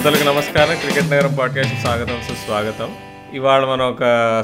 [0.00, 0.76] శ్రోతలకు నమస్కారం.
[0.76, 2.94] క్రికెట్ నగరం పాడ్కాస్ట్ స్వాగతం సుస్వాగతం.
[3.34, 3.98] ఇవాళ మనం ఒక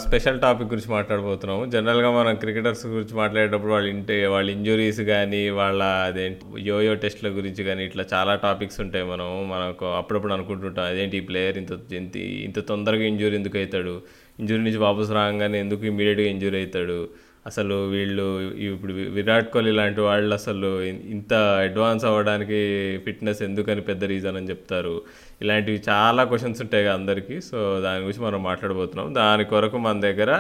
[0.07, 1.65] స్పెషల్ టాపిక్ గురించి మాట్లాడబోతున్నాము.
[1.65, 7.65] జనరల్గా మనం క్రికెటర్స్ గురించి మాట్లాడేటప్పుడు వాళ్ళ ఇంటి వాళ్ళ ఇంజురీస్ కానీ వాళ్ళ అదేంటి యోయో టెస్ట్ల గురించి
[7.65, 9.49] కానీ ఇట్లా చాలా టాపిక్స్ ఉంటాయి మనం.
[9.49, 14.01] మనకు అప్పుడప్పుడు అనుకుంటుంటాం అదేంటి ఈ ప్లేయర్ ఇంత ఇంత ఇంత తొందరగా ఇంజూరీ ఎందుకు అవుతాడు?
[14.41, 17.09] ఇంజూరీ నుంచి వాపసు రాగానే ఎందుకు ఇమీడియట్గా ఇంజూరీ అవుతాడు?
[17.47, 24.37] అసలు వీళ్ళు ఇప్పుడు విరాట్ కోహ్లీ లాంటి వాళ్ళు అసలు ఇంత అడ్వాన్స్ అవ్వడానికి ఫిట్నెస్ ఎందుకని పెద్ద రీజన్
[24.37, 25.03] అని చెప్తారు.
[25.43, 27.37] ఇలాంటివి చాలా క్వశ్చన్స్ ఉంటాయి కదా అందరికీ.
[27.41, 29.15] సో దాని గురించి మనం మాట్లాడబోతున్నాం.
[29.15, 30.33] దాని కొరకు మన దగ్గర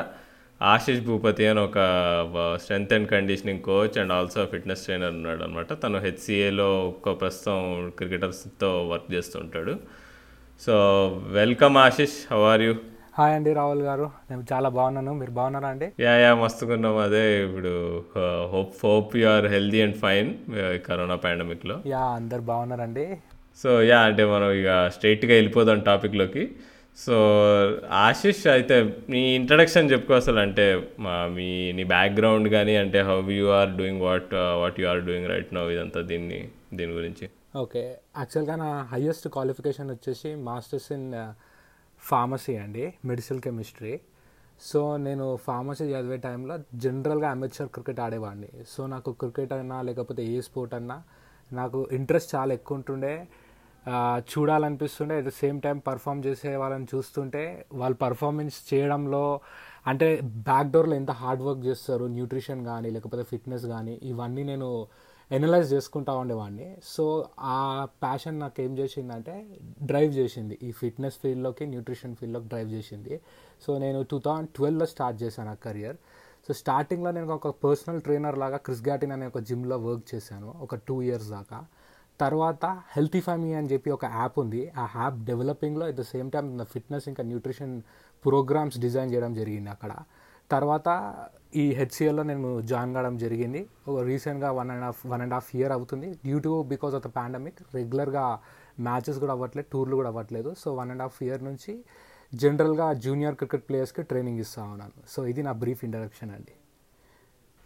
[0.63, 1.79] ఆశిష్ భూపతి అని ఒక
[2.61, 7.59] strength and conditioning coach and also fitness trainer ఉన్నాడు అనమాట తను హెచ్సిఏలో ఒక ప్రస్తుతం
[7.99, 9.75] క్రికెటర్స్తో వర్క్ చేస్తుంటాడు.
[10.67, 10.75] So
[11.39, 12.19] welcome Ashish.
[12.33, 12.75] How are you
[13.19, 14.07] hi అండి రాహుల్ గారు.
[14.31, 15.13] నేను చాలా బాగున్నాను.
[15.21, 15.87] మీరు బాగున్నారా అండి?
[16.01, 17.73] యా యా మస్తుకున్నాం అదే ఇప్పుడు
[18.53, 20.31] hope hope you are healthy and fine
[20.87, 23.07] corona పాండమిక్లో yeah అందరు బాగున్నారండి.
[23.63, 26.45] సో యా అంటే మనం ఇక స్ట్రైట్గా వెళ్ళిపోదాం టాపిక్లోకి.
[27.05, 27.17] సో
[28.07, 28.77] ఆశిష్ అయితే
[29.13, 30.67] మీ ఇంట్రడక్షన్ చెప్పుకో అసలు అంటే
[31.05, 34.31] మా మీ నీ బ్యాక్గ్రౌండ్ కానీ అంటే how you are doing what
[34.63, 36.39] what you are doing right now ఇదంతా దీన్ని
[36.79, 37.27] దీని గురించి.
[37.57, 37.83] ఓకే.
[38.21, 41.09] యాక్చువల్గా నా హయ్యెస్ట్ క్వాలిఫికేషన్ వచ్చేసి మాస్టర్స్ ఇన్
[42.03, 43.95] ఫార్మసీ అండి మెడిసిన్ కెమిస్ట్రీ
[44.63, 48.51] సో నేను ఫార్మసీ చదివే టైంలో జనరల్గా అమెచర్ క్రికెట్ ఆడేవాడిని.
[48.75, 50.97] సో నాకు క్రికెట్ అన్నా లేకపోతే ఏ స్పోర్ట్ అన్నా
[51.51, 53.15] నాకు ఇంట్రెస్ట్ చాలా ఎక్కువ ఉంటుండే.
[54.31, 55.15] చూడాలనిపిస్తుండే.
[55.21, 57.43] At the same time perform చేసే వాళ్ళని చూస్తుంటే
[57.81, 59.25] వాళ్ళు పర్ఫార్మెన్స్ చేయడంలో
[59.91, 60.09] అంటే
[60.49, 64.71] బ్యాక్ డోర్లో ఎంత హార్డ్ వర్క్ చేస్తారు న్యూట్రిషన్ కానీ లేకపోతే ఫిట్నెస్ కానీ ఇవన్నీ నేను
[65.31, 66.67] ఎనలైజ్ చేసుకుంటా ఉండేవాడిని.
[66.95, 67.05] సో
[67.41, 69.35] ఆ ప్యాషన్ నాకు ఏం చేసిందంటే
[69.83, 70.59] డ్రైవ్ చేసింది.
[70.63, 73.15] ఈ ఫిట్నెస్ ఫీల్డ్లోకి న్యూట్రిషన్ ఫీల్డ్లోకి డ్రైవ్ చేసింది.
[73.67, 75.97] సో నేను టూ థౌజండ్ ట్వెల్వ్లో స్టార్ట్ చేశాను ఆ కెరియర్
[76.49, 80.49] సో స్టార్టింగ్లో నేను ఒక పర్సనల్ ట్రైనర్ లాగా క్రిస్ గాటిన్ అనే ఒక జిమ్లో వర్క్ చేశాను.
[80.67, 81.59] ఒక టూ ఇయర్స్ దాకా.
[82.23, 84.61] తర్వాత హెల్తీ ఫ్యామిలీ అని చెప్పి ఒక యాప్ ఉంది.
[84.83, 87.75] ఆ app డెవలపింగ్లో at the same time fitness ఇంకా న్యూట్రిషన్
[88.25, 89.93] ప్రోగ్రామ్స్ డిజైన్ చేయడం జరిగింది అక్కడ.
[90.55, 90.89] తర్వాత
[91.63, 93.61] ఈ హెచ్సిఎల్లో నేను జాయిన్ కావడం జరిగింది.
[94.11, 96.09] రీసెంట్గా one and half one and half year అవుతుంది.
[96.27, 98.25] Due to because of the pandemic రెగ్యులర్గా
[98.89, 100.53] మ్యాచెస్ కూడా అవ్వట్లేదు టూర్లు కూడా అవ్వట్లేదు.
[100.63, 101.75] So one and half year నుంచి
[102.33, 104.97] జనరల్గా జూనియర్ క్రికెట్ ప్లేయర్స్కి ట్రైనింగ్ ఇస్తూ ఉన్నాను.
[105.15, 106.55] సో ఇది నా బ్రీఫ్ ఇంట్రడక్షన్ అండి.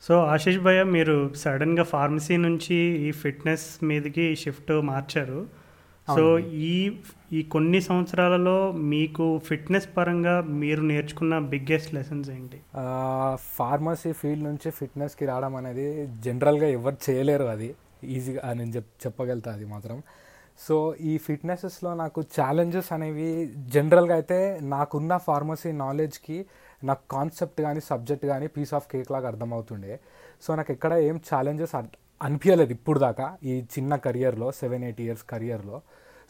[0.02, 5.40] సో ఆశీష్ భయ్య మీరు సడన్గా ఫార్మసీ నుంచి ఈ ఫిట్నెస్ మీదకి షిఫ్ట్ మార్చారు.
[6.08, 6.98] సో ఈ
[7.32, 12.58] ఈ కొన్ని సంవత్సరాలలో మీకు ఫిట్నెస్ పరంగా మీరు నేర్చుకున్న బిగ్గెస్ట్ లెసన్స్ ఏంటి?
[13.58, 17.74] ఫార్మసీ ఫీల్డ్ నుంచి ఫిట్నెస్కి రావడం అనేది జనరల్గా ఎవరు చేయలేరు అది.
[18.04, 20.02] ఈజీగా నేను చెప్ చెప్పగలుగుతా అది మాత్రం.
[20.66, 23.28] సో ఈ ఫిట్నెసెస్లో నాకు ఛాలెంజెస్ అనేవి
[23.74, 26.38] జనరల్గా అయితే నాకున్న ఫార్మసీ నాలెడ్జ్కి
[26.82, 29.94] నాకు కాన్సెప్ట్ కానీ సబ్జెక్ట్ కానీ పీస్ ఆఫ్ కేక్ లాగా అర్థమవుతుండే.
[30.42, 31.74] సో నాకు ఎక్కడ ఏం ఛాలెంజెస్
[32.20, 35.78] అనిపించలేదు ఇప్పుడు దాకా ఈ చిన్న కెరియర్లో సెవెన్ ఎయిట్ ఇయర్స్ కెరియర్లో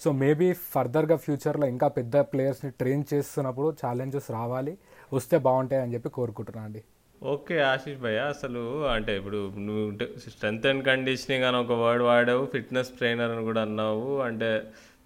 [0.00, 4.72] సో మేబీ ఫర్దర్గా ఫ్యూచర్లో ఇంకా పెద్ద ప్లేయర్స్ని ట్రైన్ చేస్తున్నప్పుడు ఛాలెంజెస్ రావాలి
[5.12, 6.80] వస్తే బాగుంటాయి అని చెప్పి కోరుకుంటున్నాను అండి.
[7.22, 8.62] ఓకే ఆశీష్ భయ్య అసలు
[8.92, 9.84] అంటే ఇప్పుడు నువ్వు
[10.28, 14.50] స్ట్రెంత్ అండ్ కండిషనింగ్ అని ఒక వర్డ్ వాడావు ఫిట్నెస్ ట్రైనర్ అని కూడా అన్నావు అంటే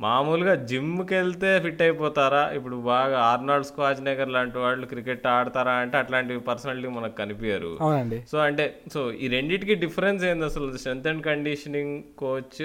[0.04, 2.42] మామూలుగా జిమ్కి వెళ్తే ఫిట్ అయిపోతారా?
[2.58, 8.18] ఇప్పుడు బాగా ఆర్నాల్డ్ స్క్వాచ్ నగర్ లాంటి వాళ్ళు క్రికెట్ ఆడతారా అంటే అట్లాంటి పర్సనాలిటీ మనకు కనిపించరు అవునండి.
[8.32, 10.68] సో అంటే సో ఈ రెండింటికి డిఫరెన్స్ ఏంది అసలు?
[10.82, 11.94] Strength and conditioning
[12.24, 12.62] coach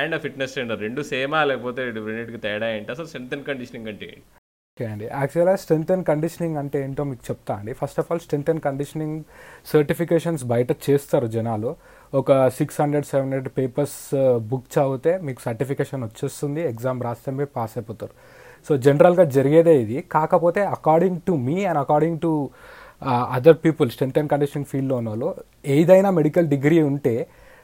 [0.00, 2.92] and fitness trainer రెండు సేమా లేకపోతే రెండింటికి తేడా ఏంటి?
[2.96, 4.24] అసలు స్ట్రెంత్ అండ్ కండిషనింగ్ అంటే ఏంటి?
[4.72, 5.06] ఓకే అండి.
[5.20, 7.72] యాక్చువల్గా స్ట్రెంత్ అండ్ కండిషనింగ్ అంటే ఏంటో మీకు చెప్తా అండి.
[7.80, 9.16] First of all strength and conditioning
[9.72, 11.70] certifications బయట చేస్తారు జనాలు.
[12.12, 13.96] ఒక six hundred seven hundred papers
[14.50, 18.14] book చదివితే మీకు సర్టిఫికేషన్ వచ్చేస్తుంది ఎగ్జామ్ రాస్తే మీరు పాస్ అయిపోతారు.
[18.68, 20.04] సో జనరల్గా జరిగేదే ఇది.
[20.12, 22.30] కాకపోతే according to me and according to
[23.36, 25.28] other people strength and conditioning ఫీల్డ్లో ఉన్న వాళ్ళు
[25.66, 27.14] ఏదైనా మెడికల్ డిగ్రీ ఉంటే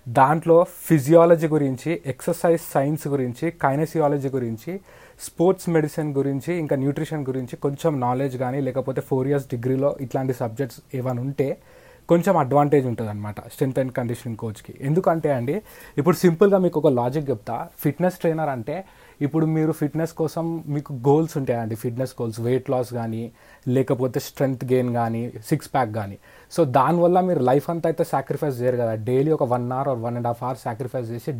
[0.07, 4.73] దాంట్లో ఫిజియాలజీ గురించి ఎక్సర్సైజ్ సైన్స్ గురించి కైనసియాలజీ గురించి
[5.21, 10.81] స్పోర్ట్స్ మెడిసిన్ గురించి ఇంకా న్యూట్రిషన్ గురించి కొంచెం నాలెడ్జ్ కానీ లేకపోతే ఫోర్ ఇయర్స్ డిగ్రీలో ఇట్లాంటి సబ్జెక్ట్స్
[10.95, 11.49] ఏమైనా ఉంటే
[12.09, 15.57] కొంచెం అడ్వాంటేజ్ ఉంటుంది అనమాట స్ట్రెంత్ అండ్ కండిషనింగ్ కోచ్కి ఎందుకంటే అండి
[16.01, 17.57] ఇప్పుడు సింపుల్గా మీకు ఒక లాజిక్ చెప్తా.
[17.83, 18.77] ఫిట్నెస్ ట్రైనర్ అంటే
[19.27, 21.75] ఇప్పుడు మీరు ఫిట్నెస్ కోసం మీకు గోల్స్ ఉంటాయండి.
[21.83, 23.23] ఫిట్నెస్ గోల్స్ వెయిట్ లాస్ కానీ
[23.77, 26.19] లేకపోతే స్ట్రెంగ్త్ గెయిన్ కానీ సిక్స్ ప్యాక్ కానీ
[26.57, 28.95] సో దానివల్ల మీరు లైఫ్ అంతా అయితే సాక్రిఫైస్ చేయరు కదా.
[29.11, 31.33] డైలీ ఒక one hour or one and half hour sacrifice చేసి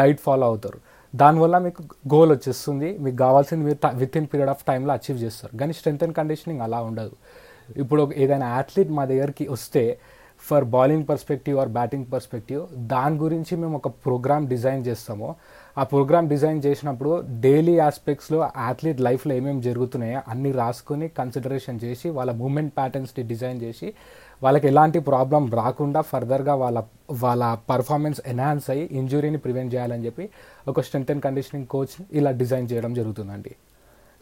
[0.00, 0.80] డైట్ ఫాలో అవుతారు.
[1.14, 1.82] దానివల్ల మీకు
[2.14, 2.88] గోల్ వచ్చేస్తుంది.
[3.04, 5.54] మీకు కావాల్సింది మీరు విత్ ఇన్ పీరియడ్ ఆఫ్ టైంలో అచీవ్ చేస్తారు.
[5.60, 7.14] కానీ స్ట్రెంత్ అండ్ కండిషనింగ్ అలా ఉండదు.
[7.76, 9.98] ఇప్పుడు ఒక- ఏదైనా అథ్లీట్ మా దగ్గరికి వస్తే
[10.40, 15.36] for bowling perspective or batting perspective దాని గురించి మేము ఒక ప్రోగ్రామ్ డిజైన్ చేస్తాము.
[15.78, 22.32] ఆ ప్రోగ్రామ్ డిజైన్ చేసినప్పుడు డైలీ ఆస్పెక్ట్స్లో అథ్లీట్ లైఫ్లో ఏమేమి జరుగుతున్నాయో అన్ని రాసుకొని కన్సిడరేషన్ చేసి వాళ్ళ
[22.32, 23.94] మూమెంట్ ప్యాటర్న్స్ని డిజైన్ చేసి
[24.42, 26.82] వాళ్ళకి ఎలాంటి ప్రాబ్లం రాకుండా ఫర్దర్గా వాళ్ళ
[27.12, 30.28] వాళ్ళ పర్ఫార్మెన్స్ ఎన్హాన్స్ అయ్యి ఇంజురీని ప్రివెంట్ చేయాలని చెప్పి
[30.68, 33.50] ఒక స్ట్రెంత్ అండ్ కండిషనింగ్ కోచ్ ఇలా డిజైన్ చేయడం జరుగుతుందండి.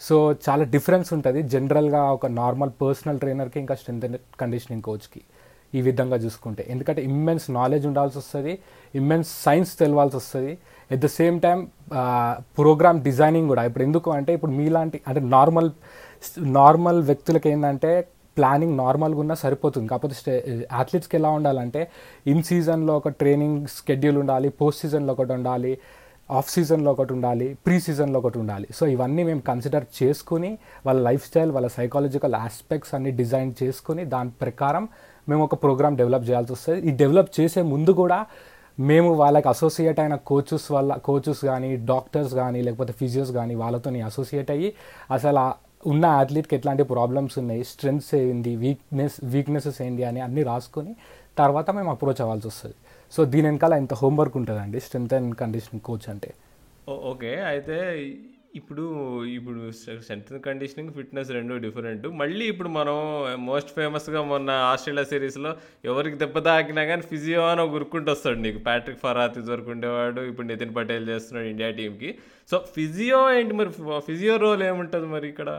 [0.06, 0.16] సో
[0.46, 1.40] చాలా డిఫరెన్స్ ఉంటుంది.
[1.54, 5.20] జనరల్గా ఒక నార్మల్ పర్సనల్ ట్రైనర్కి ఇంకా స్ట్రెంత్ అండ్ కండిషనింగ్ కోచ్కి
[5.78, 6.62] ఈ విధంగా చూసుకుంటే.
[6.72, 8.52] ఎందుకంటే ఇమ్మెన్స్ నాలెడ్జ్ ఉండాల్సి వస్తుంది
[9.00, 10.52] ఇమ్మెన్స్ సైన్స్ తెలవాల్సి వస్తుంది.
[10.94, 11.58] At the same time
[12.60, 13.64] program designing కూడా.
[13.68, 15.70] ఇప్పుడు ఎందుకు అంటే ఇప్పుడు మీలాంటి అంటే నార్మల్
[16.60, 17.90] నార్మల్ వ్యక్తులకి ఏంటంటే
[18.38, 19.86] ప్లానింగ్ నార్మల్గా ఉన్నా సరిపోతుంది.
[19.92, 20.32] కాకపోతే స్టే
[20.80, 21.80] అథ్లెట్స్కి ఎలా ఉండాలంటే
[22.32, 25.72] ఇన్ సీజన్లో ఒక ట్రైనింగ్ స్కెడ్యూల్ ఉండాలి పోస్ట్ సీజన్లో ఒకటి ఉండాలి
[26.38, 28.66] ఆఫ్ సీజన్లో ఒకటి ఉండాలి ప్రీ సీజన్లో ఒకటి ఉండాలి.
[28.78, 30.50] సో ఇవన్నీ మేము కన్సిడర్ చేసుకుని
[30.86, 34.86] వాళ్ళ లైఫ్ స్టైల్ వాళ్ళ సైకాలజికల్ ఆస్పెక్ట్స్ అన్ని డిజైన్ చేసుకుని దాని ప్రకారం
[35.30, 36.80] మేము ఒక ప్రోగ్రామ్ డెవలప్ చేయాల్సి వస్తుంది.
[36.88, 38.18] ఈ డెవలప్ చేసే ముందు కూడా
[38.78, 44.50] మేము వాళ్ళకి అసోసియేట్ అయిన కోచెస్ వల్ల కోచెస్ కానీ డాక్టర్స్ కానీ లేకపోతే ఫిజియోస్ కానీ వాళ్ళతో అసోసియేట్
[44.56, 44.68] అయ్యి
[45.16, 45.44] అసలు
[45.92, 50.92] ఉన్న అథ్లీట్కి ఎట్లాంటి ప్రాబ్లమ్స్ ఉన్నాయి స్ట్రెంగ్స్ ఏంది వీక్నెస్ వీక్నెసెస్ ఏంటి అని అన్నీ రాసుకొని
[51.40, 52.76] తర్వాత మేము అప్రోచ్ అవ్వాల్సి వస్తుంది.
[53.12, 56.30] సో దీని వెనకాల ఇంత హోంవర్క్ ఉంటుందండి స్ట్రెంత్ అండ్ కండిషనింగ్ కోచ్ అంటే.
[57.12, 57.30] ఓకే.
[57.52, 57.76] అయితే
[58.58, 58.84] ఇప్పుడు
[59.36, 59.60] ఇప్పుడు
[60.04, 62.06] స్ట్రెంత్ కండిషనింగ్ ఫిట్నెస్ రెండు డిఫరెంట్.
[62.20, 62.96] మళ్ళీ ఇప్పుడు మనం
[63.48, 65.50] మోస్ట్ ఫేమస్గా మొన్న ఆస్ట్రేలియా సిరీస్లో
[65.90, 68.60] ఎవరికి దెబ్బ తాకినా కానీ ఫిజియో అని ఒక గురుకుంటూ వస్తాడు నీకు.
[68.68, 72.10] ప్యాట్రిక్ ఫరాత్ ఇదివరకు ఉండేవాడు ఇప్పుడు నితిన్ పటేల్ చేస్తున్నాడు ఇండియా టీంకి
[72.50, 73.72] సో ఫిజియో ఏంటి మరి?
[74.08, 75.50] ఫిజియో రోల్ ఏముంటుంది మరి ఇక్కడ?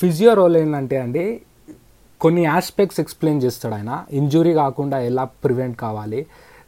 [0.00, 1.24] ఫిజియో రోల్ ఏంటంటే అండి
[2.22, 4.04] కొన్ని ఆస్పెక్ట్స్ ఎక్స్ప్లెయిన్ చేస్తాడు ఆయన.
[4.10, 6.26] ఇంజురీ కాకుండా ఎలా ప్రివెంట్ కావాలి.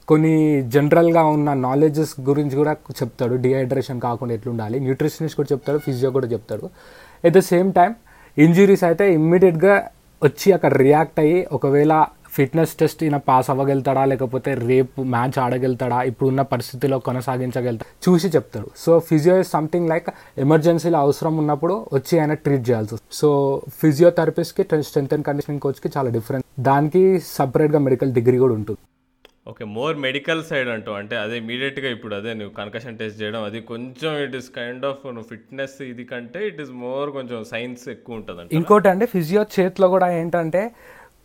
[0.09, 3.35] కొన్ని జనరల్గా ఉన్న నాలెడ్జెస్ గురించి కూడా చెప్తాడు.
[3.35, 4.81] డిహైడ్రేషన్ కాకుండా ఎట్లుండాలి.
[4.81, 5.79] న్యూట్రిషనిస్ట్ కూడా చెప్తాడు.
[5.79, 6.71] ఫిజియో కూడా చెప్తాడు.
[7.25, 7.95] At the same time
[8.39, 9.89] injuries అయితే ఇమ్మీడియట్గా
[10.25, 12.07] వచ్చి అక్కడ రియాక్ట్ అయ్యి ఒకవేళ
[12.37, 14.03] ఫిట్నెస్ టెస్ట్ ఈయన పాస్ అవ్వగలుగుతాడా?
[14.13, 15.99] లేకపోతే రేపు మ్యాచ్ ఆడగలుగుతాడా?
[16.11, 18.71] ఇప్పుడున్న పరిస్థితిలో కొనసాగించగలుగుతా చూసి చెప్తాడు.
[18.85, 20.09] So physio is something like
[20.47, 23.15] ఎమర్జెన్సీలో అవసరం ఉన్నప్పుడు వచ్చి ఆయన ట్రీట్ చేయాల్సి వస్తుంది.
[23.21, 23.29] సో
[23.83, 27.05] ఫిజియోథెరపిస్ట్కి స్ట్రెంత్ అండ్ కండిషనింగ్ కోచ్కి చాలా డిఫరెంట్ దానికి
[27.37, 28.81] సపరేట్గా మెడికల్ డిగ్రీ కూడా ఉంటుంది.
[29.51, 33.59] ఓకే మోర్ మెడికల్ సైడ్ అంటూ అంటే అదే ఇమీడియట్గా ఇప్పుడు అదే నువ్వు కన్కషన్ టెస్ట్ చేయడం అది
[33.71, 38.19] కొంచెం ఇట్ ఇస్ కైండ్ ఆఫ్ నువ్వు ఫిట్నెస్ ఇది కంటే ఇట్ ఇస్ మోర్ కొంచెం సైన్స్ ఎక్కువ
[38.21, 40.63] ఉంటుంది ఇంకోటి అండి ఫిజియో చేతిలో కూడా ఏంటంటే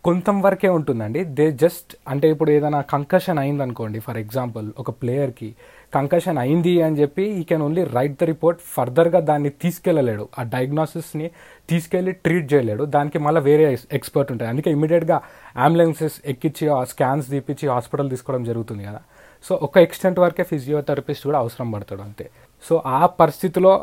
[0.04, 1.24] కొంతం వరకే ఉంటుందండి.
[1.38, 5.56] దే జస్ట్ అంటే ఇప్పుడు ఏదైనా కంకషన్ అయింది అనుకోండి ఫర్ ఎగ్జాంపుల్ ఒక ప్లేయర్కి
[5.94, 10.28] కంకషన్ అయింది అని చెప్పి he can only write the report ఫర్దర్గా దాన్ని తీసుకెళ్ళలేడు.
[10.40, 11.32] ఆ డయాగ్నోసిస్ని
[11.70, 12.86] తీసుకెళ్ళి ట్రీట్ చేయలేడు.
[12.86, 14.50] దానికి మళ్ళీ వేరే ఎక్స్పర్ట్ ఉంటాయి.
[14.50, 15.22] అందుకే ఇమీడియట్గా
[15.66, 19.02] అంబులెన్సెస్ ఎక్కించి ఆ స్కాన్స్ తీపిచ్చి హాస్పిటల్ తీసుకోవడం జరుగుతుంది కదా.
[19.46, 22.30] సో ఒక ఎక్స్టెంట్ వరకే ఫిజియోథెరపిస్ట్ కూడా అవసరం పడతాడు అంతే.
[22.70, 23.74] సో ఆ పరిస్థితిలో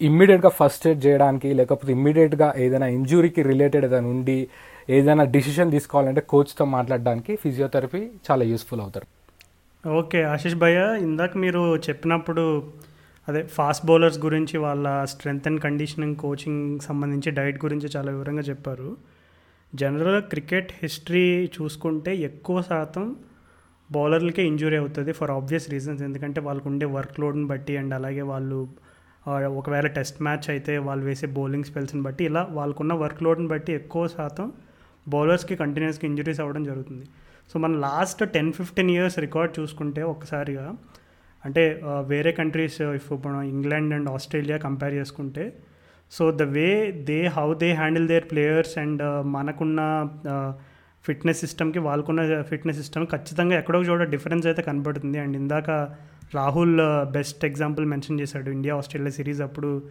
[0.00, 4.36] ఇమ్మీడియట్గా ఫస్ట్ ఎయిడ్ చేయడానికి లేకపోతే ఇమ్మీడియట్గా ఏదైనా ఇంజురీకి రిలేటెడ్ ఏదైనా ఉండి
[4.96, 9.06] ఏదైనా డిసిషన్ తీసుకోవాలంటే కోచ్తో మాట్లాడడానికి ఫిజియోథెరపీ చాలా యూస్ఫుల్ అవుతారు.
[9.84, 12.44] ఓకే ఆశిష్ భయ్య ఇందాక మీరు చెప్పినప్పుడు
[13.28, 18.88] అదే ఫాస్ట్ బౌలర్స్ గురించి వాళ్ళ స్ట్రెంగ్త్ అండ్ కండిషనింగ్ కోచింగ్ సంబంధించి డైట్ గురించి చాలా వివరంగా చెప్పారు.
[19.72, 21.26] జనరల్గా క్రికెట్ హిస్టరీ
[21.56, 23.04] చూసుకుంటే ఎక్కువ శాతం
[23.90, 28.58] బౌలర్లకే ఇంజురీ అవుతుంది ఫర్ ఆబ్వియస్ రీజన్స్ ఎందుకంటే వాళ్ళకు ఉండే వర్క్ లోడ్ని బట్టి అండ్ అలాగే వాళ్ళు
[29.60, 34.04] ఒకవేళ టెస్ట్ మ్యాచ్ అయితే వాళ్ళు వేసే బౌలింగ్ స్పెల్స్ని బట్టి ఇలా వాళ్ళకున్న వర్క్ లోడ్ని బట్టి ఎక్కువ
[34.08, 34.46] శాతం
[35.08, 37.04] బౌలర్స్కి కంటిన్యూస్గా ఇంజరీస్ అవ్వడం జరుగుతుంది.
[37.52, 40.74] సో మన last ten fifteen years record చూసుకుంటే ఒక్కసారిగా
[41.44, 45.52] అంటే వేరే కంట్రీస్ ఇఫ్ మనం ఇంగ్లాండ్ అండ్ ఆస్ట్రేలియా కంపేర్ చేసుకుంటే
[46.10, 49.80] so the way they how they handle their players and మనకున్న
[51.04, 55.18] ఫిట్నెస్ సిస్టమ్కి వాళ్ళకున్న ఫిట్నెస్ సిస్టమ్ ఖచ్చితంగా ఎక్కడో చోట డిఫరెన్స్ అయితే కనబడుతుంది.
[55.18, 55.70] అండ్ ఇందాక
[56.34, 56.76] రాహుల్
[57.12, 58.50] బెస్ట్ ఎగ్జాంపుల్ మెన్షన్ చేశాడు.
[58.50, 59.82] ఇండియా ఆస్ట్రేలియా సిరీస్ అప్పుడు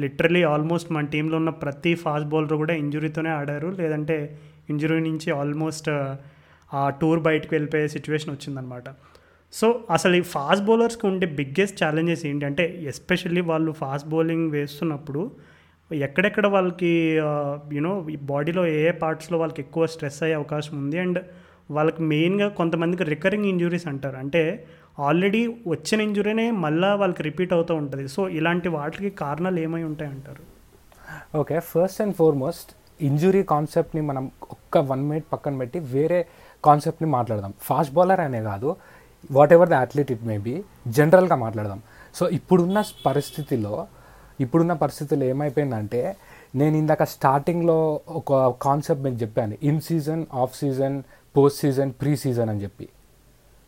[0.00, 3.68] లిటరలీ ఆల్మోస్ట్ మన టీంలో ఉన్న ప్రతి ఫాస్ట్ బౌలర్ కూడా ఇంజురీతోనే ఆడారు.
[3.68, 4.38] లేదంటే
[4.70, 5.88] ఇంజురీ నుంచి ఆల్మోస్ట్
[6.74, 8.84] ఆ టూర్ బయటకు వెళ్ళిపోయే సిచ్యువేషన్ వచ్చిందనమాట.
[9.52, 15.30] సో అసలు ఈ ఫాస్ట్ బౌలర్స్కి ఉండే బిగ్గెస్ట్ ఛాలెంజెస్ ఏంటంటే ఎస్పెషల్లీ వాళ్ళు ఫాస్ట్ బౌలింగ్ వేస్తున్నప్పుడు
[15.92, 17.18] ఎక్కడెక్కడ వాళ్ళకి
[17.72, 20.98] యూనో బాడీలో ఏ ఏ పార్ట్స్లో వాళ్ళకి ఎక్కువ స్ట్రెస్ అయ్యే అవకాశం ఉంది.
[20.98, 21.18] అండ్
[21.70, 24.16] వాళ్ళకి మెయిన్గా కొంతమందికి రికరింగ్ ఇంజురీస్ అంటారు.
[24.16, 24.66] అంటే
[24.98, 28.08] ఆల్రెడీ వచ్చిన ఇంజురీనే మళ్ళీ వాళ్ళకి రిపీట్ అవుతూ ఉంటుంది.
[28.08, 30.44] సో ఇలాంటి వాటికి కారణాలు ఏమై ఉంటాయి అంటారు
[31.38, 36.20] okay first and foremost injury కాన్సెప్ట్ని మనం ఒక్క వన్ మినిట్ పక్కన పెట్టి వేరే
[36.64, 37.54] కాన్సెప్ట్ని మాట్లాడదాం.
[37.60, 38.76] ఫాస్ట్ బౌలర్ అనే కాదు
[39.52, 41.82] whatever the athlete it may be జనరల్గా మాట్లాడదాం.
[42.14, 43.86] సో ఇప్పుడున్న పరిస్థితిలో
[44.40, 46.16] ఇప్పుడున్న పరిస్థితుల్లో ఏమైపోయిందంటే
[46.54, 51.02] నేను ఇందాక స్టార్టింగ్లో ఒక కాన్సెప్ట్ మీకు చెప్పాను in season off season
[51.36, 52.88] post season pre season అని చెప్పి.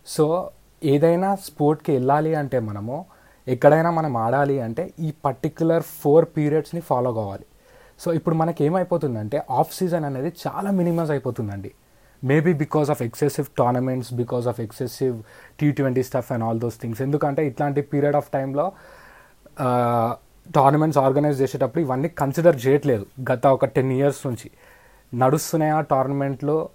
[0.07, 0.51] సో
[0.85, 3.07] ఏదైనా స్పోర్ట్కి వెళ్ళాలి అంటే మనము
[3.47, 7.47] ఎక్కడైనా మనం ఆడాలి అంటే ఈ పర్టిక్యులర్ ఫోర్ పీరియడ్స్ని ఫాలో కావాలి.
[7.99, 11.71] సో ఇప్పుడు మనకి ఏమైపోతుందంటే ఆఫ్ సీజన్ అనేది చాలా మినిమైజ్ అయిపోతుందండి.
[12.25, 15.17] Maybe because of excessive tournaments because of excessive
[15.61, 18.67] T twenty stuff and all those things ఎందుకంటే ఇట్లాంటి పీరియడ్ ఆఫ్ టైంలో
[20.55, 23.07] టోర్నమెంట్స్ ఆర్గనైజ్ చేసేటప్పుడు ఇవన్నీ కన్సిడర్ చేయట్లేదు.
[23.33, 24.51] గత ఒక టెన్ ఇయర్స్ నుంచి
[25.15, 26.69] నడుస్తున్నాయి ఆ టోర్నమెంట్లో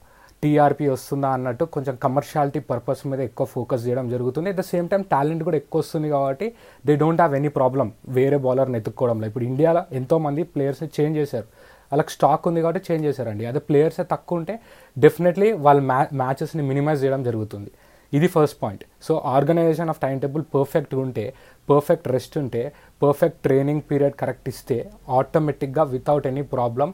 [0.44, 4.48] టీఆర్పీ వస్తుందా అన్నట్టు కొంచెం కమర్షియాలిటీ పర్పస్ మీద ఎక్కువ ఫోకస్ చేయడం జరుగుతుంది.
[4.52, 6.48] At the same time talent కూడా ఎక్కువ వస్తుంది కాబట్టి
[6.88, 9.28] they don't have any problem వేరే బౌలర్ని ఎత్తుక్కోవడంలో.
[9.32, 11.48] ఇప్పుడు ఇండియాలో ఎంతోమంది ప్లేయర్స్ని చేంజ్ చేశారు.
[11.92, 13.44] వాళ్ళకి స్టాక్ ఉంది కాబట్టి చేంజ్ చేశారండి.
[13.50, 14.54] అదే ప్లేయర్స్ తక్కువ ఉంటే
[14.98, 17.72] డెఫినెట్లీ వాళ్ళ మ్యా మ్యాచెస్ని మినిమైజ్ చేయడం జరుగుతుంది.
[18.18, 21.24] ఇది first point so organisation of time table perfect ఉంటే
[21.68, 22.62] పర్ఫెక్ట్ రెస్ట్ ఉంటే
[23.04, 24.78] పర్ఫెక్ట్ ట్రైనింగ్ పీరియడ్ కరెక్ట్ ఇస్తే
[25.20, 26.90] ఆటోమేటిక్గా వితౌట్ ఎనీ ప్రాబ్లం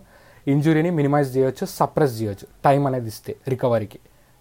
[0.48, 4.00] ఇంజురీని మినిమైజ్ చేయొచ్చు సప్రెస్ చేయొచ్చు టైం అనేది ఇస్తే రికవరీకి.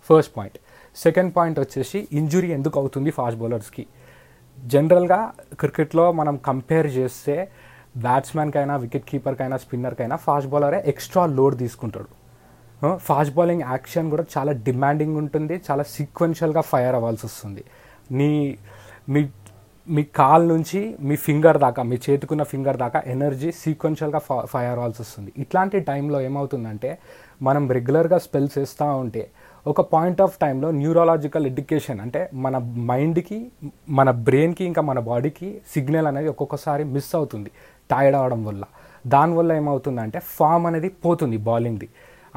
[0.08, 0.58] First point.
[0.96, 3.86] సెకండ్ పాయింట్ వచ్చేసి ఇంజురీ ఎందుకు అవుతుంది ఫాస్ట్ బౌలర్స్కి?
[4.58, 7.50] జనరల్గా క్రికెట్లో మనం కంపేర్ చేస్తే
[7.96, 12.08] బ్యాట్స్మెన్కైనా వికెట్ కీపర్కైనా స్పిన్నర్కైనా ఫాస్ట్ బౌలరే ఎక్స్ట్రా లోడ్ తీసుకుంటాడు.
[12.96, 17.64] ఫాస్ట్ బౌలింగ్ యాక్షన్ కూడా చాలా డిమాండింగ్ ఉంటుంది చాలా సీక్వెన్షియల్గా ఫైర్ అవ్వాల్సి వస్తుంది.
[18.10, 18.58] నీ
[19.08, 19.28] మీ
[19.96, 24.20] మీ కాల్ నుంచి మీ ఫింగర్ దాకా మీ చేతుకున్న ఫింగర్ దాకా ఎనర్జీ సీక్వెన్షియల్గా
[24.52, 25.30] ఫైర్ అవ్వాల్సి వస్తుంది.
[25.42, 26.90] ఇట్లాంటి టైంలో ఏమవుతుందంటే
[27.48, 29.22] మనం రెగ్యులర్గా స్పెల్స్ వేస్తూ ఉంటే
[29.66, 32.56] ఒక పాయింట్ ఆఫ్ టైంలో న్యూరాలజికల్ ఎడ్యుకేషన్ అంటే మన
[32.90, 33.38] మైండ్కి
[33.98, 37.50] మన బ్రెయిన్కి ఇంకా మన బాడీకి సిగ్నల్ అనేది ఒక్కొక్కసారి మిస్ అవుతుంది
[37.92, 38.64] టైర్డ్ అవడం వల్ల.
[39.14, 41.88] దానివల్ల ఏమవుతుందంటే ఫామ్ అనేది పోతుంది బౌలింగ్ది.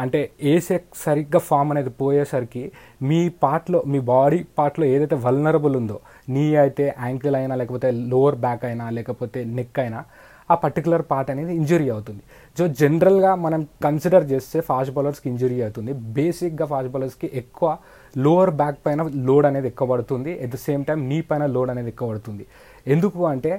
[0.04, 0.20] అంటే
[0.54, 2.64] ఏసే సరిగ్గా ఫామ్ అనేది పోయేసరికి
[3.10, 5.98] మీ పార్ట్లో మీ బాడీ పార్ట్లో ఏదైతే వల్నరబుల్ ఉందో
[6.36, 10.02] నీ అయితే యాంకిల్ అయినా లేకపోతే లోవర్ బ్యాక్ అయినా లేకపోతే నెక్ అయినా
[10.52, 12.24] ఆ పర్టికులర్ పార్ట్ అనేది ఇంజురీ అవుతుంది.
[12.58, 15.92] సో జనరల్గా మనం కన్సిడర్ చేస్తే ఫాస్ట్ బౌలర్స్కి ఇంజురీ అవుతుంది.
[16.18, 17.70] బేసిక్గా ఫాస్ట్ బౌలర్స్కి ఎక్కువ
[18.26, 20.32] లోవర్ బ్యాక్ పైన లోడ్ అనేది ఎక్కువ పడుతుంది.
[20.44, 22.46] ఎట్ ద సేమ్ టైం నీ పైన లోడ్ అనేది ఎక్కువ పడుతుంది.
[22.96, 23.54] ఎందుకు అంటే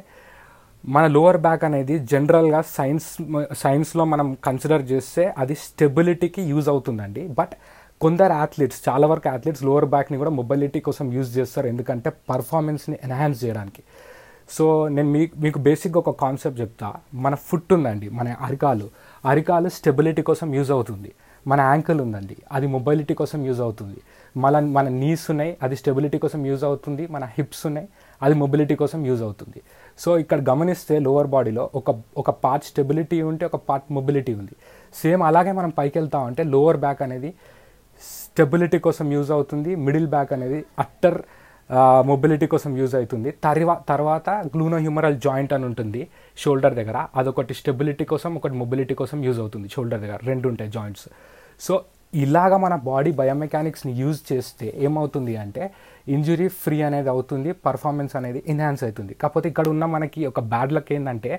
[0.88, 3.16] మన లోవర్ బ్యాక్ అనేది జనరల్గా సైన్స్
[3.52, 7.28] సైన్స్లో మనం కన్సిడర్ చేస్తే అది స్టెబిలిటీకి యూజ్ అవుతుందండి.
[7.28, 7.50] బట్
[8.00, 11.66] కొందరు అథ్లీట్స్ చాలా వరకు అథ్లెట్స్ లోవర్ బ్యాక్ని కూడా మొబిలిటీ కోసం యూజ్ చేస్తారు.
[11.66, 13.82] ఎందుకంటే పర్ఫార్మెన్స్ని ఎన్హాన్స్ చేయడానికి.
[14.50, 16.94] సో నేను మీ మీకు బేసిక్గా ఒక కాన్సెప్ట్ చెప్తా.
[17.14, 18.90] మన ఫుట్ ఉందండి మన అరికాలు.
[19.26, 21.12] అరికాలు స్టెబిలిటీ కోసం యూజ్ అవుతుంది.
[21.46, 23.96] మన యాంకిల్ ఉందండి అది మొబైలిటీ కోసం యూజ్ అవుతుంది.
[24.36, 27.06] మన మన నీస్ ఉన్నాయి అది స్టెబిలిటీ కోసం యూజ్ అవుతుంది.
[27.06, 27.88] మన హిప్స్ ఉన్నాయి
[28.22, 29.62] అది మొబిలిటీ కోసం యూజ్ అవుతుంది.
[30.02, 31.90] సో ఇక్కడ గమనిస్తే లోవర్ బాడీలో ఒక
[32.20, 34.54] ఒక పార్ట్ స్టెబిలిటీ ఉంటే ఒక పార్ట్ మొబిలిటీ ఉంది.
[35.02, 37.30] సేమ్ అలాగే మనం పైకి వెళ్తామంటే లోవర్ బ్యాక్ అనేది
[38.08, 41.18] స్టెబిలిటీ కోసం యూజ్ అవుతుంది మిడిల్ బ్యాక్ అనేది అట్టర్
[42.10, 43.30] మొబిలిటీ కోసం యూజ్ అవుతుంది.
[43.46, 46.00] తర్వా తర్వాత గ్లూనో హ్యూమరల్ జాయింట్ అని ఉంటుంది
[46.42, 46.98] షోల్డర్ దగ్గర.
[47.20, 50.18] అదొకటి స్టెబిలిటీ కోసం ఒకటి మొబిలిటీ కోసం యూజ్ అవుతుంది షోల్డర్ దగ్గర.
[50.30, 51.06] రెండు ఉంటాయి జాయింట్స్
[51.66, 51.74] సో
[52.20, 55.62] ఇలాగ మన బాడీ బయోమెకానిక్స్ని యూజ్ చేస్తే ఏమవుతుంది అంటే
[56.14, 59.12] ఇంజురీ ఫ్రీ అనేది అవుతుంది పర్ఫార్మెన్స్ అనేది ఎన్హాన్స్ అవుతుంది.
[59.20, 61.32] కాకపోతే ఇక్కడ ఉన్న మనకి ఒక బ్యాడ్ లక్ ఏంటంటే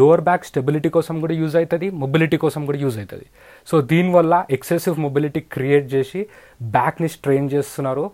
[0.00, 3.26] లోవర్ బ్యాక్ స్టెబిలిటీ కోసం కూడా యూజ్ అవుతుంది మొబిలిటీ కోసం కూడా యూజ్ అవుతుంది.
[3.70, 6.22] సో దీనివల్ల ఎక్సెసివ్ మొబిలిటీ క్రియేట్ చేసి
[6.76, 8.04] బ్యాక్ని స్ట్రెయిన్ చేస్తున్నారు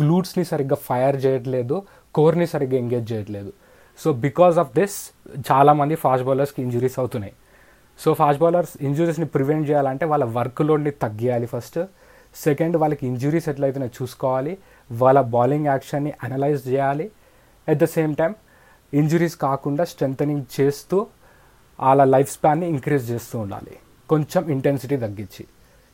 [0.00, 1.78] గ్లూట్స్ని సరిగ్గా ఫైర్ చేయట్లేదు
[2.18, 3.52] కోర్ని సరిగ్గా ఎంగేజ్ చేయట్లేదు.
[3.98, 4.98] సో బికాస్ ఆఫ్ దిస్
[5.50, 7.34] చాలామంది ఫాస్ట్ బౌలర్స్కి ఇంజురీస్ అవుతున్నాయి.
[7.98, 11.78] సో ఫాస్ట్ బౌలర్స్ ఇంజురీస్ని ప్రివెంట్ చేయాలంటే వాళ్ళ వర్క్ లోడ్ని తగ్గియాలి ఫస్ట్
[12.36, 14.58] సెకండ్ వాళ్ళకి ఇంజురీస్ ఎట్లయితే చూసుకోవాలి.
[14.92, 17.10] వాళ్ళ బౌలింగ్ యాక్షన్ని అనలైజ్ చేయాలి.
[17.68, 18.34] At the same time
[18.94, 21.06] injuries కాకుండా స్ట్రెంథనింగ్ చేస్తూ
[21.80, 23.76] వాళ్ళ లైఫ్ స్పాన్ని ఇంక్రీజ్ చేస్తూ ఉండాలి.
[24.08, 25.46] కొంచెం ఇంటెన్సిటీ తగ్గించి.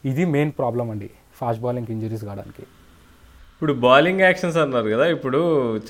[0.04, 2.62] ఇది మెయిన్ ప్రాబ్లం అండి ఫాస్ట్ బౌలింగ్ ఇంజురీస్ కావడానికి.
[3.61, 5.40] ఇప్పుడు బౌలింగ్ యాక్షన్స్ అన్నారు కదా ఇప్పుడు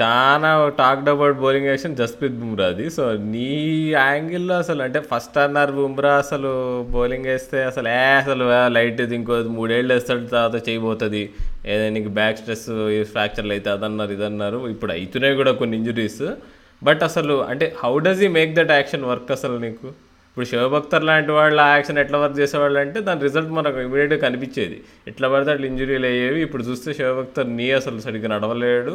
[0.00, 0.48] చాలా
[0.78, 3.50] talked about bowling action Jasprit బుమ్రాది so knee
[3.92, 6.50] యాంగిల్లో అసలు అంటే ఫస్ట్ అన్నారు బుమ్రా అసలు
[6.94, 8.46] బౌలింగ్ వేస్తే అసలు ఏ అసలు
[8.76, 11.22] లైట్ ఇంకో మూడేళ్ళు వేస్తాడు తర్వాత చేయబోతుంది.
[11.66, 12.68] ఏదైనా నీకు బ్యాక్ స్ట్రెస్
[13.12, 14.60] ఫ్రాక్చర్లు అయితే అదన్నారు ఇదన్నారు.
[14.74, 16.22] ఇప్పుడు అవుతున్నాయి కూడా కొన్ని ఇంజురీస్
[16.82, 19.88] బట్ అసలు అంటే how does he make that action work అసలు నీకు?
[20.40, 24.76] ఇప్పుడు శివభక్తర్ లాంటి వాళ్ళ యాక్షన్ ఎట్లా వర్క్ చేసేవాళ్ళు అంటే దాని రిజల్ట్ మనకు ఇమీడియట్గా కనిపించేది.
[25.10, 26.38] ఎట్లా పడితే అట్లా ఇంజురీలు అయ్యేవి.
[26.46, 28.94] ఇప్పుడు చూస్తే శివభక్తర్ నీ అసలు సరిగ్గా నడవలేడు.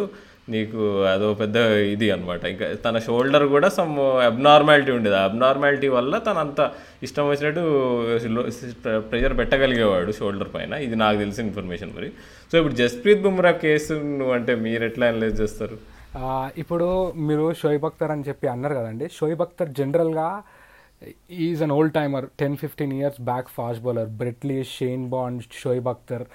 [0.53, 0.79] నీకు
[1.11, 1.55] అదో పెద్ద
[1.91, 3.93] ఇది అనమాట ఇంకా తన షోల్డర్ కూడా సమ్
[4.31, 5.17] అబ్నార్మాలిటీ ఉండేది.
[5.21, 6.59] ఆ అబ్నార్మాలిటీ వల్ల తను అంత
[7.09, 7.61] ఇష్టం వచ్చినట్టు
[9.11, 10.73] ప్రెషర్ పెట్టగలిగేవాడు షోల్డర్ పైన.
[10.87, 12.11] ఇది నాకు తెలిసిన ఇన్ఫర్మేషన్ మరి.
[12.49, 15.77] సో ఇప్పుడు జస్ప్రీత్ బుమ్రా కేసు నువ్వు అంటే మీరు ఎట్లా అనలైజ్ చేస్తారు?
[16.63, 16.89] ఇప్పుడు
[17.29, 19.07] మీరు షోయిబ్ అఖ్తర్ అని చెప్పి అన్నారు కదండి.
[19.19, 20.29] షోయిబ్ అఖ్తర్ జనరల్గా
[21.31, 26.25] is an old timer ten fifteen years back fast bowler Brett Lee Shane Bond Shoaib Akhtar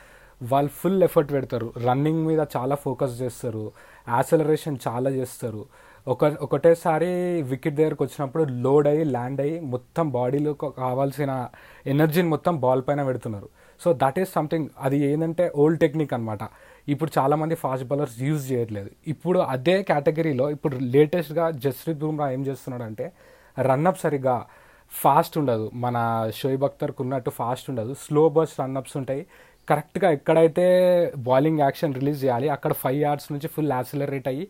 [0.42, 1.72] వాళ్ళు ఫుల్ ఎఫర్ట్ పెడతారు.
[1.86, 3.72] రన్నింగ్ మీద చాలా ఫోకస్ చేస్తారు.
[4.08, 5.66] యాక్సలరేషన్ చాలా చేస్తారు.
[6.08, 11.48] ఒక ఒకటేసారి వికెట్ దగ్గరకు వచ్చినప్పుడు లోడ్ అయ్యి ల్యాండ్ అయ్యి మొత్తం బాడీలో కావాల్సిన
[11.86, 13.48] ఎనర్జీని మొత్తం బాల్ పైన పెడుతున్నారు.
[13.80, 16.38] సో దట్ ఈస్ సంథింగ్ అది ఏంటంటే ఓల్డ్ టెక్నిక్ అనమాట
[16.88, 18.90] ఇప్పుడు చాలామంది ఫాస్ట్ బౌలర్స్ యూజ్ చేయట్లేదు.
[19.06, 23.12] ఇప్పుడు అదే కేటగిరీలో ఇప్పుడు లేటెస్ట్గా జస్ప్రీత్ బుమ్రా ఏం చేస్తున్నాడంటే
[23.60, 24.46] రన్అప్ సరిగ్గా
[24.90, 25.70] ఫాస్ట్ ఉండదు.
[25.74, 25.96] మన
[26.36, 27.94] షోయిబ్ అఖ్తర్కి ఉన్నట్టు ఫాస్ట్ ఉండదు.
[27.94, 29.26] స్లో బర్స్ రన్అప్స్ ఉంటాయి.
[29.68, 30.66] కరెక్ట్గా ఎక్కడైతే
[31.18, 34.48] బౌలింగ్ యాక్షన్ రిలీజ్ చేయాలి అక్కడ ఫైవ్ యార్డ్స్ నుంచి ఫుల్ యాక్సిలరేట్ అయ్యి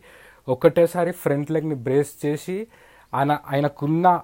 [0.49, 2.67] ఒకటేసారి ఫ్రంట్ లెగ్ని బ్రేస్ చేసి
[3.13, 4.21] ఆయన ఆయనకున్న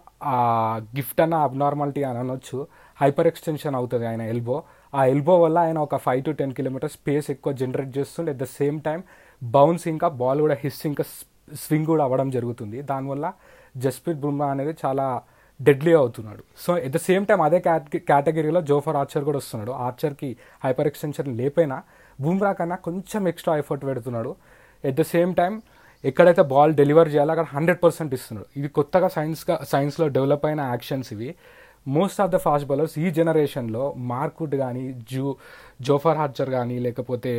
[0.98, 2.68] గిఫ్ట్ అన్న అబ్నార్మాలిటీ అని అనొచ్చు.
[3.02, 4.64] హైపర్ ఎక్స్టెన్షన్ అవుతుంది ఆయన ఎల్బో.
[4.96, 8.32] ఆ ఎల్బో వల్ల ఆయన ఒక five to ten kilometre space ఎక్కువ జనరేట్ చేస్తుండే.
[8.32, 9.04] At the same time
[9.44, 11.04] bounce ఇంకా బాల్ కూడా హిస్ ఇంకా
[11.54, 12.82] స్వింగ్ కూడా అవ్వడం జరుగుతుంది.
[12.82, 13.34] దానివల్ల
[13.78, 15.22] జస్ప్రీత్ బుమ్రా అనేది చాలా
[15.60, 16.44] డెడ్లీ అవుతున్నాడు.
[16.64, 17.60] So at the same time అదే
[18.10, 19.72] కేటగిరీలో జోఫర్ ఆర్చర్ కూడా వస్తున్నాడు.
[19.88, 20.30] ఆర్చర్కి
[20.66, 21.78] హైపర్ ఎక్స్టెన్షన్ లేపైనా
[22.20, 24.32] బుమ్రా కన్నా కొంచెం ఎక్స్ట్రా ఎఫర్ట్ పెడుతున్నాడు.
[24.84, 25.54] ఎట్ ద సేమ్ టైం
[26.04, 28.48] ఎక్కడైతే బాల్ డెలివర్ చేయాలో అక్కడ హండ్రెడ్ పర్సెంట్ ఇస్తున్నాడు.
[28.60, 31.30] ఇది కొత్తగా సైన్స్గా సైన్స్లో డెవలప్ అయిన యాక్షన్స్ ఇవి.
[31.96, 35.26] Most of the fast bowlers ఈ జనరేషన్లో మార్కుడ్ కానీ జూ
[35.88, 37.34] జోఫర్ హార్చర్ కానీ లేకపోతే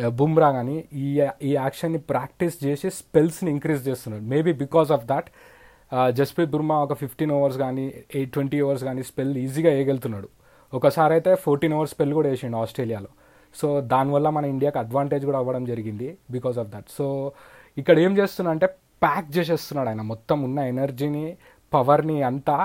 [0.00, 1.08] uh, బుమ్రా కానీ ఈ
[1.48, 4.24] ఈ యాక్షన్ని ప్రాక్టీస్ చేసి స్పెల్స్ని ఇంక్రీజ్ చేస్తున్నాడు.
[4.32, 5.28] Maybe because of that
[5.92, 10.28] Jasprit బుర్మా ఒక ఫిఫ్టీన్ ఓవర్స్ కానీ ఎయిట్ ట్వంటీ ఓవర్స్ కానీ స్పెల్ ఈజీగా వేయగలుగుతున్నాడు.
[10.72, 13.10] ఒకసారి అయితే ఫోర్టీన్ అవర్స్ స్పెల్ కూడా వేసిండు ఆస్ట్రేలియాలో.
[13.54, 17.32] సో దానివల్ల మన ఇండియాకి అడ్వాంటేజ్ కూడా అవ్వడం జరిగింది బికాస్ ఆఫ్ దట్ సో
[17.76, 18.66] ఇక్కడ ఏం చేస్తున్నా అంటే
[19.04, 20.02] ప్యాక్ చేసేస్తున్నాడు ఆయన.
[20.02, 21.24] మొత్తం ఉన్న ఎనర్జీని
[21.74, 22.56] పవర్ని అంతా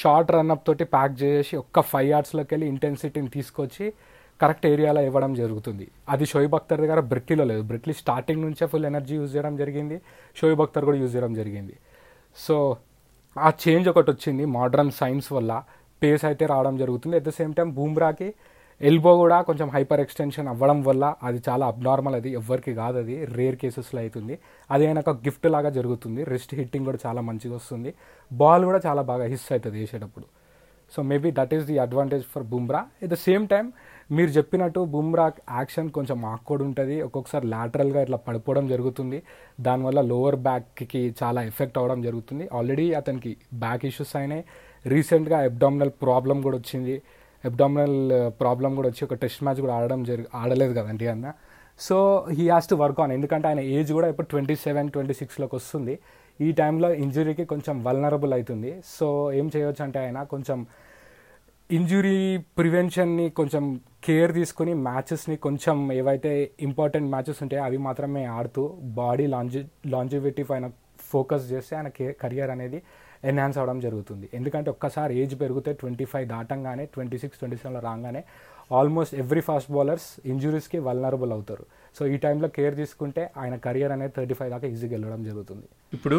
[0.00, 3.92] షార్ట్ రన్అప్ తోటి ప్యాక్ చేసి ఒక్క ఫైవ్ యార్డ్స్లోకి వెళ్ళి ఇంటెన్సిటీని తీసుకొచ్చి
[4.40, 5.86] కరెక్ట్ ఏరియాలో ఇవ్వడం జరుగుతుంది.
[6.08, 7.62] అది షోయిబ్ అఖ్తర్ దగ్గర బ్రిట్లీలో లేదు.
[7.62, 10.00] బ్రిట్లీ స్టార్టింగ్ నుంచే ఫుల్ ఎనర్జీ యూజ్ చేయడం జరిగింది.
[10.36, 11.74] షోయిబ్ అఖ్తర్ కూడా యూజ్ చేయడం జరిగింది.
[12.36, 12.56] సో
[13.36, 15.52] ఆ చేంజ్ ఒకటి వచ్చింది మోడర్న్ సైన్స్ వల్ల.
[16.02, 17.16] పేస్ అయితే రావడం జరుగుతుంది.
[17.16, 18.34] అట్ ద సేమ్ టైం బూమ్రాకి
[18.80, 22.30] ఎల్బో కూడా కొంచెం హైపర్ ఎక్స్టెన్షన్ అవ్వడం వల్ల అది చాలా అబ్నార్మల్ అది.
[22.32, 23.24] ఎవ్వరికి కాదు అది.
[23.24, 24.38] రేర్ కేసెస్లో అవుతుంది
[24.70, 26.24] అది అయినాక ఒక గిఫ్ట్ లాగా జరుగుతుంది.
[26.24, 27.94] రిస్ట్ హిట్టింగ్ కూడా చాలా మంచిగా వస్తుంది.
[28.32, 30.26] బాల్ కూడా చాలా బాగా హిస్ అవుతుంది వేసేటప్పుడు.
[30.92, 33.72] So maybe that is the advantage for Bumrah at the same time
[34.16, 35.26] మీరు చెప్పినట్టు బుమ్రా
[35.58, 36.96] యాక్షన్ కొంచెం ఆక్వర్డ్ ఉంటుంది.
[37.06, 39.18] ఒక్కొక్కసారి లాటరల్గా ఇట్లా పడిపోవడం జరుగుతుంది.
[39.66, 42.44] దానివల్ల లోవర్ బ్యాక్కి చాలా ఎఫెక్ట్ అవ్వడం జరుగుతుంది.
[42.58, 43.30] ఆల్రెడీ అతనికి
[43.64, 44.44] బ్యాక్ ఇష్యూస్ అయినాయి.
[44.94, 46.96] రీసెంట్గా అబ్డామినల్ ప్రాబ్లం కూడా వచ్చింది.
[47.44, 47.98] అబ్డామినల్
[48.40, 51.26] ప్రాబ్లం uh, కూడా వచ్చి ఒక టెస్ట్ మ్యాచ్ కూడా ఆడడం జరి ఆడలేదు కదండి అన్న?
[51.80, 51.96] So
[52.36, 55.94] he has to work on ఎందుకంటే ఆయన ఏజ్ కూడా ఇప్పుడు ట్వంటీ సెవెన్ ట్వంటీ సిక్స్లోకి వస్తుంది.
[56.40, 58.70] ఈ టైంలో ఇంజురీకి కొంచెం వల్నరబుల్ అవుతుంది.
[58.96, 59.06] సో
[59.38, 60.58] ఏం చేయవచ్చు అంటే ఆయన కొంచెం
[61.76, 62.16] ఇంజురీ
[62.58, 63.64] ప్రివెన్షన్ని కొంచెం
[64.06, 66.32] కేర్ తీసుకుని మ్యాచెస్ని కొంచెం ఏవైతే
[66.66, 68.62] ఇంపార్టెంట్ మ్యాచెస్ ఉంటాయో అవి మాత్రమే ఆడుతూ
[68.98, 69.60] బాడీ లాంజి
[69.94, 70.66] లాంజివిటీ పైన
[71.12, 71.90] ఫోకస్ చేస్తే ఆయన
[72.22, 72.78] కెరియర్ అనేది
[73.30, 74.26] ఎన్హాన్స్ అవ్వడం జరుగుతుంది.
[74.38, 78.22] ఎందుకంటే ఒక్కసారి ఏజ్ పెరిగితే ట్వంటీ ఫైవ్ దాటంగానే ట్వంటీ సిక్స్ ట్వంటీ సెవెన్లో రాగానే
[78.80, 81.66] ఆల్మోస్ట్ ఎవ్రీ ఫాస్ట్ బౌలర్స్ ఇంజురీస్కి వల్నరబుల్ అవుతారు.
[81.96, 85.64] సో ఈ టైంలో కేర్ తీసుకుంటే ఆయన కెరియర్ అనేది థర్టీ ఫైవ్ దాకా ఈజీగా వెళ్ళడం జరుగుతుంది.
[85.96, 86.18] ఇప్పుడు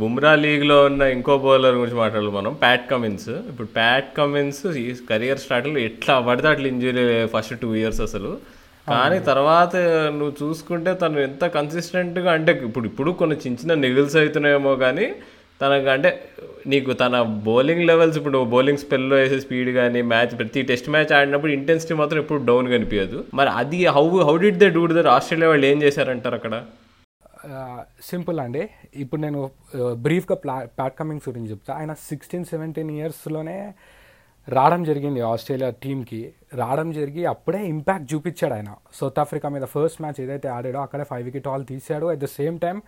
[0.00, 3.30] బుమ్రా లీగ్లో ఉన్న ఇంకో బౌలర్ గురించి మాట్లాడాలి మనం ప్యాట్ కమిన్స్.
[3.52, 8.32] ఇప్పుడు ప్యాట్ కమిన్స్ ఈ కెరియర్ స్టార్టింగ్లో ఎట్లా పడితే అట్లా ఇంజురీ ఫస్ట్ టూ ఇయర్స్ అసలు.
[8.92, 9.74] కానీ తర్వాత
[10.18, 15.06] నువ్వు చూసుకుంటే తను ఎంత కన్సిస్టెంట్గా అంటే ఇప్పుడు ఇప్పుడు కొన్ని చిన్న చిన్న నిగుల్స్ అవుతున్నాయేమో కానీ
[15.60, 16.10] తనకు అంటే
[16.66, 21.52] నీకు తన బౌలింగ్ లెవెల్స్ ఇప్పుడు బౌలింగ్ స్పెల్లో వేసే స్పీడ్ కానీ మ్యాచ్ ప్రతి టెస్ట్ మ్యాచ్ ఆడినప్పుడు
[21.52, 23.24] ఇంటెన్సిటీ మాత్రం ఎప్పుడు డౌన్ కనిపించదు.
[23.34, 26.54] మరి అది how how did they do their Australia వాళ్ళు ఏం చేశారంటారు అక్కడ?
[28.02, 28.62] సింపుల్ అండి.
[28.94, 29.50] ఇప్పుడు నేను
[30.06, 31.74] బ్రీఫ్గా ప్లా ప్యాట్ కమింగ్స్ గురించి చెప్తా.
[31.74, 33.74] ఆయన సిక్స్టీన్ సెవెంటీన్ ఇయర్స్లోనే
[34.48, 36.20] రావడం జరిగింది ఆస్ట్రేలియా టీంకి
[36.54, 38.70] రావడం జరిగి అప్పుడే ఇంపాక్ట్ చూపించాడు ఆయన.
[39.00, 42.06] సౌత్ ఆఫ్రికా మీద ఫస్ట్ మ్యాచ్ ఏదైతే ఆడాడో అక్కడే ఫైవ్ వికెట్ ఆల్ తీశాడు.
[42.06, 42.78] అట్ ద సేమ్ టైం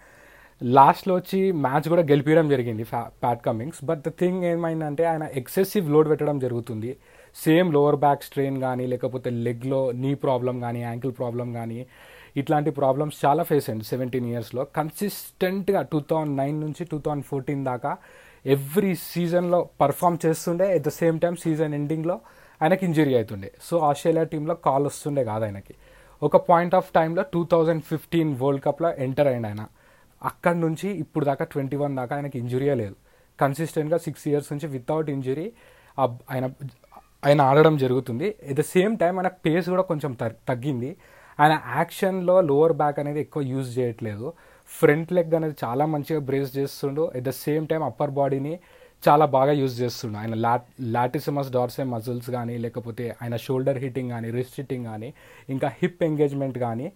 [0.62, 2.85] లాస్ట్లో వచ్చి మ్యాచ్ కూడా గెలిపించడం జరిగింది
[3.22, 6.96] Pat Cummins but the thing ఏమైందంటే ఆయన ఎక్సెసివ్ లోడ్ పెట్టడం జరుగుతుంది.
[7.44, 11.87] సేమ్ లోవర్ బ్యాక్ స్ట్రెయిన్ కానీ లేకపోతే లెగ్లో నీ ప్రాబ్లం కానీ యాంకిల్ ప్రాబ్లం కానీ
[12.37, 14.64] ఇట్లాంటి ప్రాబ్లమ్స్ చాలా ఫేస్ అయింది సెవెంటీన్ ఇయర్స్లో.
[14.77, 17.96] కన్సిస్టెంట్గా టూ థౌజండ్ నైన్ నుంచి టూ థౌజండ్ ఫోర్టీన్ దాకా
[18.46, 20.75] ఎవ్రీ సీజన్లో పర్ఫామ్ చేస్తుండే.
[20.77, 22.20] At the same time season ఎండింగ్లో
[22.62, 25.75] ఆయనకి ఇంజరీ అవుతుండే సో ఆస్ట్రేలియా టీంలో కాల్ వస్తుండే కాదు ఆయనకి.
[26.22, 29.62] ఒక పాయింట్ ఆఫ్ టైంలో టూ థౌజండ్ ఫిఫ్టీన్ వరల్డ్ కప్లో ఎంటర్ అయింది ఆయన.
[30.30, 32.96] అక్కడి నుంచి ఇప్పుడు దాకా ట్వంటీ వన్ దాకా ఆయనకి ఇంజురీయే లేదు.
[33.40, 35.46] కన్సిస్టెంట్గా సిక్స్ ఇయర్స్ నుంచి వితౌట్ ఇంజురీ
[36.32, 36.44] ఆయన
[37.26, 38.28] ఆయన ఆడడం జరుగుతుంది.
[38.50, 40.12] ఎట్ ద సేమ్ టైం ఆయన పేస్ కూడా కొంచెం
[40.50, 40.90] తగ్గింది.
[41.40, 44.26] ఆయన యాక్షన్లో లోవర్ బ్యాక్ అనేది ఎక్కువ యూజ్ చేయట్లేదు.
[44.78, 47.02] ఫ్రంట్ లెగ్ అనేది చాలా మంచిగా బ్రేస్ చేస్తుండు.
[47.18, 48.54] At the same time upper బాడీని
[49.08, 50.16] చాలా బాగా యూజ్ చేస్తుండు.
[50.22, 55.08] ఆయన లాట్ లాటిసిమస్ డార్సే మజిల్స్ కానీ లేకపోతే ఆయన షోల్డర్ హిట్టింగ్ కానీ రిస్ట్ హిట్టింగ్ కానీ
[55.54, 56.87] ఇంకా హిప్ ఎంగేజ్మెంట్ కానీ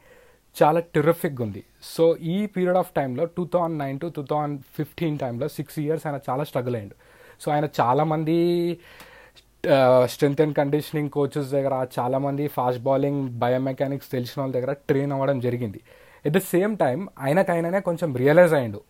[0.61, 1.63] చాలా టెరిఫిక్గా ఉంది.
[1.95, 6.05] సో ఈ పీరియడ్ ఆఫ్ టైంలో two thousand nine to two thousand fifteen టైంలో సిక్స్ ఇయర్స్
[6.07, 6.97] ఆయన చాలా స్ట్రగుల్ అయ్యాడు.
[7.43, 8.37] సో ఆయన చాలామంది
[10.13, 15.81] స్ట్రెంత్ అండ్ కండిషనింగ్ కోచెస్ దగ్గర చాలామంది ఫాస్ట్ బౌలింగ్ బయోమెకానిక్స్ తెలిసిన వాళ్ళ దగ్గర ట్రైన్ అవ్వడం జరిగింది.
[16.27, 18.81] ఎట్ ద సేమ్ టైం ఆయనకైనానే కొంచెం రియలైజ్ అయ్యాడు.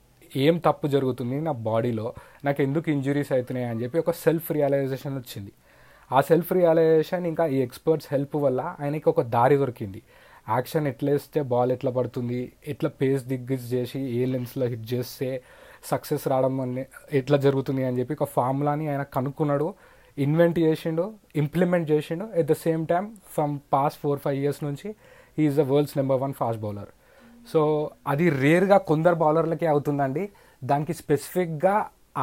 [0.44, 2.06] ఏం తప్పు జరుగుతుంది నా బాడీలో
[2.46, 5.52] నాకు ఎందుకు ఇంజురీస్ అవుతున్నాయి అని చెప్పి ఒక సెల్ఫ్ రియలైజేషన్ వచ్చింది.
[6.10, 10.02] ఆ సెల్ఫ్ రియలైజేషన్ ఇంకా ఈ ఎక్స్పర్ట్స్ హెల్ప్ వల్ల ఆయనకి ఒక దారి దొరికింది.
[10.48, 12.40] యాక్షన్ ఎట్లా వేస్తే బాల్ ఎట్లా పడుతుంది
[12.72, 15.28] ఎట్లా పేస్ దిగ్గిజ్ చేసి ఏ లెన్స్లో హిట్ చేస్తే
[15.90, 16.84] సక్సెస్ రావడం అని
[17.20, 19.68] ఎట్లా జరుగుతుంది అని చెప్పి ఒక ఫార్ములాని ఆయన కనుక్కున్నాడు
[20.18, 21.04] ఇన్వెంట్ చేసిండు
[21.42, 22.24] ఇంప్లిమెంట్ చేసిండు.
[22.40, 23.04] At the same time
[23.34, 24.88] from past four five years నుంచి
[25.44, 26.92] is the world's number one fast bowler
[27.52, 27.60] so
[28.12, 30.24] అది రేర్గా కొందరు బౌలర్లకే అవుతుందండి.
[30.62, 31.74] దానికి స్పెసిఫిక్గా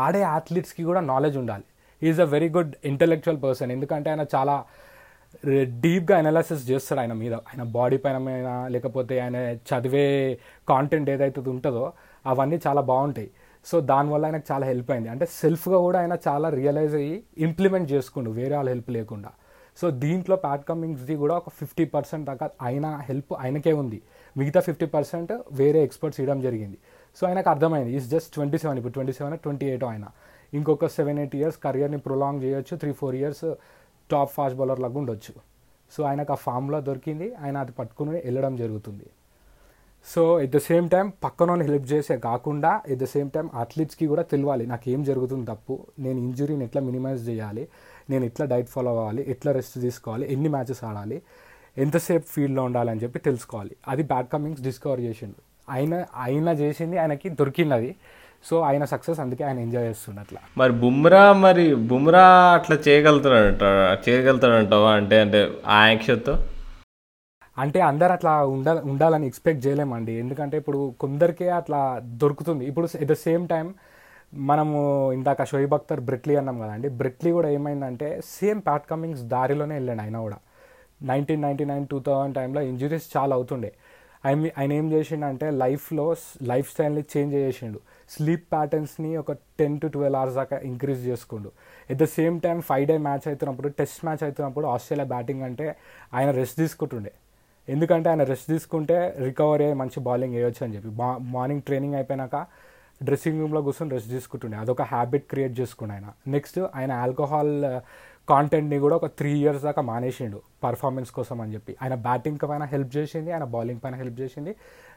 [0.06, 1.66] ఆడే అథ్లీట్స్కి కూడా నాలెడ్జ్ ఉండాలి.
[2.02, 4.56] Is a very good intellectual person ఎందుకంటే ఆయన చాలా
[5.80, 7.34] డీప్గా అనాలిసిస్ చేస్తాడు ఆయన మీద.
[7.34, 11.94] ఆయన బాడీ పైన మీద లేకపోతే ఆయన చదివే కాంటెంట్ ఏదైతే ఉంటుందో
[12.26, 13.32] అవన్నీ చాలా బాగుంటాయి.
[13.66, 15.10] సో దానివల్ల ఆయనకు చాలా హెల్ప్ అయింది.
[15.10, 19.32] అంటే సెల్ఫ్గా కూడా ఆయన చాలా రియలైజ్ అయ్యి ఇంప్లిమెంట్ చేసుకుండు వేరే వాళ్ళ హెల్ప్ లేకుండా.
[19.82, 24.02] సో దీంట్లో ప్యాట్ కమ్మింగ్స్ది కూడా ఒక ఫిఫ్టీ పర్సెంట్ దాకా ఆయన హెల్ప్ ఆయనకే ఉంది.
[24.38, 26.78] మిగతా ఫిఫ్టీ పర్సెంట్ వేరే ఎక్స్పర్ట్స్ ఇవ్వడం జరిగింది.
[27.16, 27.96] సో ఆయనకు అర్థమైంది.
[27.96, 30.06] ఈజ్ జస్ట్ ట్వంటీ సెవెన్ ఇప్పుడు ట్వంటీ సెవెన్ ట్వంటీ ఎయిట్ ఆయన.
[30.54, 32.78] ఇంకొక సెవెన్ ఎయిట్ ఇయర్స్ కరియర్ని ప్రొలాంగ్ చేయొచ్చు.
[32.78, 33.46] Three four years
[34.14, 35.34] top fast bowler లాగా ఉండొచ్చు.
[35.92, 37.28] సో ఆయనకు ఆ ఫామ్లో దొరికింది.
[37.36, 39.10] ఆయన అది పట్టుకుని వెళ్ళడం జరుగుతుంది.
[40.16, 44.24] So at the same time పక్కన హెల్ప్ చేసే కాకుండా ఎట్ ద సేమ్ టైం అథ్లీట్స్కి కూడా
[44.24, 44.66] తెలియాలి.
[44.68, 45.88] నాకు ఏం జరుగుతుంది తప్పు?
[46.00, 47.68] నేను ఇంజురీని ఎట్లా మినిమైజ్ చేయాలి?
[48.10, 49.26] నేను ఎట్లా డైట్ ఫాలో అవ్వాలి?
[49.32, 50.26] ఎట్లా రెస్ట్ తీసుకోవాలి?
[50.34, 51.22] ఎన్ని మ్యాచెస్ ఆడాలి?
[51.78, 53.76] ఎంతసేపు ఫీల్డ్లో ఉండాలని చెప్పి తెలుసుకోవాలి.
[53.88, 55.40] అది బ్యాడ్ కమింగ్స్ డిస్కవర్ చేసిండు.
[55.72, 57.92] ఆయన ఆయన చేసింది ఆయనకి దొరికింది అది.
[58.50, 63.64] సో ఆయన సక్సెస్ అందుకే ఆయన ఎంజాయ్ చేస్తుండ అట్లా మరి బుమ్రా మరి బుమ్రా అట్లా చేయగలుగుతాడంట
[64.10, 64.92] చేయగలుగుతాడంటావా?
[64.92, 65.90] అంటే అంటే ఆ
[67.58, 70.12] అంటే అందరు అట్లా ఉండ ఉండాలని ఎక్స్పెక్ట్ చేయలేమండి.
[70.12, 72.66] ఎందుకంటే ఇప్పుడు కొందరికే అట్లా దొరుకుతుంది.
[72.66, 73.74] ఇప్పుడు ఎట్ ద సేమ్ టైం
[74.36, 74.78] మనము
[75.12, 80.18] ఇందాక షోయిబ్ అఖ్తర్ బ్రెట్లీ అన్నాం కదండి బ్రెట్లీ కూడా ఏమైందంటే సేమ్ ప్యాట్ కమింగ్స్ దారిలోనే వెళ్ళాడు ఆయన
[80.18, 80.38] కూడా.
[81.04, 83.74] Nineteen ninety nine two thousand టైంలో ఇంజురీస్ చాలా అవుతుండే.
[84.26, 87.80] ఆయన ఆయన ఏం చేసిండంటే లైఫ్లో లైఫ్ స్టైల్ని చేంజ్ చేసిండు.
[88.10, 91.52] స్లీప్ ప్యాటర్న్స్ని ఒక టెన్ టు ట్వెల్వ్ అవర్స్ దాకా increase చేసుకుండు.
[91.90, 95.76] At the same time five day match అవుతున్నప్పుడు టెస్ట్ మ్యాచ్ అవుతున్నప్పుడు ఆస్ట్రేలియా బ్యాటింగ్ అంటే
[96.14, 97.12] ఆయన రెస్ట్ తీసుకుంటుండే.
[97.68, 100.90] ఎందుకంటే ఆయన రెస్ట్ తీసుకుంటే రికవరీ అయ్యి మంచి బౌలింగ్ వేయొచ్చు అని చెప్పి.
[100.90, 102.46] మా మార్నింగ్ ట్రైనింగ్ అయిపోయినాక
[103.04, 104.58] డ్రెస్సింగ్ రూమ్లో కూర్చొని రెస్ట్ తీసుకుంటుండే.
[104.58, 106.10] అదొక హ్యాబిట్ క్రియేట్ చేసుకుండే ఆయన.
[106.28, 107.82] నెక్స్ట్ ఆయన ఆల్కహాల్
[108.28, 110.42] కాంటెంట్ని uh, కూడా ఒక త్రీ ఇయర్స్ దాకా మానేసిండు.
[110.64, 111.76] పర్ఫార్మెన్స్ కోసం అని చెప్పి.
[111.82, 114.56] ఆయన బ్యాటింగ్ పైన హెల్ప్ చేసింది ఆయన బౌలింగ్ పైన హెల్ప్ చేసింది.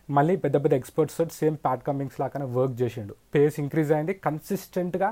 [0.09, 3.15] మళ్ళీ పెద్ద పెద్ద ఎక్స్పర్ట్స్ తోటి సేమ్ ప్యాట్ కమింగ్స్ లాగానే వర్క్ చేసిండు.
[3.35, 4.15] పేస్ ఇంక్రీజ్ అయింది.
[4.27, 5.09] కన్సిస్టెంట్గా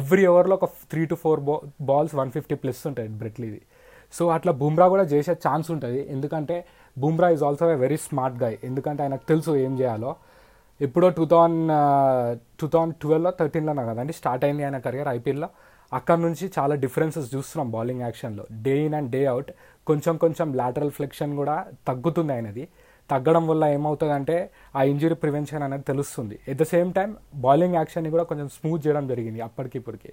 [0.00, 1.56] ఎవ్రీ ఓవర్లో ఒక త్రీ టు ఫోర్ బా
[1.90, 3.60] బాల్స్ వన్ ఫిఫ్టీ ప్లస్ ఉంటాయి బ్రెట్లీది
[4.16, 6.00] సో అట్లా బుమ్రా కూడా చేసే ఛాన్స్ ఉంటుంది.
[6.14, 6.56] ఎందుకంటే
[6.96, 10.12] Bumrah is also a very smart guy ఎందుకంటే ఆయనకు తెలుసు ఏం చేయాలో.
[10.80, 11.70] ఎప్పుడో టూ థౌజండ్
[12.60, 15.48] టూ థౌజండ్ ట్వెల్వ్లో థర్టీన్లోనే కదండి స్టార్ట్ అయింది ఆయన కెరియర్ ఐపీఎల్లో
[15.92, 19.50] అక్కడ నుంచి చాలా డిఫరెన్సెస్ చూస్తున్నాం bowling యాక్షన్లో day in and day out
[19.86, 21.56] కొంచెం కొంచెం లాటరల్ ఫ్లెక్షన్ కూడా
[21.88, 22.64] తగ్గుతుంది ఆయనది.
[23.12, 24.36] తగ్గడం వల్ల ఏమవుతుందంటే
[24.78, 26.36] ఆ ఇంజురీ ప్రివెన్షన్ అనేది తెలుస్తుంది.
[26.52, 27.10] At the same time
[27.46, 30.12] bowling యాక్షన్ని కూడా కొంచెం స్మూత్ చేయడం జరిగింది అప్పటికి ఇప్పటికి.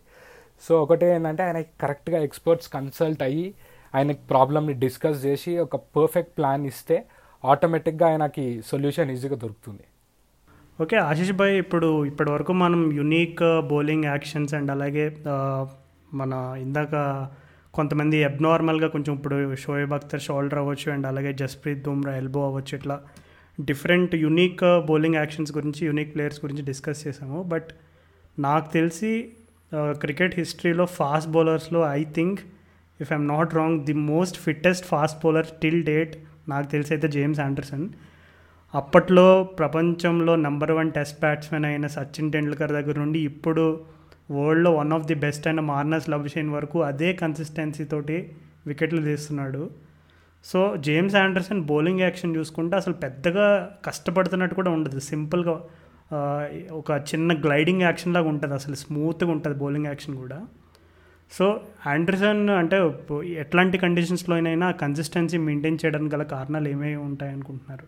[0.66, 3.48] సో ఒకటే ఏంటంటే ఆయనకి కరెక్ట్గా ఎక్స్పర్ట్స్ కన్సల్ట్ అయ్యి
[3.94, 6.98] ఆయనకి ప్రాబ్లమ్ని డిస్కస్ చేసి ఒక పర్ఫెక్ట్ ప్లాన్ ఇస్తే
[7.44, 9.86] ఆటోమేటిక్గా ఆయనకి సొల్యూషన్ ఈజీగా దొరుకుతుంది.
[10.80, 15.64] ఓకే ఆశీష్ భాయ్ ఇప్పుడు ఇప్పటి వరకు మనం యునీక్ బౌలింగ్ యాక్షన్స్ అండ్ అలాగే uh,
[16.20, 16.34] మన
[16.66, 16.96] ఇందాక
[17.78, 22.96] కొంతమంది అబ్నార్మల్గా కొంచెం ఇప్పుడు షోయబ్ అఖ్తర్ షోల్డర్ అవ్వచ్చు అండ్ అలాగే జస్ప్రీత్ బుమ్రా ఎల్బో అవ్వచ్చు ఇట్లా
[23.58, 27.40] డిఫరెంట్ యునీక్ బౌలింగ్ యాక్షన్స్ గురించి యునీక్ ప్లేయర్స్ గురించి డిస్కస్ చేసాము.
[27.44, 27.70] బట్
[28.38, 29.12] నాకు తెలిసి
[30.02, 32.40] క్రికెట్ హిస్టరీలో fast బౌలర్స్లో I think
[33.00, 36.14] if I'm not wrong the most fittest fast bowler till date
[36.50, 37.86] నాకు తెలిసి అయితే జేమ్స్ ఆండర్సన్
[38.74, 39.28] అప్పట్లో
[39.60, 43.66] ప్రపంచంలో నెంబర్ వన్ టెస్ట్ బ్యాట్స్మెన్ అయిన సచిన్ టెండూల్కర్ దగ్గర నుండి ఇప్పుడు
[44.32, 48.18] వరల్డ్లో వన్ ఆఫ్ ది బెస్ట్ అయిన మార్నస్ లవ్షేన్ వరకు అదే కన్సిస్టెన్సీ తోటి
[48.68, 49.70] వికెట్లు తీస్తున్నాడు.
[50.46, 55.00] So James Anderson bowling action చూసుకుంటే అసలు పెద్దగా కష్టపడుతున్నట్టు కూడా ఉండదు.
[55.00, 55.56] సింపుల్గా
[56.72, 58.54] ఒక చిన్న గ్లైడింగ్ యాక్షన్ లాగా ఉంటుంది.
[58.54, 60.40] అసలు స్మూత్గా ఉంటుంది బౌలింగ్ యాక్షన్ కూడా.
[61.32, 61.46] సో
[61.88, 62.78] ఆండర్సన్ అంటే
[63.28, 67.88] ఎట్లాంటి కండిషన్స్లో అయినా కన్సిస్టెన్సీ మెయింటైన్ చేయడానికి గల కారణాలు ఏమేమి ఉంటాయి అనుకుంటున్నారు?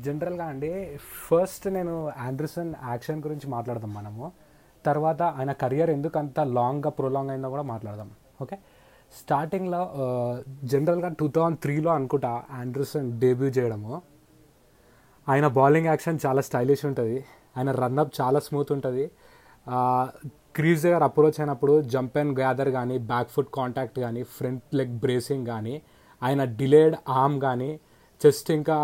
[0.00, 4.32] జనరల్గా అండి ఫస్ట్ నేను ఆండర్సన్ యాక్షన్ గురించి మాట్లాడదాం మనము.
[4.86, 8.10] తర్వాత ఆయన కెరియర్ ఎందుకు అంత లాంగ్గా ప్రొలాంగ్ అయిందో కూడా మాట్లాడదాం.
[8.42, 8.58] ఓకే
[9.18, 9.80] స్టార్టింగ్లో
[10.64, 14.02] జనరల్గా టూ థౌజండ్ త్రీలో అనుకుంటా ఆండర్సన్ డెబ్యూ చేయడము.
[15.28, 17.24] ఆయన బౌలింగ్ యాక్షన్ చాలా స్టైలిష్ ఉంటుంది.
[17.56, 19.04] ఆయన రన్అప్ చాలా స్మూత్ ఉంటుంది.
[20.56, 25.46] క్రీజ్ దగ్గర అప్రోచ్ అయినప్పుడు జంప్ అండ్ గ్యాదర్ కానీ బ్యాక్ ఫుట్ కాంటాక్ట్ కానీ ఫ్రంట్ లెగ్ బ్రేసింగ్
[25.46, 25.82] కానీ
[26.22, 27.80] ఆయన డిలేడ్ ఆర్మ్ కానీ
[28.20, 28.76] చెస్ట్ ఇంకా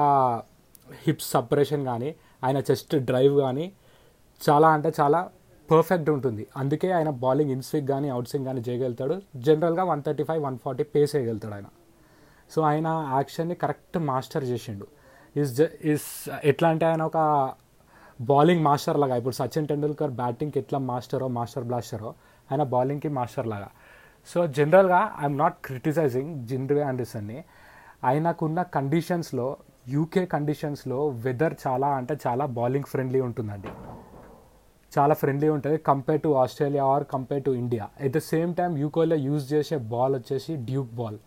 [1.04, 3.72] హిప్స్ సపరేషన్ కానీ ఆయన చెస్ట్ డ్రైవ్ కానీ
[4.40, 5.20] చాలా అంటే చాలా
[5.70, 6.46] పర్ఫెక్ట్ ఉంటుంది.
[6.60, 9.16] అందుకే ఆయన బౌలింగ్ ఇన్స్విక్ కానీ అవుట్ స్వింగ్ కానీ చేయగలుగుతాడు.
[9.46, 11.68] జనరల్గా one thirty five one forty pace వేయగలుగుతాడు ఆయన.
[12.52, 14.86] సో ఆయన యాక్షన్ని కరెక్ట్ మాస్టర్ చేసిండు.
[15.40, 16.08] ఇస్ జ ఇస్
[16.44, 17.18] ఎట్లా అంటే ఆయన ఒక
[18.20, 19.16] బౌలింగ్ మాస్టర్ లాగా.
[19.16, 22.10] ఇప్పుడు సచిన్ టెండూల్కర్ బ్యాటింగ్కి ఎట్లా మాస్టరో మాస్టర్ బ్లాస్టరో
[22.50, 23.70] ఆయన బౌలింగ్కి మాస్టర్ లాగా.
[24.28, 27.38] సో జనరల్గా ఐఎమ్ నాట్ క్రిటిసైజింగ్ జిండ్రే ఆండర్సన్ని
[28.04, 29.56] ఆయనకున్న కండిషన్స్లో
[29.88, 33.72] యూకే కండిషన్స్లో వెదర్ చాలా అంటే చాలా బౌలింగ్ ఫ్రెండ్లీ ఉంటుందండి.
[34.96, 39.16] చాలా ఫ్రెండ్లీ ఉంటుంది compare to Australia or compare to India at the same time యూకోలో
[39.28, 41.18] use చేసే బాల్ వచ్చేసి డ్యూక్ బాల్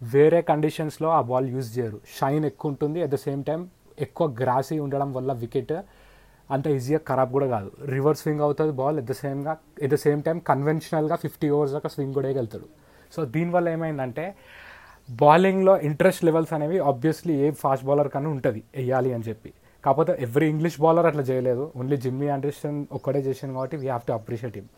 [0.00, 1.98] వేరే కండిషన్స్లో ఆ బాల్ యూజ్ చేయరు.
[2.18, 2.98] షైన్ ఎక్కువ ఉంటుంది.
[3.06, 3.60] అట్ ద సేమ్ టైం
[4.06, 5.74] ఎక్కువ గ్రాసీ ఉండడం వల్ల వికెట్
[6.54, 7.70] అంత ఈజీగా ఖరాబ్ కూడా కాదు.
[7.94, 9.52] రివర్స్ స్వింగ్ అవుతుంది బాల్ ఎట్ ద సేమ్గా
[9.84, 12.66] ఎట్ ద సేమ్ టైం కన్వెన్షనల్గా ఫిఫ్టీ ఓవర్స్ దాకా స్వింగ్ కూడా వేయగలుగుతాడు.
[13.14, 14.24] సో దీనివల్ల ఏమైందంటే
[15.08, 18.60] బౌలింగ్లో ఇంట్రెస్ట్ లెవెల్స్ అనేవి ఆబ్వియస్లీ ఏ ఫాస్ట్ బౌలర్ కన్నా ఉంటుంది.
[18.76, 19.52] వేయాలి అని చెప్పి.
[19.84, 21.72] కాకపోతే ఎవ్రీ ఇంగ్లీష్ బౌలర్ అట్లా చేయలేదు.
[21.76, 24.68] ఓన్లీ జిమ్మీ ఆండర్సన్ ఒక్కడే చేసాను కాబట్టి we have to appreciate him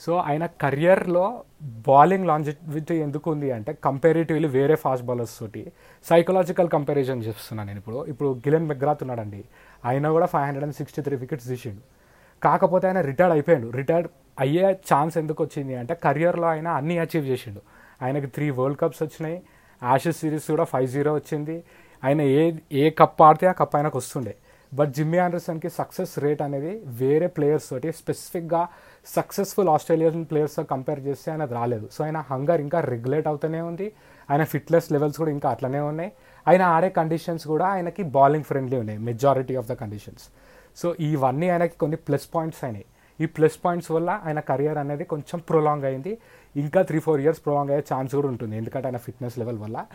[0.00, 5.72] so ఆయన కెరియర్లో బౌలింగ్ లాంజివిటీ ఎందుకు ఉంది అంటే కంపారిటివ్లీ వేరే ఫాస్ట్ బౌలర్స్ తోటి
[6.04, 8.04] సైకలాజికల్ కంపారిజన్ చేస్తున్నాను నేను ఇప్పుడు.
[8.04, 9.44] ఇప్పుడు గిలెన్ మెగ్రాత్ ఉన్నాడండి.
[9.84, 11.80] ఆయన కూడా five hundred and sixty three wickets తీసిండు.
[12.42, 13.68] కాకపోతే ఆయన రిటైర్డ్ అయిపోయాడు.
[13.70, 14.08] రిటైర్డ్
[14.40, 17.60] అయ్యే ఛాన్స్ ఎందుకు వచ్చింది అంటే కరియర్లో ఆయన అన్నీ అచీవ్ చేసిండు.
[18.02, 19.42] ఆయనకి త్రీ వరల్డ్ కప్స్ వచ్చినాయి.
[19.82, 21.64] యాషెస్ సిరీస్ కూడా ఫైవ్ జీరో వచ్చింది.
[22.04, 24.34] ఆయన ఏ ఏ కప్ ఆడితే ఆ కప్ ఆయనకు వస్తుండే.
[24.74, 28.66] బట్ జిమ్మీ ఆండర్సన్కి సక్సెస్ రేట్ అనేది వేరే ప్లేయర్స్ తోటి స్పెసిఫిక్గా
[29.06, 31.88] సక్సెస్ఫుల్ ఆస్ట్రేలియన్ ప్లేయర్స్తో కంపేర్ చేస్తే ఆయన రాలేదు.
[31.92, 33.92] సో ఆయన హంగర్ ఇంకా రెగ్యులేట్ అవుతూనే ఉంది.
[34.30, 36.12] ఆయన ఫిట్నెస్ లెవెల్స్ కూడా ఇంకా అట్లనే ఉన్నాయి.
[36.48, 40.28] ఆయన ఆడే కండిషన్స్ కూడా ఆయనకి బౌలింగ్ ఫ్రెండ్లీ ఉన్నాయి majority of the conditions
[40.76, 42.84] so ఇవన్నీ ఆయనకి కొన్ని ప్లస్ పాయింట్స్ అయినాయి.
[43.20, 46.18] ఈ ప్లస్ పాయింట్స్ వల్ల ఆయన కెరియర్ అనేది కొంచెం ప్రొలాంగ్ అయింది.
[46.56, 48.56] ఇంకా త్రీ ఫోర్ ఇయర్స్ ప్రొలాంగ్ అయ్యే ఛాన్స్ కూడా ఉంటుంది.
[48.56, 49.86] ఎందుకంటే ఆయన ఫిట్నెస్ లెవెల్ వల్ల.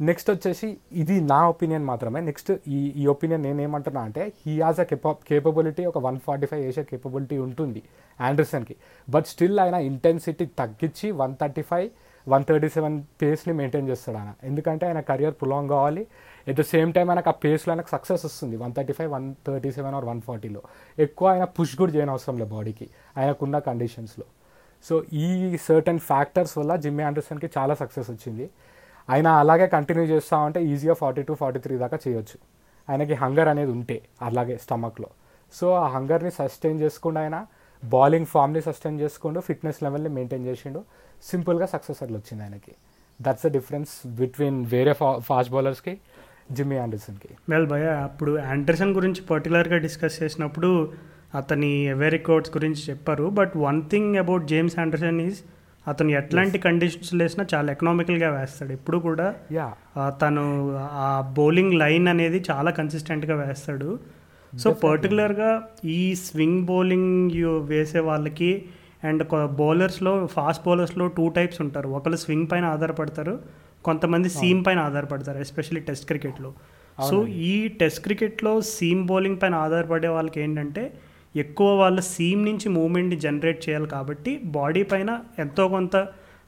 [0.00, 0.68] నెక్స్ట్ వచ్చేసి
[1.02, 2.20] ఇది నా ఒపీనియన్ మాత్రమే.
[2.28, 6.46] నెక్స్ట్ ఈ ఈ ఒపీనియన్ నేను ఏమంటున్నా అంటే హీ హాజ్ అ కేప కేపబిలిటీ ఒక వన్ ఫార్టీ
[6.50, 7.80] ఫైవ్ వేసే కేపబిలిటీ ఉంటుంది
[8.20, 8.76] ఆండర్సన్కి
[9.08, 11.88] బట్ స్టిల్ ఆయన ఇంటెన్సిటీ తగ్గించి one thirty five
[12.26, 14.30] one thirty seven పేస్ని maintain చేస్తాడు ఆయన.
[14.48, 16.02] ఎందుకంటే ఆయన కెరియర్ ప్రొలాంగ్ కావాలి.
[16.50, 19.70] ఎట్ ద సేమ్ టైం ఆయనకు ఆ పేస్లో ఆయనకు సక్సెస్ వస్తుంది one thirty five one thirty
[19.76, 20.62] seven or one ఫార్టీలో
[20.98, 22.88] ఎక్కువ ఆయన పుష్ కూడా చేయని అవసరం లేదు బాడీకి
[23.20, 24.26] ఆయనకున్న కండిషన్స్లో
[24.84, 25.28] సో ఈ
[25.68, 28.44] సర్టన్ ఫ్యాక్టర్స్ వల్ల జిమ్మీ ఆండర్సన్కి చాలా సక్సెస్ వచ్చింది.
[29.10, 32.38] ఆయన అలాగే కంటిన్యూ చేస్తా ఉంటే ఈజీగా ఫార్టీ టూ ఫార్టీ త్రీ దాకా చేయొచ్చు.
[32.90, 35.08] ఆయనకి హంగర్ అనేది ఉంటే అలాగే స్టమక్లో
[35.54, 37.46] సో ఆ హంగర్ని సస్టైన్ చేసుకుండా ఆయన
[37.84, 40.84] బౌలింగ్ ఫామ్ని సస్టైన్ చేసుకుంటూ ఫిట్నెస్ లెవెల్ని మెయింటైన్ చేసిండు.
[41.30, 42.72] సింపుల్గా సక్సెస్ అట్లా వచ్చింది ఆయనకి.
[43.22, 45.98] దట్స్ ద డిఫరెన్స్ బిట్వీన్ వేరే ఫా ఫాస్ట్ బౌలర్స్కి
[46.52, 50.92] జిమ్మీ ఆండర్సన్కి వెల్ భయ అప్పుడు ఆండర్సన్ గురించి పర్టికులర్గా డిస్కస్ చేసినప్పుడు
[51.34, 53.24] అతని ఎవరి రికార్డ్స్ గురించి చెప్పారు.
[53.24, 55.40] But one thing about James Anderson is
[55.90, 58.72] అతను ఎట్లాంటి కండిషన్స్ వేసినా చాలా ఎకనామికల్గా వేస్తాడు.
[58.78, 59.26] ఎప్పుడు కూడా
[60.22, 60.44] తను
[61.04, 63.90] ఆ బౌలింగ్ లైన్ అనేది చాలా కన్సిస్టెంట్గా వేస్తాడు.
[64.52, 65.50] సో పర్టికులర్గా
[65.98, 67.36] ఈ స్వింగ్ బౌలింగ్
[67.72, 68.50] వేసే వాళ్ళకి
[69.04, 69.22] అండ్
[69.62, 71.88] బౌలర్స్లో ఫాస్ట్ బౌలర్స్లో టూ టైప్స్ ఉంటారు.
[71.98, 73.34] ఒకరు స్వింగ్ పైన ఆధారపడతారు.
[73.86, 76.50] కొంతమంది సీమ్ పైన ఆధారపడతారు ఎస్పెషల్లీ టెస్ట్ క్రికెట్లో
[77.08, 77.16] సో
[77.50, 80.82] ఈ టెస్ట్ క్రికెట్లో సీమ్ బౌలింగ్ పైన ఆధారపడే వాళ్ళకి ఏంటంటే
[81.34, 85.96] ఎక్కువ వాళ్ళ సీమ్ నుంచి మూమెంట్ని జనరేట్ చేయాలి కాబట్టి బాడీ పైన ఎంతో కొంత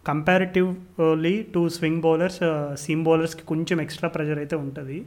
[0.07, 2.41] comparatively to swing bowlers
[2.83, 4.99] seam బౌలర్స్కి కొంచెం ఎక్స్ట్రా ప్రెషర్ అయితే ఉంటుంది.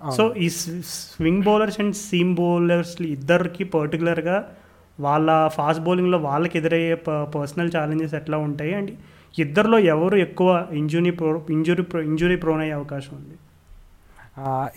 [0.00, 4.36] సో ఈ swing bowlers and seam bowlers ఇద్దరికి పర్టికులర్గా
[4.98, 6.94] వాళ్ళ ఫాస్ట్ బౌలింగ్లో వాళ్ళకి ఎదురయ్యే
[7.36, 8.74] పర్సనల్ ఛాలెంజెస్ ఎట్లా ఉంటాయి?
[8.78, 8.92] అండ్
[9.44, 10.50] ఇద్దరిలో ఎవరు ఎక్కువ
[10.80, 13.36] injury pro injury pro injury prone అయ్యే అవకాశం ఉంది?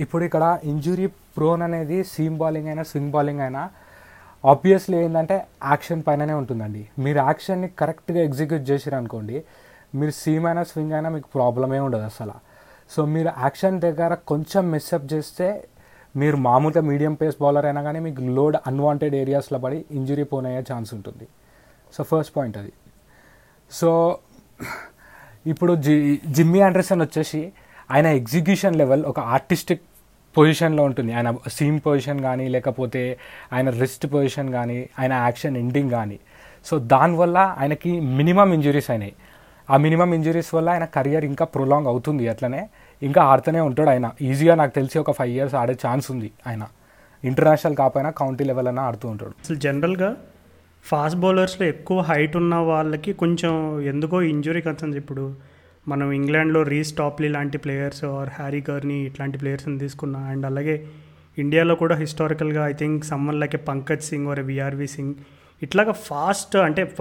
[0.04, 3.64] ఇప్పుడు ఇక్కడ ఇంజురీ ప్రోన్ అనేది సీమ్ బౌలింగ్ అయినా స్వింగ్ బౌలింగ్ అయినా
[4.46, 6.90] ఆబ్వియస్లీ ఏంటంటే యాక్షన్ పైననే ఉంటుందండి.
[7.00, 9.44] మీరు యాక్షన్ని కరెక్ట్గా ఎగ్జిక్యూట్ చేసిరు అనుకోండి
[9.96, 12.34] మీరు సీమ్ అయినా స్వింగ్ అయినా మీకు ప్రాబ్లమే ఉండదు అసలు.
[12.90, 15.68] సో మీరు యాక్షన్ దగ్గర కొంచెం మిస్అప్ చేస్తే
[16.16, 20.94] మీరు మామూలుగా మీడియం పేస్ బౌలర్ అయినా కానీ మీకు లోడ్ అన్వాంటెడ్ ఏరియాస్లో పడి ఇంజురీ పోనయ్యే ఛాన్స్
[20.94, 21.28] ఉంటుంది.
[21.94, 22.74] సో ఫస్ట్ పాయింట్ అది.
[23.72, 24.18] సో
[25.48, 27.52] ఇప్పుడు జి జిమ్మీ ఆండర్సన్ వచ్చేసి
[27.92, 29.84] ఆయన ఎగ్జిక్యూషన్ లెవెల్ ఒక ఆర్టిస్టిక్
[30.38, 31.14] పొజిషన్లో ఉంటుంది.
[31.14, 33.18] ఆయన సీమ్ పొజిషన్ కానీ లేకపోతే
[33.54, 36.20] ఆయన రిస్ట్ పొజిషన్ కానీ ఆయన యాక్షన్ ఎండింగ్ కానీ.
[36.66, 39.14] సో దానివల్ల ఆయనకి మినిమం ఇంజురీస్ అయినాయి.
[39.70, 42.70] ఆ మినిమం ఇంజురీస్ వల్ల ఆయన కెరియర్ ఇంకా ప్రొలాంగ్ అవుతుంది అట్లనే.
[43.04, 44.12] ఇంకా ఆడుతూనే ఉంటాడు ఆయన.
[44.22, 46.68] ఈజీగా నాకు తెలిసి ఒక ఫైవ్ ఇయర్స్ ఆడే ఛాన్స్ ఉంది ఆయన.
[47.24, 49.32] ఇంటర్నేషనల్ కాకపోయినా కౌంటీ లెవెల్ అయినా ఆడుతూ ఉంటాడు.
[49.32, 50.16] అసలు జనరల్గా
[50.84, 54.98] ఫాస్ట్ బౌలర్స్లో ఎక్కువ హైట్ ఉన్న వాళ్ళకి కొంచెం ఎందుకో ఇంజురీ కన్సర్న్స్.
[54.98, 55.36] ఇప్పుడు
[55.88, 60.86] మనం ఇంగ్లాండ్లో రీస్ టాప్లీ లాంటి ప్లేయర్స్ ఆర్ హ్యారీ కర్నీ ఇట్లాంటి ప్లేయర్స్ని తీసుకున్నా అండ్ అలాగే
[61.38, 65.16] ఇండియాలో కూడా హిస్టారికల్గా I think someone like Pankaj Singh or VRV Singh.
[65.64, 66.96] ఇట్లాగా ఫాస్ట్ అంటే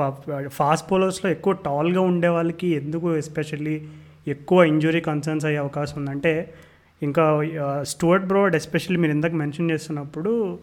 [0.49, 3.89] ఫాస్ట్ బౌలర్స్లో ఎక్కువ టాల్గా ఉండే వాళ్ళకి ఎందుకు ఎస్పెషల్లీ
[4.27, 6.55] ఎక్కువ ఇంజురీ కన్సర్న్స్ అయ్యే అవకాశం ఉందంటే
[7.03, 7.43] ఇంకా
[7.83, 10.59] స్టూవర్ట్ బ్రోడ్ ఎస్పెషల్లీ మీరు ఇందాక మెన్షన్ చేస్తున్నప్పుడు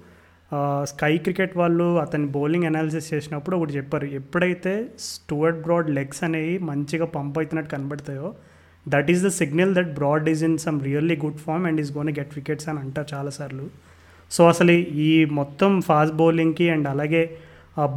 [0.91, 4.73] స్కై క్రికెట్ వాళ్ళు అతని బౌలింగ్ అనాలిసిస్ చేసినప్పుడు ఒకటి చెప్పారు ఎప్పుడైతే
[5.09, 8.29] స్టూవర్ట్ బ్రాడ్ లెగ్స్ అనేవి మంచిగా పంప్ అవుతున్నట్టు కనబడతాయో
[8.85, 12.11] that is the signal that Broad is in some really good form and is gonna
[12.19, 13.65] get wickets అని అంటారు చాలాసార్లు.
[14.31, 14.71] సో అసలు
[15.07, 17.23] ఈ మొత్తం ఫాస్ట్ బౌలింగ్కి అండ్ అలాగే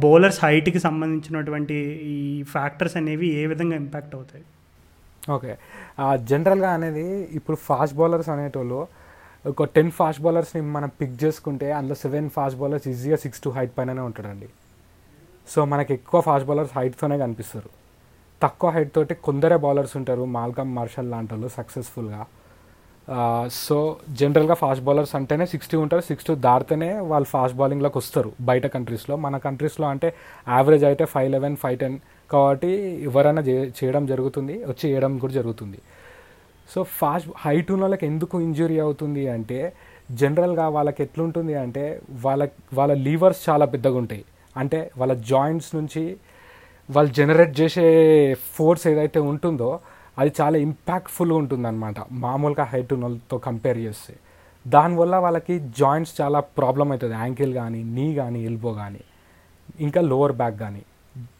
[0.05, 1.77] బౌలర్స్ హైట్కి సంబంధించినటువంటి
[2.13, 2.17] ఈ
[2.53, 4.43] ఫ్యాక్టర్స్ అనేవి ఏ విధంగా ఇంపాక్ట్ అవుతాయి?
[5.35, 5.53] ఓకే.
[6.31, 7.05] జనరల్గా అనేది
[7.37, 8.79] ఇప్పుడు ఫాస్ట్ బౌలర్స్ అనేటోళ్ళు
[9.47, 13.71] ఒక టెన్ ఫాస్ట్ బౌలర్స్ని మనం పిక్ చేసుకుంటే అందులో సెవెన్ ఫాస్ట్ బౌలర్స్ ఈజీగా సిక్స్ టు హైట్
[13.77, 14.49] పైననే ఉంటాడండి.
[15.49, 17.69] సో మనకి ఎక్కువ ఫాస్ట్ బౌలర్స్ హైట్తోనే కనిపిస్తారు.
[18.41, 22.25] తక్కువ హైట్ తోటి కొందరే బౌలర్స్ ఉంటారు మాల్కమ్ మార్షల్ లాంటి వాళ్ళు సక్సెస్ఫుల్గా
[23.51, 29.15] సో జనరల్గా ఫాస్ట్ బౌలర్స్ అంటేనే సిక్స్టీ ఉంటారు సిక్స్టీ దాటితేనే వాళ్ళు ఫాస్ట్ బౌలింగ్లోకి వస్తారు బయట కంట్రీస్లో
[29.15, 30.13] మన కంట్రీస్లో అంటే
[30.47, 31.99] యావరేజ్ అయితే ఫైవ్ లెవెన్ ఫైవ్ టెన్
[32.31, 32.67] కాబట్టి
[33.03, 35.77] ఎవరైనా చే- చేయడం జరుగుతుంది వచ్చి వేయడం కూడా జరుగుతుంది.
[36.69, 39.59] సో ఫాస్ట్ హైట్ ఉన్న వాళ్ళకి ఎందుకు ఇంజురీ అవుతుంది అంటే
[40.11, 41.83] జనరల్గా వాళ్ళకి ఎట్లుంటుంది అంటే
[42.21, 44.23] వాళ్ళ వాళ్ళ లీవర్స్ చాలా పెద్దగా ఉంటాయి
[44.55, 46.03] అంటే వాళ్ళ జాయింట్స్ నుంచి
[46.89, 47.85] వాళ్ళు జనరేట్ చేసే
[48.55, 49.69] ఫోర్స్ ఏదైతే ఉంటుందో
[50.17, 54.13] అది చాలా ఇంపాక్ట్ఫుల్గా ఉంటుంది అనమాట మామూలుగా హైట్ ఉన్న వాళ్ళతో కంపేర్ చేస్తే.
[54.65, 59.03] దానివల్ల వాళ్ళకి జాయింట్స్ చాలా ప్రాబ్లం అవుతుంది యాంకిల్ కానీ నీ కానీ ఎల్బో కానీ
[59.79, 60.81] ఇంకా లోవర్ బ్యాక్ కానీ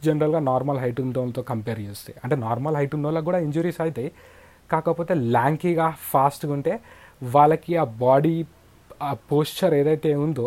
[0.04, 4.10] జనరల్గా నార్మల్ హైట్ ఉన్న వాళ్ళతో కంపేర్ చేస్తే అంటే నార్మల్ హైట్ ఉన్న వాళ్ళకి కూడా ఇంజురీస్ అవుతాయి
[4.72, 6.74] కాకపోతే ల్యాంకీగా ఫాస్ట్గా ఉంటే
[7.34, 8.34] వాళ్ళకి ఆ బాడీ
[9.08, 10.46] ఆ పోస్చర్ ఏదైతే ఉందో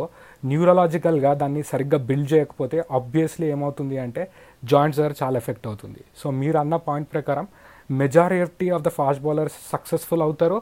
[0.51, 4.23] న్యూరలాజికల్గా దాన్ని సరిగ్గా బిల్డ్ చేయకపోతే ఆబ్వియస్లీ ఏమవుతుంది అంటే
[4.63, 6.01] జాయింట్స్ దగ్గర చాలా ఎఫెక్ట్ అవుతుంది.
[6.19, 7.45] సో మీరు అన్న పాయింట్ ప్రకారం
[7.89, 10.57] majority of the fast bowlers successful అవుతారు.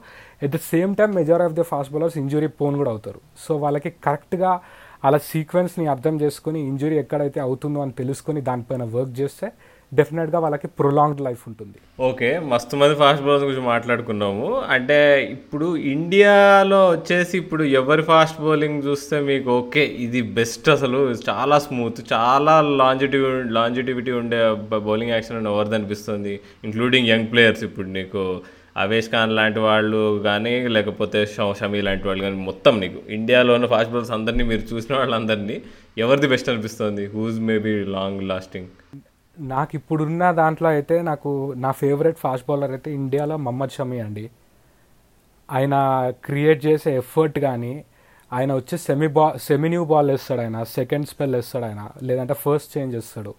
[0.46, 3.20] At the same time majority of the fast bowlers injury prone కూడా అవుతారు.
[3.44, 4.52] సో వాళ్ళకి కరెక్ట్గా
[5.08, 9.48] అలా సీక్వెన్స్ని అర్థం చేసుకుని ఇంజురీ ఎక్కడైతే అవుతుందో అని తెలుసుకొని దానిపైన వర్క్ చేస్తే
[10.00, 11.78] డెఫినెట్గా వాళ్ళకి ప్రొలాంగ్డ్ లైఫ్ ఉంటుంది.
[12.10, 14.46] ఓకే మస్తు మంది ఫాస్ట్ బౌలర్స్ గురించి మాట్లాడుకున్నాము.
[14.76, 15.00] అంటే
[15.36, 21.02] ఇప్పుడు ఇండియాలో వచ్చేసి ఇప్పుడు ఎవరి ఫాస్ట్ బౌలింగ్ చూస్తే మీకు ఓకే ఇది బెస్ట్ అసలు.
[21.30, 23.28] చాలా స్మూత్ చాలా లాంజిటివ్
[23.60, 24.40] లాంజిటివిటీ ఉండే
[24.88, 26.34] బౌలింగ్ యాక్షన్ ఎవరిది అనిపిస్తుంది?
[26.70, 28.24] ఇంక్లూడింగ్ యంగ్ ప్లేయర్స్ ఇప్పుడు నీకు.
[28.82, 31.20] అవేష్ ఖాన్ లాంటి వాళ్ళు కానీ లేకపోతే
[31.60, 33.00] షమీ లాంటి వాళ్ళు కానీ మొత్తం నీకు.
[33.20, 35.58] ఇండియాలో ఉన్న ఫాస్ట్ బౌలర్స్ అందరినీ మీరు చూసిన వాళ్ళందరినీ
[36.04, 37.06] ఎవరిది బెస్ట్ అనిపిస్తుంది?
[37.16, 38.70] హూజ్ మేబీ లాంగ్ లాస్టింగ్
[39.42, 44.30] నాకు ఇప్పుడున్న దాంట్లో అయితే నాకు నా ఫేవరెట్ ఫాస్ట్ బౌలర్ అయితే ఇండియాలో మహమ్మద్ షమీ అండి.
[45.52, 45.76] ఆయన
[46.26, 47.84] క్రియేట్ చేసే ఎఫర్ట్ కానీ
[48.34, 52.78] ఆయన వచ్చి సెమీ బా సెమీ న్యూ బాల్ వేస్తాడు ఆయన సెకండ్ స్పెల్ వేస్తాడు ఆయన లేదంటే ఫస్ట్
[52.78, 53.34] చేంజ్ వేస్తాడు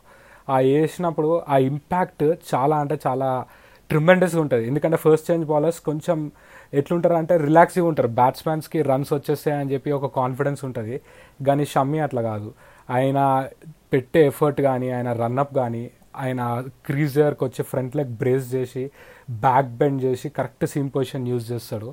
[0.51, 2.23] ఆ వేసినప్పుడు ఆ ఇంపాక్ట్
[2.55, 3.45] చాలా అంటే చాలా
[3.91, 4.67] ట్రిమెండస్గా ఉంటుంది.
[4.67, 6.31] ఎందుకంటే ఫస్ట్ చేంజ్ బౌలర్స్ కొంచెం
[6.75, 8.09] ఎట్లుంటారు అంటే రిలాక్స్గా ఉంటారు.
[8.09, 11.01] బ్యాట్స్మెన్స్కి రన్స్ వచ్చేస్తాయని చెప్పి ఒక కాన్ఫిడెన్స్ ఉంటుంది.
[11.47, 12.55] కానీ షమ్మి అట్లా కాదు.
[12.91, 13.49] ఆయన
[13.93, 15.83] పెట్టే ఎఫర్ట్ కానీ ఆయన రన్అప్ కానీ
[16.17, 16.41] ఆయన
[16.87, 18.83] క్రీజ్ దగ్గరకు వచ్చి ఫ్రంట్ లెగ్ బ్రేస్ చేసి
[19.31, 21.91] బ్యాక్ బెండ్ చేసి కరెక్ట్ సీమ్ పొజిషన్ యూజ్ చేస్తాడు.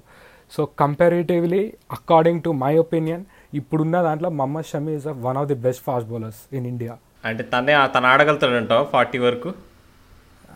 [0.52, 5.84] So comparatively according to my opinion ఇప్పుడున్న దాంట్లో Mohammed Shami is one of the best
[5.84, 6.94] fast bowlers in India
[7.26, 9.50] అంటే తనే తను ఆడగలుగుతాడంటావు ఫార్టీ వరకు?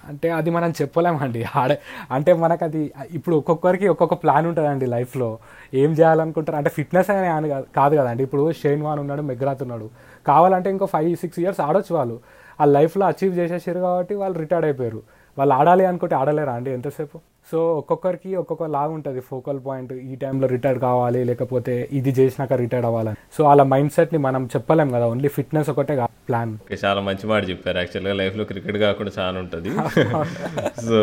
[0.07, 1.45] అంటే అది మనం చెప్పలేమండి.
[1.55, 1.79] ఆడే
[2.11, 5.37] అంటే మనకు అది ఇప్పుడు ఒక్కొక్కరికి ఒక్కొక్క ప్లాన్ ఉంటుందండి లైఫ్లో
[5.73, 6.57] ఏం చేయాలనుకుంటారు?
[6.57, 8.23] అంటే ఫిట్నెస్ అనే కాదు- కాదు కదండి.
[8.23, 9.89] ఇప్పుడు షేన్ వాన్ ఉన్నాడు మెగ్రాత్ ఉన్నాడు.
[10.27, 12.19] కావాలంటే ఇంకో ఫైవ్ సిక్స్ ఇయర్స్ ఆడొచ్చు వాళ్ళు.
[12.61, 15.01] ఆ లైఫ్లో అచీవ్ చేసేసారు కాబట్టి వాళ్ళు రిటైర్డ్ అయిపోయారు.
[15.37, 17.19] వాళ్ళు ఆడాలి అనుకుంటే ఆడలేరా అండి ఎంతసేపు?
[17.51, 19.93] సో ఒక్కొక్కరికి ఒక్కొక్క లాగా ఉంటుంది ఫోకల్ పాయింట్.
[19.93, 23.17] ఈ టైంలో రిటైర్డ్ కావాలి లేకపోతే ఇది చేసినాక రిటైర్డ్ అవ్వాలని.
[23.37, 25.95] సో అలా మైండ్ సెట్ని మనం చెప్పలేం కదా ఓన్లీ ఫిట్నెస్ ఒకటే
[26.29, 27.77] ప్లాన్ ఓకే చాలా మంచి మాట చెప్పారు.
[27.77, 29.69] యాక్చువల్గా లైఫ్లో క్రికెట్ కాకుండా చాలా ఉంటుంది.
[30.87, 30.99] సో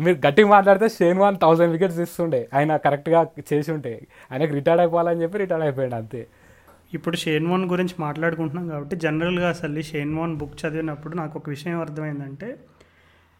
[0.00, 2.48] మీరు గట్టిగా మాట్లాడితే షేన్ వాన్ థౌసండ్ వికెట్స్ ఇస్తుండే.
[2.54, 3.94] ఆయన కరెక్ట్గా చేసి ఉంటే.
[4.32, 6.26] ఆయనకు రిటైర్డ్ అయిపోవాలని చెప్పి రిటైర్డ్ అయిపోయాడు అంతే.
[6.94, 11.48] ఇప్పుడు షేన్ వాన్ గురించి మాట్లాడుకుంటున్నాం కాబట్టి జనరల్గా అసలు ఈ షేన్ వాన్ బుక్ చదివినప్పుడు నాకు ఒక
[11.48, 12.48] విషయం అర్థమైందంటే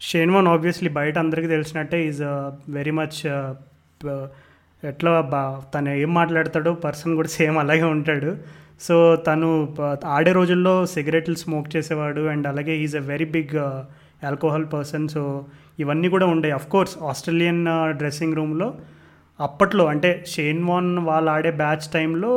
[0.01, 2.21] షేన్ వాన్ ఆబ్వియస్లీ బయట అందరికీ తెలిసినట్టే ఈజ్
[2.71, 3.19] వెరీ మచ్
[4.83, 5.41] ఎట్లా బా
[5.75, 8.37] తను ఏం మాట్లాడతాడో పర్సన్ కూడా సేమ్ అలాగే ఉంటాడు.
[8.81, 9.49] సో తను
[10.07, 13.57] ఆడే రోజుల్లో సిగరెట్లు స్మోక్ చేసేవాడు అండ్ అలాగే is a very big
[14.27, 15.23] alcohol person so
[15.79, 16.59] ఇవన్నీ కూడా ఉండే.
[16.71, 17.65] కోర్స్ ఆస్ట్రేలియన్
[17.99, 18.69] డ్రెస్సింగ్ రూమ్లో
[19.41, 22.33] అప్పట్లో అంటే షేన్ వాన్ వాళ్ళు ఆడే బ్యాచ్ టైంలో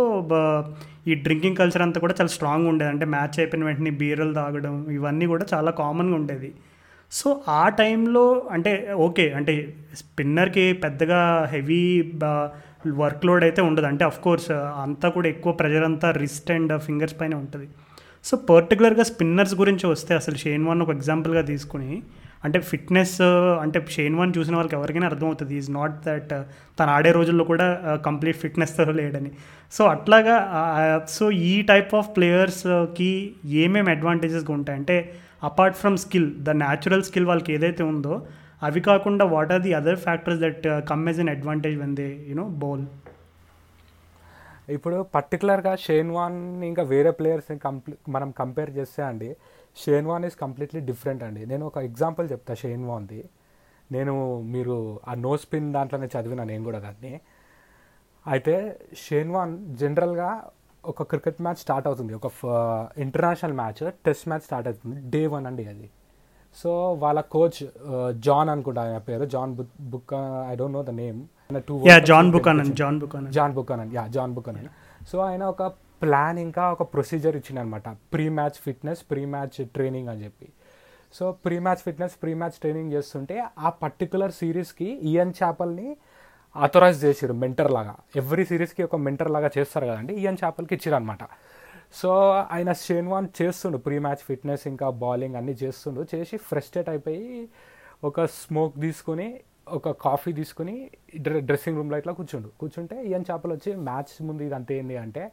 [1.07, 2.91] ఈ డ్రింకింగ్ కల్చర్ అంతా కూడా చాలా స్ట్రాంగ్ ఉండేది.
[2.91, 6.51] అంటే మ్యాచ్ అయిపోయిన వెంటనే బీరలు తాగడం ఇవన్నీ కూడా చాలా కామన్గా ఉండేది.
[7.19, 7.27] సో
[7.59, 8.71] ఆ టైంలో అంటే
[9.07, 9.53] ఓకే అంటే
[10.01, 11.19] స్పిన్నర్కి పెద్దగా
[11.53, 11.83] హెవీ
[13.01, 13.87] వర్క్ లోడ్ అయితే ఉండదు.
[13.91, 14.49] అంటే అఫ్ కోర్స్
[14.85, 17.67] అంతా కూడా ఎక్కువ ప్రెజర్ అంతా రిస్ట్ అండ్ ఫింగర్స్ పైన ఉంటుంది.
[18.27, 21.91] సో పర్టికులర్గా స్పిన్నర్స్ గురించి వస్తే అసలు షేన్ వాన్ ఒక ఎగ్జాంపుల్గా తీసుకుని
[22.45, 23.17] అంటే ఫిట్నెస్
[23.63, 25.53] అంటే షేన్ వాన్ చూసిన వాళ్ళకి ఎవరికైనా అర్థమవుతుంది.
[25.61, 26.31] ఈజ్ నాట్ దట్
[26.77, 27.67] తను ఆడే రోజుల్లో కూడా
[28.05, 29.31] కంప్లీట్ ఫిట్నెస్తో లేడని.
[29.71, 30.37] సో అట్లాగా
[31.17, 33.11] సో ఈ టైప్ ఆఫ్ ప్లేయర్స్కి
[33.63, 34.77] ఏమేమి అడ్వాంటేజెస్గా ఉంటాయి?
[34.81, 34.97] అంటే
[35.43, 38.15] apart from skill the natural skill వాళ్ళకి ఏదైతే ఉందో
[38.67, 42.45] అవి కాకుండా what are the other factors that come as an advantage when they you know
[42.63, 42.83] bowl
[44.75, 49.29] ఇప్పుడు పర్టికులర్గా షేన్ వాన్ ఇంకా వేరే ప్లేయర్స్ని కంప్లీ మనం కంపేర్ చేస్తే అండి
[49.83, 51.41] Shane Warne is completely different అండి.
[51.45, 53.21] నేను ఒక ఎగ్జాంపుల్ చెప్తా షేన్ వాన్ది
[53.91, 54.13] నేను
[54.53, 54.75] మీరు
[55.07, 57.13] ఆ నో స్పిన్ దాంట్లోనే చదివిన నేను కూడా దాన్ని.
[58.25, 58.55] అయితే
[59.03, 60.29] షేన్ వాన్ జనరల్గా
[60.85, 62.13] ఒక క్రికెట్ మ్యాచ్ స్టార్ట్ అవుతుంది.
[62.19, 62.27] ఒక
[63.05, 64.97] international match test match start అవుతుంది.
[65.15, 65.89] డే వన్ అండి అది.
[66.55, 66.71] సో
[67.03, 67.59] వాళ్ళ కోచ్
[68.27, 69.25] జాన్ అనుకుంటా ఆయన పేరు.
[69.35, 70.13] John Buch Buch
[70.51, 71.19] I don't know the name
[71.67, 71.75] too
[72.09, 74.69] John Buchanan John Buchanan John Buchanan yeah John Buchanan
[75.11, 75.63] so ఆయన ఒక
[76.03, 80.47] ప్లాన్ ఇంకా ఒక procedure ఇచ్చిందనమాట pre match fitness pre match training అని చెప్పి.
[81.13, 85.89] So pre match fitness pre match training చేస్తుంటే ఆ particular సిరీస్కి Ian చాపల్ని
[86.55, 87.95] ఆథరైజ్ చేసిరు మెంటర్ లాగా.
[88.15, 90.13] ఎవ్రీ సిరీస్కి ఒక మెంటర్ లాగా చేస్తారు కదండి.
[90.13, 91.23] ఈయన చేపలకి ఇచ్చిరనమాట
[91.93, 92.09] సో
[92.51, 93.77] ఆయన షేన్వాన్ చేస్తుండు.
[93.77, 96.05] ప్రీ మ్యాచ్ ఫిట్నెస్ ఇంకా బౌలింగ్ అన్నీ చేస్తుండు.
[96.15, 97.49] చేసి ఫ్రస్ట్రేట్ అయిపోయి
[98.03, 102.47] ఒక స్మోక్ తీసుకుని ఒక కాఫీ తీసుకుని డ్రెస్సింగ్ రూమ్లో ఇట్లా కూర్చుండు.
[102.59, 105.31] కూర్చుంటే ఈయన చేపలు వచ్చి మ్యాచ్ ముందు ఇదంతా ఏంటి అంటే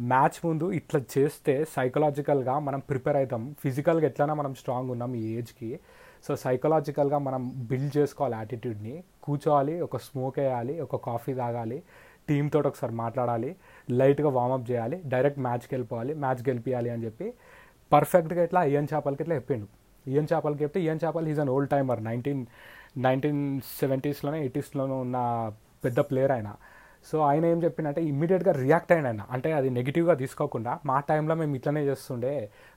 [0.00, 3.56] మ్యాచ్ ముందు ఇట్లా చేస్తే సైకలాజికల్గా మనం ప్రిపేర్ అవుతాం.
[3.60, 5.80] ఫిజికల్గా ఎట్లైనా మనం స్ట్రాంగ్ ఉన్నాం ఈ ఏజ్కి
[6.26, 11.78] సో సైకలాజికల్గా మనం బిల్డ్ చేసుకోవాలి యాటిట్యూడ్ని కూర్చోవాలి ఒక స్మోక్ వేయాలి ఒక కాఫీ తాగాలి
[12.28, 13.50] టీమ్ తోటి ఒకసారి మాట్లాడాలి
[13.90, 17.26] లైట్గా వార్మప్ చేయాలి డైరెక్ట్ మ్యాచ్కి వెళ్ళిపోవాలి మ్యాచ్ గెలిపియాలి అని చెప్పి
[17.92, 19.66] పర్ఫెక్ట్గా ఇట్లా ఇయన్ చేపలకి ఇట్లా చెప్పిండు.
[20.06, 22.42] ఇయన్ చేపలకి చెప్తే Ian Chappell is an old timer nineteen
[23.06, 23.42] nineteen
[23.80, 25.18] సెవెంటీస్లోనే ఎయిటీస్లోనే ఉన్న
[25.84, 26.50] పెద్ద ప్లేయర్ ఆయన.
[27.10, 31.54] సో ఆయన ఏం చెప్పిందంటే ఇమ్మీడియట్గా రియాక్ట్ అయిన ఆయన అంటే అది నెగిటివ్గా తీసుకోకుండా మా టైంలో మేము
[31.58, 32.32] ఇట్లనే చేస్తుండే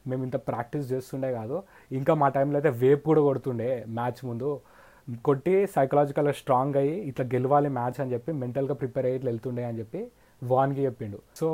[0.09, 1.57] మేము ఇంత ప్రాక్టీస్ చేస్తుండే కాదు
[1.99, 4.51] ఇంకా మా టైంలో అయితే వేప్ కూడా కొడుతుండే మ్యాచ్ ముందు.
[5.27, 9.79] కొట్టి సైకలాజికల్గా స్ట్రాంగ్ అయ్యి ఇట్లా గెలవాలి మ్యాచ్ అని చెప్పి మెంటల్గా ప్రిపేర్ అయ్యి ఇట్లా వెళ్తుండే అని
[9.79, 10.01] చెప్పి
[10.41, 11.17] వార్న్కి చెప్పిండు.
[11.39, 11.47] సో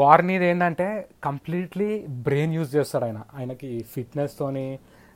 [0.00, 0.86] వార్నీది ఏంటంటే
[1.28, 1.90] కంప్లీట్లీ
[2.26, 3.20] బ్రెయిన్ యూజ్ చేస్తాడు ఆయన.
[3.38, 4.66] ఆయనకి ఫిట్నెస్తోని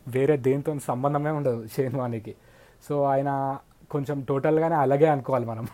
[0.09, 2.35] వేరే దేనితో సంబంధమే ఉండదు షేన్ వానికి.
[2.89, 3.31] సో ఆయన
[3.91, 5.67] కొంచెం టోటల్గానే అలాగే అనుకోవాలి మనం.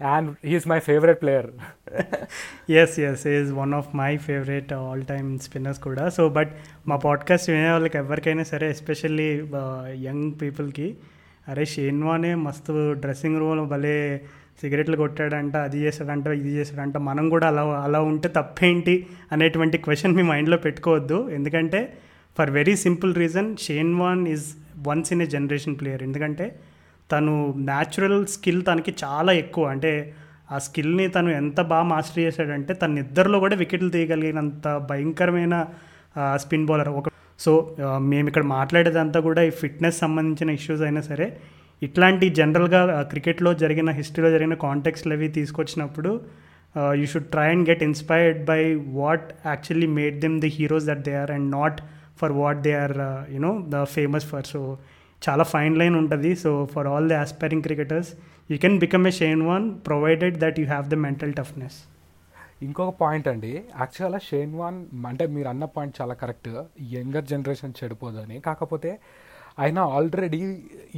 [0.00, 1.46] And he's my favourite player
[2.70, 6.08] yes yes is one of my favourite all time spinners కూడా.
[6.08, 6.52] సో బట్
[6.88, 9.42] మా పాడ్కాస్ట్ వినే వాళ్ళకి ఎవరికైనా సరే ఎస్పెషల్లీ
[9.94, 10.96] యంగ్ పీపుల్కి
[11.48, 14.20] అరే షేన్వానే మస్తు డ్రెస్సింగ్ రూమ్లో భలే
[14.60, 20.22] సిగరెట్లు కొట్టాడంట అది చేశాడంట ఇది చేశాడంట మనం కూడా అలా అలా ఉంటే తప్పేంటి అనేటువంటి క్వశ్చన్ మీ
[20.22, 21.30] మైండ్లో పెట్టుకోవద్దు.
[21.30, 21.92] ఎందుకంటే
[22.38, 24.46] for very simple reason Shane Warne is
[24.88, 26.58] once in a generation player ఎందుకంటే
[27.10, 27.34] తను
[27.68, 29.64] న్యాచురల్ స్కిల్ తనకి చాలా ఎక్కువ.
[29.66, 29.92] అంటే
[30.50, 35.54] ఆ స్కిల్ని తను ఎంత బాగా మాస్టర్ చేశాడంటే తన నిద్రలో కూడా వికెట్లు తీయగలిగినంత భయంకరమైన
[36.36, 37.08] స్పిన్ బౌలర్ ఒక
[37.40, 37.52] సో
[38.10, 41.26] మేము ఇక్కడ మాట్లాడేదంతా కూడా ఈ ఫిట్నెస్ సంబంధించిన ఇష్యూస్ అయినా సరే
[41.82, 46.12] ఇట్లాంటి జనరల్గా క్రికెట్లో జరిగిన హిస్టరీలో జరిగిన కాంటెక్స్లు అవి తీసుకొచ్చినప్పుడు
[46.94, 48.60] you should try and get inspired by
[48.96, 51.78] what actually made them the heroes that they are and not
[52.20, 52.96] for what they are
[53.34, 54.60] you know the famous for so
[55.22, 56.30] చాలా ఫైన్ లైన్ ఉంటుంది.
[56.42, 58.10] So for all the aspiring cricketers
[58.50, 61.78] you can become a Shane Warne provided that you have the mental toughness
[62.66, 63.50] ఇంకొక point అండి.
[63.80, 64.78] యాక్చువల్గా Shane van
[65.10, 66.48] అంటే మీరు అన్న point చాలా correct
[66.94, 68.92] younger generation చెడిపోదని కాకపోతే
[69.62, 70.40] ఆయన ఆల్రెడీ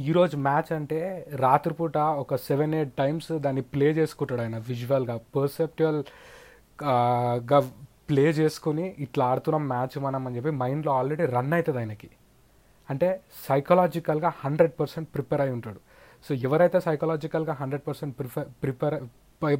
[0.07, 0.99] ఈరోజు మ్యాచ్ అంటే
[1.43, 6.09] రాత్రిపూట ఒక సెవెన్ ఎయిట్ టైమ్స్ దాన్ని ప్లే చేసుకుంటాడు ఆయన విజువల్గా పర్సెప్చువల్గా
[8.09, 12.09] ప్లే చేసుకుని ఇట్లా ఆడుతున్నాం మ్యాచ్ మనం అని చెప్పి మైండ్లో ఆల్రెడీ రన్ అవుతుంది ఆయనకి.
[12.91, 13.09] అంటే
[13.47, 15.79] సైకలాజికల్గా హండ్రెడ్ పర్సెంట్ ప్రిపేర్ అయి ఉంటాడు.
[16.25, 18.97] సో ఎవరైతే సైకలాజికల్గా hundred percent prefer prepare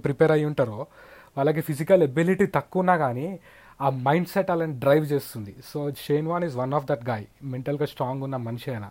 [0.06, 0.80] prepare అయి ఉంటారో
[1.38, 3.28] వాళ్ళకి ఫిజికల్ ఎబిలిటీ తక్కువ ఉన్నా కానీ
[3.86, 5.54] ఆ మైండ్ సెట్ అలాంటి డ్రైవ్ చేస్తుంది.
[5.70, 8.88] So Shane Warne is one of that guy మెంటల్గా స్ట్రాంగ్ ఉన్న మనిషి ఆయన.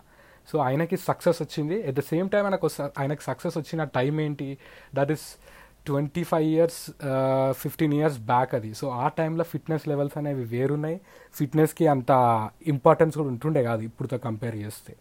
[0.50, 1.76] సో ఆయనకి సక్సెస్ వచ్చింది.
[1.88, 2.68] ఎట్ ద సేమ్ టైం ఆయనకు
[3.00, 4.48] ఆయనకి సక్సెస్ వచ్చిన టైం ఏంటి?
[4.98, 5.26] That is
[5.86, 6.80] twenty five years
[7.52, 8.74] fifteen years back అది.
[8.74, 10.96] సో ఆ టైంలో ఫిట్నెస్ లెవెల్స్ అనేవి వేరున్నాయి.
[11.34, 12.10] ఫిట్నెస్కి అంత
[12.66, 14.92] ఇంపార్టెన్స్ కూడా ఉంటుండే కాదు ఇప్పుడుతో కంపేర్ చేస్తే.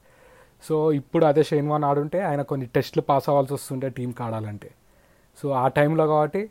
[0.63, 4.69] సో ఇప్పుడు అదే షేన్వాన్ ఆడుంటే ఆయన కొన్ని టెస్ట్లు పాస్ అవ్వాల్సి వస్తుండే టీంకి ఆడాలంటే
[5.37, 6.41] సో ఆ టైంలో కాబట్టి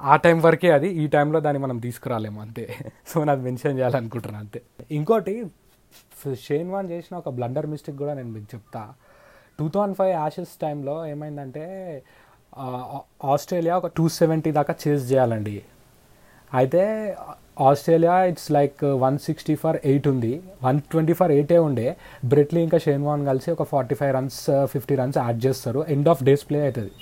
[0.00, 0.88] ఆ, టైం వరకే అది.
[1.02, 2.64] ఈ టైంలో దాన్ని మనం తీసుకురాలేము అంతే.
[3.06, 4.60] సో నాకు మెన్షన్ చేయాలనుకుంటున్నాను అంతే.
[4.90, 5.34] ఇంకోటి
[6.42, 8.82] షేన్వాన్ చేసిన ఒక బ్లండర్ మిస్టేక్ కూడా నేను మీకు చెప్తా.
[9.58, 11.64] టూ థౌజండ్ ఫైవ్ యాషెస్ టైంలో ఏమైందంటే
[13.24, 15.62] ఆస్ట్రేలియా ఒక టూ సెవెంటీ దాకా చేజ్ చేయాలండి.
[16.54, 16.82] అయితే
[17.60, 20.42] Australia it's like one sixty for eight ఉంది.
[20.64, 21.96] వన్ ట్వంటీ ఫర్ ఎయిటే ఉండే.
[22.24, 25.84] బ్రెట్లీ ఇంకా షేన్వాన్ కలిసి ఒక forty five runs fifty runs add చేస్తారు.
[25.88, 26.92] ఎండ్ ఆఫ్ డేస్ ప్లే అవుతుంది.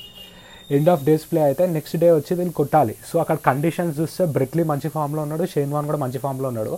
[0.76, 2.94] ఎండ్ ఆఫ్ డేస్ ప్లే అయితే నెక్స్ట్ డే వచ్చి దీన్ని కొట్టాలి.
[3.08, 6.72] సో అక్కడ కండిషన్స్ చూస్తే బ్రెట్లీ మంచి ఫామ్లో ఉన్నాడు షేన్వాన్ కూడా మంచి ఫామ్లో ఉన్నాడు.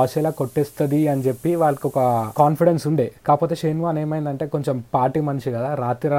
[0.00, 1.98] ఆస్ట్రేలియా కొట్టేస్తుంది అని చెప్పి వాళ్ళకి ఒక
[2.40, 3.06] కాన్ఫిడెన్స్ ఉండే.
[3.26, 6.10] కాకపోతే షేన్వాన్ ఏమైందంటే కొంచెం పార్టీ మనిషి కదా రాత్రి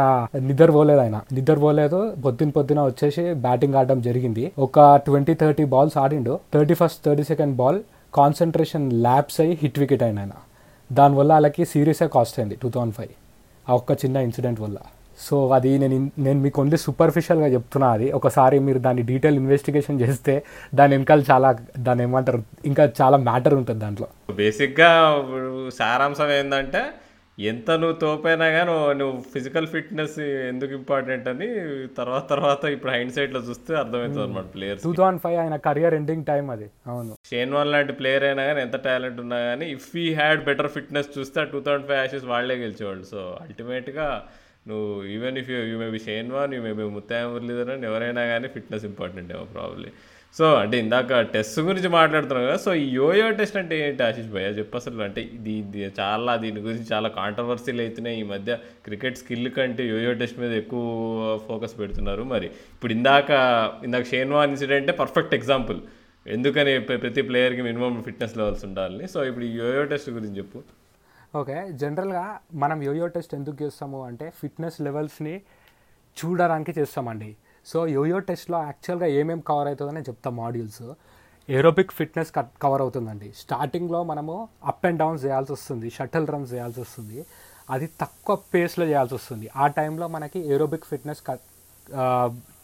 [0.50, 1.20] నిద్ర పోలేదు ఆయన.
[1.38, 4.46] నిద్ర పోలేదు పొద్దున పొద్దున వచ్చేసి బ్యాటింగ్ ఆడడం జరిగింది.
[4.68, 6.36] ఒక twenty thirty balls ఆడిండు.
[6.56, 7.80] Thirty first thirty second ball
[8.20, 10.36] concentration lapse అయ్యి హిట్ వికెట్ అయిన ఆయన
[10.90, 13.14] దానివల్ల వాళ్ళకి సీరియసే కాస్ట్ అయింది టూ థౌజండ్ ఫైవ్
[13.70, 14.78] ఆ ఒక్క చిన్న ఇన్సిడెంట్ వల్ల.
[15.24, 18.12] సో అది నేను నేను మీకు ఓన్లీ సూపర్ఫిషియల్గా చెప్తున్నా అది.
[18.12, 20.36] ఒకసారి మీరు దాన్ని డీటెయిల్ ఇన్వెస్టిగేషన్ చేస్తే
[20.76, 21.50] దాని వెనకాల చాలా
[21.80, 24.08] దాని ఏమంటారు ఇంకా చాలా మ్యాటర్ ఉంటుంది దాంట్లో.
[24.34, 24.92] బేసిక్గా
[25.74, 26.84] సారాంశం ఏంటంటే
[27.40, 30.20] ఎంత నువ్వు తోపైనా కానీ నువ్వు- ఫిజికల్ ఫిట్నెస్
[30.50, 31.48] ఎందుకు ఇంపార్టెంట్ అని
[31.98, 36.26] తర్వాత తర్వాత ఇప్పుడు హైండ్ సైట్లో చూస్తే అర్థమవుతుంది అనమాట ప్లేయర్స్ టూ థౌజండ్ ఫైవ్ ఆయన కెరియర్ ఎండింగ్
[36.26, 36.68] టైం అది.
[36.88, 37.16] అవును.
[37.30, 41.20] షేన్ వాన్ లాంటి ప్లేయర్ అయినా కానీ ఎంత టాలెంట్ ఉన్నా కానీ if he had better fitness
[41.20, 43.04] చూస్తే టూ థౌసండ్ ఫైవ్ యాషెస్ వాళ్ళే గెలిచేవాళ్ళు.
[43.04, 44.08] సో అల్టిమేట్గా
[44.68, 48.26] నువ్వు even if you you may be Shane Warne you may be Muttiah Muralitharan ఎవరైనా
[48.26, 49.92] కానీ ఫిట్నెస్ ఇంపార్టెంట్ ఏమో ప్రాబ్లీ
[50.36, 54.48] సో అంటే ఇందాక టెస్ట్ గురించి మాట్లాడుతున్నాం కదా సో ఈ యోయో టెస్ట్ అంటే ఏంటి ఆశిష్ భయ్య?
[54.48, 55.02] చెప్పు అసలు.
[55.04, 60.40] అంటే ఇది చాలా దీని గురించి చాలా కాంట్రవర్సీలు అవుతున్నాయి ఈ మధ్య క్రికెట్ స్కిల్ కంటే యోయో టెస్ట్
[60.40, 62.46] మీద ఎక్కువ ఫోకస్ పెడుతున్నారు మరి.
[62.46, 63.30] ఇప్పుడు ఇందాక
[63.84, 65.80] ఇందాక షేన్వాన్ ఇన్సిడెంటే పర్ఫెక్ట్ ఎగ్జాంపుల్
[66.28, 69.08] ఎందుకని ప్రతి ప్లేయర్కి మినిమం ఫిట్నెస్ లెవెల్స్ ఉండాలని.
[69.08, 70.62] సో ఇప్పుడు ఈ యోయో టెస్ట్ గురించి చెప్పు.
[71.40, 72.24] ఓకే జనరల్గా
[72.64, 75.36] మనం యోయో టెస్ట్ ఎందుకు చేస్తాము అంటే ఫిట్నెస్ లెవెల్స్ని
[76.18, 77.30] చూడడానికి చేస్తామండి.
[77.66, 80.86] సో యోయో టెస్ట్లో యాక్చువల్గా ఏమేమి కవర్ అవుతుందని చెప్తాం మాడ్యూల్స్.
[81.50, 82.32] ఏరోబిక్ ఫిట్నెస్
[82.64, 83.30] కవర్ అవుతుందండి.
[83.42, 84.36] స్టార్టింగ్లో మనము
[84.72, 87.20] అప్ అండ్ డౌన్స్ చేయాల్సి వస్తుంది షటిల్ రన్స్ చేయాల్సి వస్తుంది
[87.74, 89.48] అది తక్కువ పేస్లో చేయాల్సి వస్తుంది.
[89.64, 91.24] ఆ టైంలో మనకి ఏరోబిక్ ఫిట్నెస్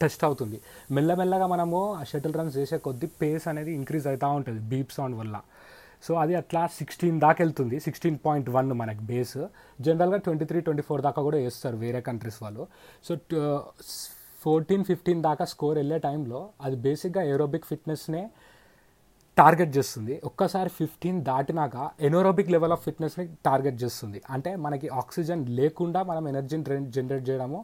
[0.02, 0.58] టెస్ట్ అవుతుంది.
[0.96, 5.36] మెల్లమెల్లగా మనము ఆ షటిల్ రన్స్ చేసే కొద్దీ పేస్ అనేది ఇంక్రీజ్ అవుతూ ఉంటుంది బీప్ సౌండ్ వల్ల.
[6.06, 7.76] సో అది అట్లా సిక్స్టీన్ దాకా వెళ్తుంది.
[7.86, 9.38] సిక్స్టీన్ పాయింట్ వన్ మనకి బేస్
[9.86, 12.62] జనరల్గా ట్వంటీ త్రీ ట్వంటీ ఫోర్ దాకా కూడా వేస్తారు వేరే కంట్రీస్ వాళ్ళు.
[13.06, 13.12] సో
[14.44, 18.22] ఫోర్టీన్ ఫిఫ్టీన్ దాకా స్కోర్ వెళ్ళే టైంలో అది బేసిక్గా ఏరోబిక్ ఫిట్నెస్నే
[19.38, 20.14] టార్గెట్ చేస్తుంది.
[20.28, 21.76] ఒక్కసారి ఫిఫ్టీన్ దాటినాక
[22.08, 24.18] ఎనోరోబిక్ లెవెల్ ఆఫ్ ఫిట్నెస్ని టార్గెట్ చేస్తుంది.
[24.34, 26.64] అంటే మనకి ఆక్సిజన్ లేకుండా మనం ఎనర్జీని
[26.96, 27.60] జనరేట్ చేయడము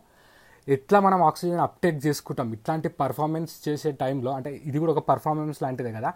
[0.75, 2.49] ఎట్లా మనం ఆక్సిజన్ అప్టేక్ చేసుకుంటాం?
[2.57, 6.11] ఇట్లాంటి పర్ఫార్మెన్స్ చేసే టైంలో అంటే ఇది కూడా ఒక పర్ఫార్మెన్స్ లాంటిదే కదా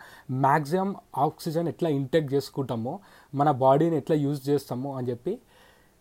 [0.46, 0.90] మ్యాక్సిమం
[1.26, 2.94] ఆక్సిజన్ ఎట్లా ఇంటేక్ చేసుకుంటామో
[3.40, 5.34] మన బాడీని ఎట్లా యూజ్ చేస్తాము అని చెప్పి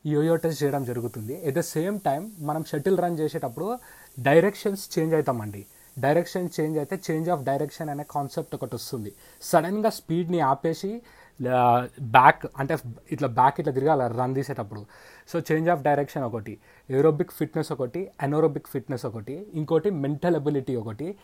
[0.05, 1.33] యోయో టెస్ట్ చేయడం జరుగుతుంది.
[1.47, 3.67] ఎట్ ద సేమ్ టైం మనం షటిల్ రన్ చేసేటప్పుడు
[4.27, 5.61] డైరెక్షన్స్ చేంజ్ అవుతామండి.
[6.05, 9.11] డైరెక్షన్ చేంజ్ అయితే చేంజ్ ఆఫ్ డైరెక్షన్ అనే కాన్సెప్ట్ ఒకటి వస్తుంది.
[9.49, 10.91] సడన్గా స్పీడ్ని ఆపేసి
[12.01, 12.77] బ్యాక్ అంటే
[13.11, 14.85] ఇట్లా బ్యాక్ ఇట్లా తిరగాలి రన్ తీసేటప్పుడు.
[15.27, 16.57] సో చేంజ్ ఆఫ్ డైరెక్షన్ ఒకటి
[16.91, 21.15] ఏరోబిక్ ఫిట్నెస్ ఒకటి అనోరోబిక్ ఫిట్నెస్ ఒకటి ఇంకోటి మెంటల్ అబిలిటీ ఒకటి.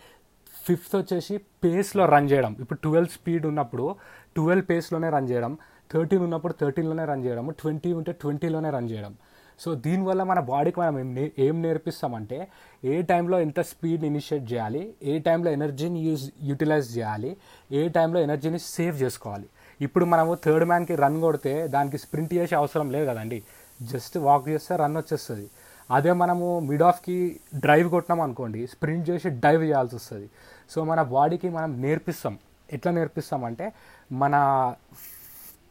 [0.67, 2.55] ఫిఫ్త్ వచ్చేసి పేస్లో రన్ చేయడం.
[2.59, 3.95] ఇప్పుడు ట్వెల్వ్ స్పీడ్ ఉన్నప్పుడు
[4.35, 5.57] ట్వెల్వ్ పేస్లోనే రన్ చేయడం.
[5.93, 7.49] థర్టీన్ ఉన్నప్పుడు థర్టీన్లోనే రన్ చేయడం.
[7.49, 9.15] ట్వంటీ ఉంటే ట్వంటీలోనే రన్ చేయడం.
[9.59, 12.47] సో దీనివల్ల మన బాడీకి మనం ఏం నే- ఏం నేర్పిస్తామంటే
[12.85, 17.37] ఏ టైంలో ఎంత స్పీడ్ ఇనిషియేట్ చేయాలి ఏ టైంలో ఎనర్జీని యూజ్ యూటిలైజ్ చేయాలి
[17.71, 19.49] ఏ టైంలో ఎనర్జీని సేవ్ చేసుకోవాలి.
[19.81, 23.43] ఇప్పుడు మనము థర్డ్ మ్యాన్కి రన్ కొడితే దానికి స్ప్రింట్ చేసే అవసరం లేదు కదండి.
[23.81, 25.49] జస్ట్ వాక్ చేస్తే రన్ వచ్చేస్తుంది.
[25.91, 30.29] అదే మనము మిడ్ ఆఫ్కి డ్రైవ్ కొట్టినాం అనుకోండి స్ప్రింట్ చేసి డైవ్ చేయాల్సి వస్తుంది.
[30.69, 32.39] సో మన బాడీకి మనం నేర్పిస్తాం.
[32.73, 33.73] ఎట్లా నేర్పిస్తామంటే
[34.11, 34.75] మన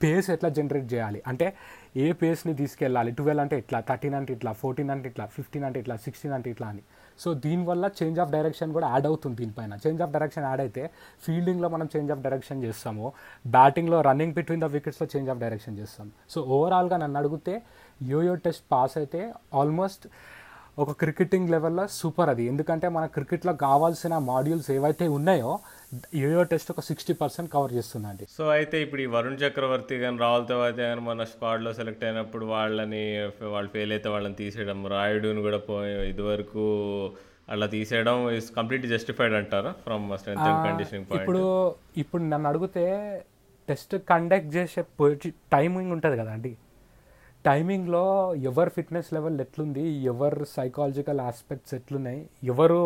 [0.02, 1.22] పేస్ ఎట్లా జనరేట్ చేయాలి?
[1.26, 1.56] అంటే
[1.96, 3.10] ఏ పేస్ని తీసుకెళ్ళాలి?
[3.12, 6.68] ట్వెల్వ్ అంటే ఇట్లా థర్టీన్ అంటే ఇట్లా ఫోర్టీన్ అంటే ఇట్లా ఫిఫ్టీన్ అంటే ఇట్లా సిక్స్టీన్ అంటే ఇట్లా
[6.68, 6.82] అని.
[7.22, 9.72] సో దీనివల్ల చేంజ్ ఆఫ్ డైరెక్షన్ కూడా యాడ్ అవుతుంది దీనిపైన.
[9.84, 10.82] చేంజ్ ఆఫ్ డైరెక్షన్ యాడ్ అయితే
[11.24, 13.06] ఫీల్డింగ్లో మనం చేంజ్ ఆఫ్ డైరెక్షన్ చేస్తాము.
[13.56, 16.08] బ్యాటింగ్లో రన్నింగ్ బిట్వీన్ ద వికెట్స్లో చేంజ్ ఆఫ్ డైరెక్షన్ చేస్తాం.
[16.34, 17.54] సో ఓవరాల్గా నన్ను అడిగితే
[18.14, 19.22] యోయో టెస్ట్ పాస్ అయితే
[19.62, 20.06] ఆల్మోస్ట్
[20.82, 22.44] ఒక క్రికెటింగ్ లెవెల్లో సూపర్ అది.
[22.52, 25.50] ఎందుకంటే మన క్రికెట్లో కావాల్సిన మాడ్యూల్స్ ఏవైతే ఉన్నాయో
[26.22, 28.24] యోయో టెస్ట్ ఒక సిక్స్టీ పర్సెంట్ కవర్ చేస్తుందండి.
[28.36, 33.04] సో అయితే ఇప్పుడు ఈ వరుణ్ చక్రవర్తి కానీ రాహుల్ తెవాతి కానీ మన స్క్వాడ్లో సెలెక్ట్ అయినప్పుడు వాళ్ళని
[33.54, 36.64] వాళ్ళు ఫెయిల్ అయితే వాళ్ళని తీసేయడం రాయుడుని కూడా పోయి ఇదివరకు
[37.54, 41.44] అలా తీసేయడం ఇస్ కంప్లీట్ జస్టిఫైడ్ అంటారా ఫ్రమ్ స్ట్రెంత్ కండిషనింగ్ ఇప్పుడు
[42.04, 42.84] ఇప్పుడు నన్ను అడిగితే
[43.68, 44.80] టెస్ట్ కండక్ట్ చేసే
[45.54, 46.52] టైమింగ్ ఉంటుంది కదండి.
[47.48, 48.04] టైమింగ్లో
[48.50, 52.20] ఎవరు ఫిట్నెస్ లెవెల్ ఎట్లుంది ఎవరు సైకాలజికల్ ఆస్పెక్ట్స్ ఎట్లున్నాయి
[52.52, 52.80] ఎవరు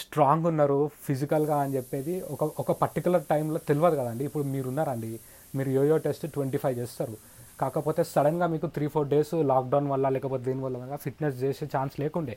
[0.00, 4.24] స్ట్రాంగ్ ఉన్నారు ఫిజికల్గా అని చెప్పేది ఒక ఒక పర్టికులర్ టైంలో తెలియదు కదండి.
[4.28, 5.12] ఇప్పుడు మీరు ఉన్నారండి
[5.58, 7.16] మీరు యోయో టెస్ట్ ట్వంటీ ఫైవ్ చేస్తారు.
[7.60, 12.36] కాకపోతే సడన్గా మీకు త్రీ ఫోర్ డేస్ లాక్డౌన్ వల్ల లేకపోతే దేని వల్ల ఫిట్నెస్ చేసే ఛాన్స్ లేకుండే.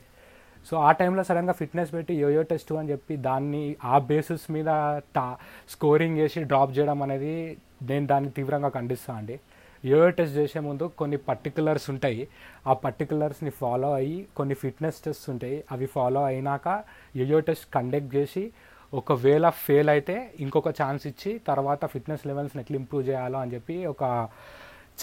[0.68, 4.70] సో ఆ టైంలో సడన్గా ఫిట్నెస్ పెట్టి యోయో టెస్ట్ అని చెప్పి దాన్ని ఆ బేసిస్ మీద
[5.16, 5.26] టా
[5.74, 7.34] స్కోరింగ్ చేసి డ్రాప్ చేయడం అనేది
[7.90, 9.36] నేను దాన్ని తీవ్రంగా ఖండిస్తాను అండి.
[9.84, 12.28] యోయో టెస్ట్ చేసే ముందు కొన్ని పర్టికులర్స్ ఉంటాయి.
[12.66, 15.64] ఆ పర్టికులర్స్ని ఫాలో అయ్యి కొన్ని ఫిట్నెస్ టెస్ట్ ఉంటాయి.
[15.72, 16.82] అవి ఫాలో అయినాక
[17.16, 18.50] యోయో టెస్ట్ కండక్ట్ చేసి
[18.94, 24.28] ఒకవేళ ఫెయిల్ అయితే ఇంకొక ఛాన్స్ ఇచ్చి తర్వాత ఫిట్నెస్ లెవెల్స్ని ఎట్లా ఇంప్రూవ్ చేయాలో అని చెప్పి ఒక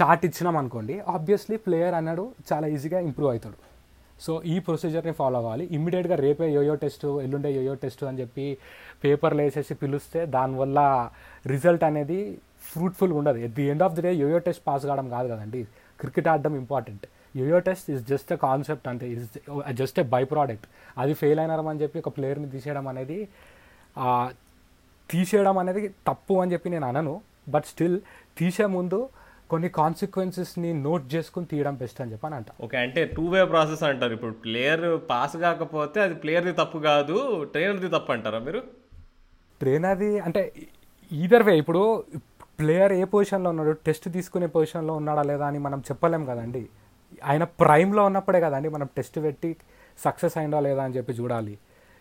[0.01, 0.99] చార్ట్ ఇచ్చినాం అనుకోండి.
[0.99, 3.57] ఆబ్వియస్లీ ప్లేయర్ అన్నాడు చాలా ఈజీగా ఇంప్రూవ్ అవుతాడు.
[4.21, 5.65] సో ఈ ప్రొసీజర్ని ఫాలో అవ్వాలి.
[5.65, 8.57] ఇమ్మీడియట్గా రేపే యోయో టెస్ట్ ఎల్లుండే యోయో టెస్ట్ అని చెప్పి
[9.03, 11.09] పేపర్లు వేసేసి పిలుస్తే దానివల్ల
[11.47, 12.37] రిజల్ట్ అనేది
[12.71, 13.39] ఫ్రూట్ఫుల్గా ఉండదు.
[13.47, 15.61] At the end of the day yoyo test pass కావడం కాదు కదండి.
[16.01, 17.05] క్రికెట్ ఆడడం important
[17.41, 19.25] yoyo test is just a concept అంటే is
[19.81, 20.65] just a by product
[21.03, 23.19] అది ఫెయిల్ అయినారని చెప్పి ఒక ప్లేయర్ని తీసేయడం అనేది
[25.09, 27.13] తీసేయడం అనేది తప్పు అని చెప్పి నేను అనను.
[27.53, 27.97] బట్ స్టిల్
[28.39, 28.99] తీసే ముందు
[29.51, 32.49] కొన్ని కాన్సిక్వెన్సెస్ని నోట్ చేసుకుని తీయడం బెస్ట్ అని చెప్పి అని అంట.
[32.65, 34.13] ఓకే అంటే టూ వే ప్రాసెస్ అంటారు.
[34.17, 37.17] ఇప్పుడు ప్లేయర్ పాస్ కాకపోతే అది ప్లేయర్ది తప్పు కాదు
[37.53, 38.61] ట్రైనర్ది తప్పు అంటారా మీరు?
[39.61, 40.41] ట్రైనర్ది అంటే
[41.11, 41.83] ఈదర్ వే ఇప్పుడు
[42.59, 46.63] ప్లేయర్ ఏ పొజిషన్లో ఉన్నాడు టెస్ట్ తీసుకునే పొజిషన్లో ఉన్నాడా లేదా అని మనం చెప్పలేం కదండి.
[47.23, 49.49] ఆయన ప్రైమ్లో ఉన్నప్పుడే కదండి మనం టెస్ట్ పెట్టి
[50.03, 51.53] సక్సెస్ అయిందా లేదా అని చెప్పి చూడాలి.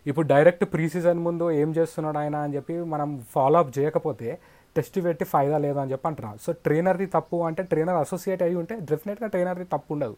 [0.05, 4.29] ఇప్పుడు డైరెక్ట్ ప్రీ సీజన్ ముందు ఏం చేస్తున్నాడు ఆయన అని చెప్పి మనం ఫాలో అప్ చేయకపోతే
[4.75, 8.75] టెస్ట్ పెట్టి ఫైదా లేదా అని చెప్పి అంటున్నాం సో ట్రైనర్ది తప్పు అంటే ట్రైనర్ అసోసియేట్ అయి ఉంటే
[8.91, 10.15] డెఫినెట్గా ట్రైనర్ది తప్పు ఉండదు.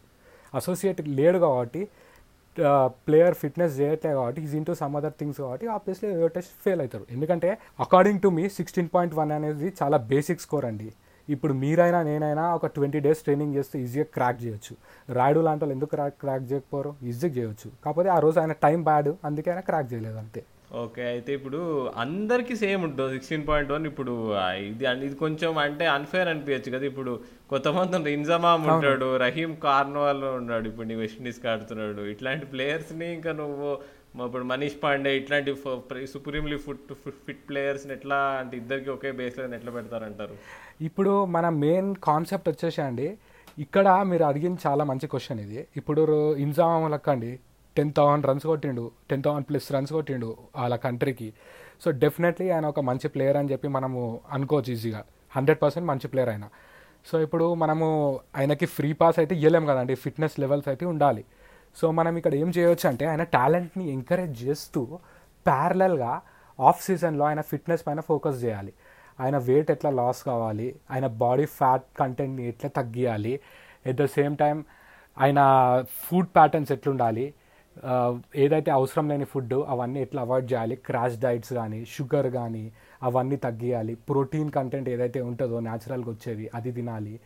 [0.54, 1.82] అసోసియేట్ లేడు కాబట్టి
[3.08, 7.06] ప్లేయర్ ఫిట్నెస్ చేయట్లే కాబట్టి is into some other things కాబట్టి ఆబ్వియస్లీ యోయో టెస్ట్ ఫెయిల్ అవుతారు.
[7.16, 7.50] ఎందుకంటే
[7.86, 10.90] according to me sixteen point one అనేది చాలా బేసిక్ స్కోర్ అండి.
[11.30, 14.74] ఇప్పుడు మీరైనా నేనైనా ఒక ట్వంటీ డేస్ ట్రైనింగ్ చేస్తే ఈజీగా క్రాక్ చేయొచ్చు.
[15.18, 16.96] రాయుడు లాంటి వాళ్ళు ఎందుకు క్రాక్ క్రాక్ చేయకపోరు?
[17.04, 17.70] ఈజీగా చేయొచ్చు.
[17.86, 20.44] కాకపోతే ఆ రోజు ఆయన టైం బ్యాడ్ అందుకే ఆయన క్రాక్ చేయలేదు అంతే.
[20.76, 21.60] ఓకే అయితే ఇప్పుడు
[21.96, 24.14] అందరికీ సేమ్ ఉంటుంది సిక్స్టీన్ పాయింట్ వన్ ఇప్పుడు
[24.64, 27.12] ఇది ఇది కొంచెం అంటే అన్ఫేర్ అనిపించచ్చు కదా ఇప్పుడు
[27.50, 28.14] కొంతమంది ఉన్నారు.
[28.14, 33.70] ఇంజమామ్ ఉంటాడు రహీం కార్నవాల్ ఉన్నాడు ఇప్పుడు నీ వెస్టిండీస్ ఆడుతున్నాడు ఇట్లాంటి ప్లేయర్స్ని ఇంకా నువ్వు
[34.26, 35.52] ఇప్పుడు మనీష్ పాండే ఇట్లాంటి
[36.14, 36.92] సుప్రీంలీ ఫుట్
[37.26, 40.36] ఫిట్ ప్లేయర్స్ని ఎట్లా అంటే ఇద్దరికి ఒకే బేస్లో ఎట్లా పెడతారంటారు
[40.82, 43.08] ఇప్పుడు మన మెయిన్ కాన్సెప్ట్ వచ్చేసి అండి
[43.58, 46.04] ఇక్కడ మీరు అడిగిన చాలా మంచి క్వశ్చన్ ఇది ఇప్పుడు
[46.38, 47.32] ఇంజామ్ లెక్కండి
[47.78, 51.30] టెన్ థౌసండ్ రన్స్ కొట్టిండు టెన్ థౌసండ్ ప్లస్ రన్స్ కొట్టిండు వాళ్ళ కంట్రీకి.
[51.84, 54.02] సో డెఫినెట్లీ ఆయన ఒక మంచి ప్లేయర్ అని చెప్పి మనము
[54.36, 55.02] అనుకోవచ్చు ఈజీగా.
[55.36, 56.46] హండ్రెడ్ పర్సెంట్ మంచి ప్లేయర్ ఆయన.
[57.10, 57.88] సో ఇప్పుడు మనము
[58.38, 61.24] ఆయనకి ఫ్రీ పాస్ అయితే ఇవ్వలేం కదండి ఫిట్నెస్ లెవెల్స్ అయితే ఉండాలి.
[61.80, 64.82] సో మనం ఇక్కడ ఏం చేయవచ్చు అంటే ఆయన టాలెంట్ని ఎంకరేజ్ చేస్తూ
[65.46, 66.12] ప్యారలల్గా
[66.60, 68.72] ఆఫ్ సీజన్లో ఆయన ఫిట్నెస్ పైన ఫోకస్ చేయాలి.
[69.20, 73.34] ఆయన వెయిట్ ఎట్లా లాస్ కావాలి ఆయన బాడీ ఫ్యాట్ కంటెంట్ని ఎట్లా తగ్గియాలి
[73.90, 74.58] ఎట్ ద సేమ్ టైం
[75.18, 75.40] ఆయన
[76.06, 77.26] ఫుడ్ ప్యాటర్న్స్ ఎట్లుండాలి
[78.36, 80.76] ఏదైతే అవసరం లేని ఫుడ్ అవన్నీ ఎట్లా అవాయిడ్ చేయాలి?
[80.76, 82.72] క్రాష్ డైట్స్ కానీ షుగర్ కానీ
[83.04, 83.96] అవన్నీ తగ్గియాలి.
[83.96, 87.20] ప్రోటీన్ కంటెంట్ ఏదైతే ఉంటుందో న్యాచురల్గా వచ్చేది అది తినాలి.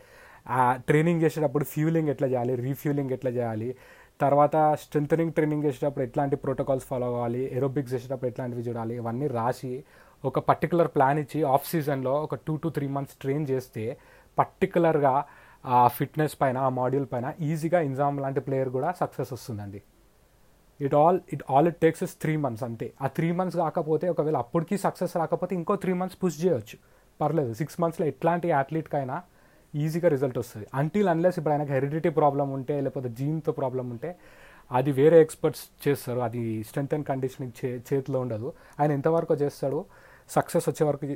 [0.74, 2.56] ట్రైనింగ్ చేసేటప్పుడు ఫ్యూలింగ్ ఎట్లా చేయాలి?
[2.56, 3.76] రీఫ్యూలింగ్ ఎట్లా చేయాలి?
[4.22, 7.56] తర్వాత స్ట్రెంథనింగ్ ట్రైనింగ్ చేసేటప్పుడు ఎట్లాంటి ప్రోటోకాల్స్ ఫాలో అవ్వాలి?
[7.58, 8.96] ఏరోబిక్స్ చేసేటప్పుడు ఎట్లాంటివి చూడాలి?
[8.96, 9.84] ఇవన్నీ రాసి
[10.26, 13.98] ఒక పర్టికులర్ ప్లాన్ ఇచ్చి ఆఫ్ సీజన్లో ఒక two to three months train చేస్తే
[14.40, 15.24] పర్టికులర్గా
[15.66, 19.82] ఆ ఫిట్నెస్ పైన ఆ మాడ్యూల్ పైన ఈజీగా ఇన్జామ్ లాంటి ప్లేయర్ కూడా సక్సెస్ వస్తుందండి.
[20.86, 22.88] It all it all it takes is three months అంతే.
[23.02, 26.78] ఆ త్రీ మంత్స్ కాకపోతే ఒకవేళ అప్పటికి సక్సెస్ రాకపోతే ఇంకో త్రీ మంత్స్ పుష్ చేయొచ్చు.
[27.22, 29.18] పర్లేదు సిక్స్ మంత్స్లో ఎట్లాంటి అథ్లీట్కైనా
[29.74, 30.68] ఈజీగా రిజల్ట్ వస్తుంది.
[30.74, 34.10] అంటిల్ అన్లెస్ ఇప్పుడు ఆయనకు హెరిడిటీ ప్రాబ్లం ఉంటే లేకపోతే జీన్తో ప్రాబ్లం ఉంటే
[34.72, 36.20] అది వేరే ఎక్స్పర్ట్స్ చేస్తారు.
[36.20, 38.54] అది స్ట్రెంత్ అండ్ కండిషనింగ్ చే చేతిలో ఉండదు.
[38.80, 39.80] ఆయన ఎంతవరకు చేస్తాడు
[40.30, 41.08] సక్సెస్ వచ్చే వరకు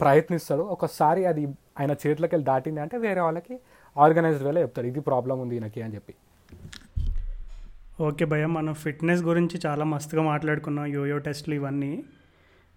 [0.00, 1.42] ప్రయత్నిస్తాడు ఒకసారి అది
[1.80, 3.54] ఆయన చేతిలోకి వెళ్ళి దాటింది అంటే వేరే వాళ్ళకి
[3.96, 4.86] ఆర్గనైజ్డ్ వేలో చెప్తాడు.
[4.86, 6.14] ఇది ప్రాబ్లం ఉంది ఈయనకి అని చెప్పి.
[8.06, 11.90] ఓకే భయ్య మనం ఫిట్నెస్ గురించి చాలా మస్తుగా మాట్లాడుకున్నాం యోయో టెస్ట్లు ఇవన్నీ.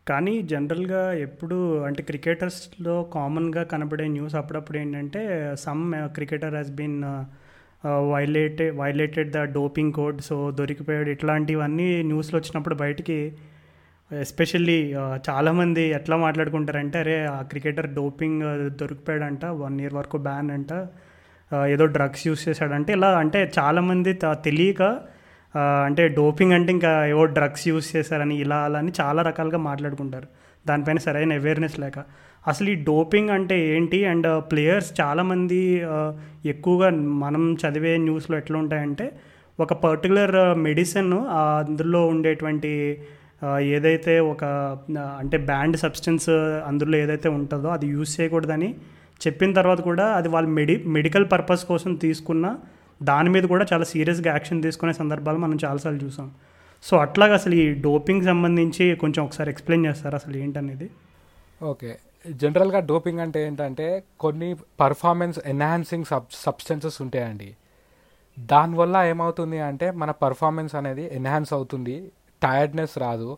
[0.07, 5.21] కానీ జనరల్గా ఎప్పుడు అంటే క్రికెటర్స్లో కామన్గా కనబడే న్యూస్ అప్పుడప్పుడు ఏంటంటే
[5.63, 5.81] some
[6.17, 6.99] cricketer has been
[8.11, 11.09] violated violated the doping code so దొరికిపోయాడు.
[11.09, 13.17] ఇట్లాంటివన్నీ న్యూస్లో వచ్చినప్పుడు బయటికి
[14.11, 14.79] ఎస్పెషల్లీ
[15.29, 18.41] చాలామంది ఎట్లా మాట్లాడుకుంటారంటే అరే ఆ క్రికెటర్ డోపింగ్
[18.81, 20.71] దొరికిపోయాడంట వన్ ఇయర్ వరకు బ్యాన్ అంట
[21.73, 22.91] ఏదో డ్రగ్స్ యూస్ చేశాడంటే.
[22.93, 24.13] ఇలా అంటే చాలామంది
[24.47, 24.83] తెలియక
[25.57, 30.27] అంటే డోపింగ్ అంటే ఇంకా ఏవో డ్రగ్స్ యూస్ చేశారని ఇలా అలా అని చాలా రకాలుగా మాట్లాడుకుంటారు.
[30.67, 31.99] దానిపైన సరైన అవేర్నెస్ లేక.
[32.47, 34.05] అసలు ఈ డోపింగ్ అంటే ఏంటి?
[34.05, 35.83] అండ్ ప్లేయర్స్ చాలామంది
[36.45, 39.11] ఎక్కువగా మనం చదివే న్యూస్లో ఎట్లా ఉంటాయంటే
[39.59, 41.13] ఒక పర్టికులర్ మెడిసిన్
[41.63, 43.01] అందులో ఉండేటువంటి
[43.59, 44.43] ఏదైతే ఒక
[44.97, 46.29] అంటే బ్యాండ్ సబ్స్టెన్స్
[46.67, 48.75] అందులో ఏదైతే ఉంటుందో అది యూస్ చేయకూడదని
[49.27, 52.55] చెప్పిన తర్వాత కూడా అది వాళ్ళు మెడి మెడికల్ పర్పస్ కోసం తీసుకున్న
[53.03, 56.31] దాని మీద కూడా చాలా సీరియస్గా యాక్షన్ తీసుకునే సందర్భాలు మనం చాలాసార్లు చూసాం.
[56.83, 60.89] సో అట్లాగా అసలు ఈ డోపింగ్ సంబంధించి కొంచెం ఒకసారి ఎక్స్ప్లెయిన్ చేస్తారు అసలు ఏంటనేది?
[61.63, 61.99] ఓకే.
[62.31, 67.55] జనరల్గా డోపింగ్ అంటే ఏంటంటే కొన్ని పర్ఫార్మెన్స్ ఎన్హాన్సింగ్ సబ్ సబ్స్టెన్సెస్ ఉంటాయండి.
[68.39, 72.11] దానివల్ల ఏమవుతుంది అంటే మన పర్ఫార్మెన్స్ అనేది ఎన్హాన్స్ అవుతుంది.
[72.43, 73.37] టైర్డ్నెస్ రాదు.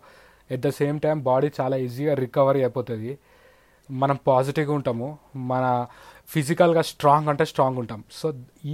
[0.52, 3.18] At the same time body చాలా ఈజీగా రికవరీ అయిపోతుంది.
[3.92, 5.18] మనం పాజిటివ్గా ఉంటాము.
[5.36, 5.88] మన
[6.34, 8.00] ఫిజికల్గా స్ట్రాంగ్ అంటే స్ట్రాంగ్ ఉంటాం.
[8.20, 8.28] సో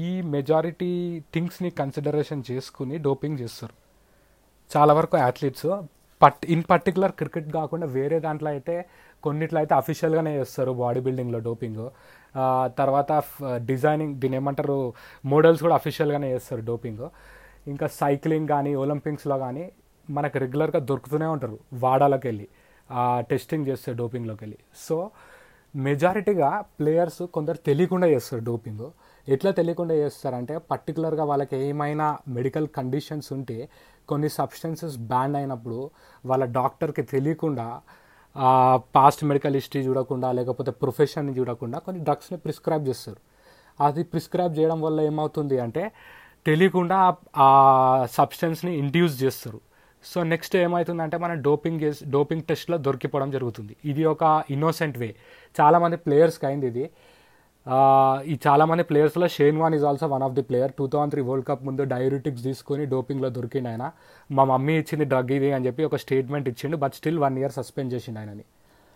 [0.04, 0.92] ఈ మెజారిటీ
[1.34, 3.76] థింగ్స్ని కన్సిడరేషన్ చేసుకుని డోపింగ్ చేస్తారు.
[4.72, 5.68] చాలా వరకు అథ్లీట్స్
[6.22, 8.76] పట్ ఇన్ పర్టికులర్ క్రికెట్ కాకుండా వేరే దాంట్లో అయితే
[9.24, 11.84] కొన్నిట్లో అయితే అఫీషియల్గానే చేస్తారు బాడీ బిల్డింగ్లో డోపింగ్.
[12.80, 13.12] తర్వాత
[13.70, 14.78] డిజైనింగ్ దీని ఏమంటారు
[15.34, 17.06] మోడల్స్ కూడా అఫీషియల్గానే చేస్తారు డోపింగ్.
[17.74, 19.66] ఇంకా సైక్లింగ్ కానీ ఒలింపిక్స్లో కానీ
[20.08, 21.58] మనకు రెగ్యులర్గా దొరుకుతూనే ఉంటారు.
[21.86, 22.48] వాడాలోకి వెళ్ళి
[23.32, 24.98] టెస్టింగ్ చేస్తే డోపింగ్లోకి వెళ్ళి సో
[25.76, 28.86] మెజారిటీగా ప్లేయర్స్ కొందరు తెలియకుండా చేస్తారు డోపింగ్
[29.30, 33.70] ఎట్లా తెలియకుండా చేస్తారంటే పర్టికులర్గా వాళ్ళకి ఏమైనా మెడికల్ కండిషన్స్ ఉంటే
[34.10, 35.90] కొన్ని సబ్స్టెన్సెస్ బ్యాన్ అయినప్పుడు
[36.26, 37.82] వాళ్ళ డాక్టర్కి తెలియకుండా
[38.96, 43.18] పాస్ట్ మెడికల్ హిస్టరీ చూడకుండా లేకపోతే ప్రొఫెషన్ని చూడకుండా కొన్ని డ్రగ్స్ని ప్రిస్క్రైబ్ చేస్తారు.
[43.84, 45.92] అది ప్రిస్క్రైబ్ చేయడం వల్ల ఏమవుతుంది అంటే
[46.46, 47.50] తెలియకుండా ఆ
[48.12, 49.62] సబ్స్టెన్స్ని ఇండ్యూస్ చేస్తారు.
[50.12, 51.84] సో నెక్స్ట్ ఏమవుతుందంటే మన డోపింగ్
[52.16, 53.74] డోపింగ్ టెస్ట్లో దొరికిపోవడం జరుగుతుంది.
[53.92, 54.24] ఇది ఒక
[54.56, 55.10] ఇన్నోసెంట్ వే
[55.60, 56.86] చాలామంది ప్లేయర్స్కి అయింది ఇది.
[58.32, 61.46] ఈ చాలామంది ప్లేయర్స్లో Shane Warne is also one of the player two thousand three world
[61.50, 63.86] cup ముందు డైయూరిటిక్స్ తీసుకొని డోపింగ్లో దొరికిండు ఆయన.
[64.38, 67.94] మా మమ్మీ ఇచ్చింది డ్రగ్ ఇది అని చెప్పి ఒక స్టేట్మెంట్ ఇచ్చిండు but still one year suspend
[67.96, 68.46] చేసిండు ఆయనని.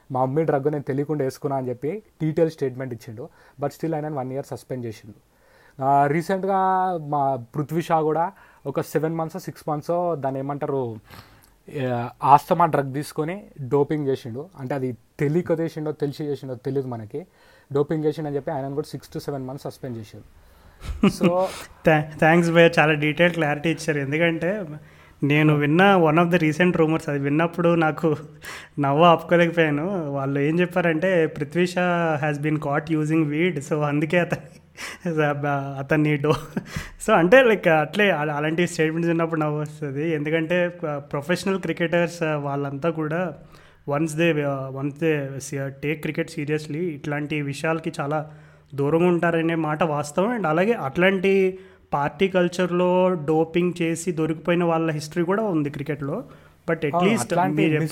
[0.10, 1.92] మా మమ్మీ డ్రగ్ నేను తెలియకుండా వేసుకున్నా అని చెప్పి
[2.24, 3.24] డీటెయిల్ స్టేట్మెంట్ ఇచ్చిండు
[3.62, 5.18] బట్ స్టిల్ ఆయన వన్ ఇయర్ సస్పెండ్ చేసిండు.
[6.16, 6.60] రీసెంట్గా
[7.14, 7.24] మా
[7.56, 8.26] పృథ్వీ షా కూడా
[8.72, 9.92] ఒక సెవెన్ మంత్స్ సిక్స్ మంత్స్
[10.24, 10.82] దాన్ని ఏమంటారు
[12.24, 13.36] ఆస్తమా డ్రగ్ తీసుకొని
[13.74, 14.42] డోపింగ్ చేసిండు.
[14.60, 14.90] అంటే అది
[15.20, 17.22] తెలియక చేసిండో తెలిసి చేసిండో తెలియదు మనకి.
[17.74, 20.26] డోపింగ్ చేసిండు అని చెప్పి ఆయన కూడా six to seven months suspend చేశారు.
[21.10, 21.30] సో
[22.20, 24.00] థ్యాంక్స్ భయ్య చాలా డీటెయిల్ క్లారిటీ ఇచ్చారు.
[24.00, 24.52] ఎందుకంటే
[25.24, 28.10] నేను విన్న one of the recent rumours అది విన్నప్పుడు నాకు
[28.86, 29.88] నవ్వ ఆపుకోలేకపోయాను.
[30.18, 31.86] వాళ్ళు ఏం చెప్పారంటే Prithvi Shaw
[32.22, 34.46] has been caught using weed so అందుకే అతని
[35.78, 36.34] అతన్ని డో
[37.02, 43.34] సో అంటే లైక్ అట్లే అలా- అలాంటి స్టేట్మెంట్స్ విన్నప్పుడు నవ్వు వస్తుంది ఎందుకంటే ప్రొఫెషనల్ క్రికెటర్స్ వాళ్ళంతా కూడా
[43.90, 45.30] once they once they
[45.68, 48.32] take cricket seriously ఇట్లాంటి విషయాలకి చాలా
[48.76, 50.30] దూరంగా ఉంటారనే మాట వాస్తవం.
[50.30, 51.60] అండ్ అలాగే అట్లాంటి
[51.94, 56.24] పార్టీ కల్చర్లో డోపింగ్ చేసి దొరికిపోయిన వాళ్ళ హిస్టరీ కూడా ఉంది క్రికెట్లో
[56.70, 57.34] బట్ అట్లీస్ట్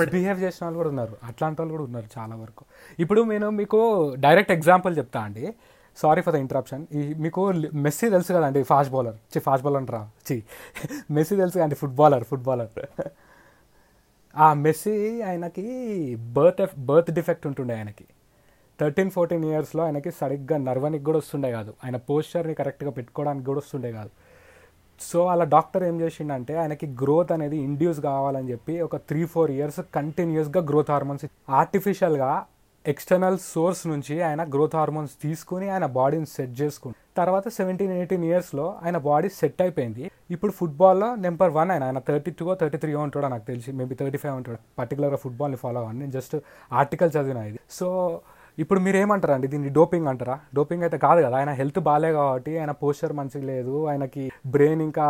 [0.02, 1.16] మిస్బిహేవ్ చేసిన వాళ్ళు కూడా ఉన్నారు.
[1.24, 2.66] అట్లాంటి వాళ్ళు కూడా ఉన్నారు చాలా వరకు.
[3.00, 5.54] ఇప్పుడు నేను మీకు డైరెక్ట్ ఎగ్జాంపుల్ చెప్తా అండి.
[5.98, 7.42] సారీ ఫర్ ద ఇంటరప్షన్ ఈ మీకు
[7.86, 10.02] మెస్సీ తెలుసు కదండి ఫాస్ట్ బౌలర్ చి ఫాస్ట్ బౌలర్ అంటారా?
[10.28, 10.36] చి
[11.12, 12.70] మెస్సీ తెలుసు కదండి ఫుట్బాలర్ ఫుట్బాలర్
[14.36, 15.66] ఆ మెస్సీ ఆయనకి
[16.38, 18.06] బర్త్ బర్త్ డిఫెక్ట్ ఉంటుండే ఆయనకి.
[18.80, 21.74] థర్టీన్ ఫోర్టీన్ ఇయర్స్లో ఆయనకి సరిగ్గా నర్వనికి కూడా వస్తుండే కాదు.
[21.84, 24.12] ఆయన పోస్చర్ని కరెక్ట్గా పెట్టుకోవడానికి కూడా వస్తుండే కాదు.
[25.02, 29.80] సో అలా డాక్టర్ ఏం చేసిండంటే ఆయనకి గ్రోత్ అనేది ఇండ్యూస్ కావాలని చెప్పి ఒక త్రీ ఫోర్ ఇయర్స్
[29.96, 32.30] కంటిన్యూస్గా గ్రోత్ హార్మోన్స్ ఆర్టిఫిషియల్గా
[32.88, 38.76] ఎక్స్టర్నల్ సోర్స్ నుంచి ఆయన గ్రోత్ హార్మోన్స్ తీసుకుని ఆయన బాడీని సెట్ చేసుకుని తర్వాత సెవెంటీన్ ఎయిటీన్ ఇయర్స్లో
[38.86, 40.12] ఆయన బాడీ సెట్ అయిపోయింది.
[40.32, 41.84] ఇప్పుడు ఫుట్బాల్లో నెంబర్ వన్ ఆయన.
[41.84, 43.72] ఆయన థర్టీ టూ థర్టీ త్రీ ఉంటాడో నాకు తెలిసి.
[43.72, 44.58] మేబీ థర్టీ ఫైవ్ ఉంటాడు.
[44.80, 46.00] పర్టికులర్గా ఫుట్బాల్ని ఫాలో అవ్వండి.
[46.00, 46.36] నేను జస్ట్
[46.74, 47.60] ఆర్టికల్ చదివిన ఇది.
[47.70, 48.20] సో
[48.60, 49.48] ఇప్పుడు మీరు ఏమంటారండి?
[49.48, 50.40] దీన్ని డోపింగ్ అంటారా?
[50.56, 51.38] డోపింగ్ అయితే కాదు కదా.
[51.38, 53.88] ఆయన హెల్త్ బాగాలే కాబట్టి ఆయన పోస్చర్ మంచిగా లేదు.
[53.88, 55.08] ఆయనకి బ్రెయిన్ ఇంకా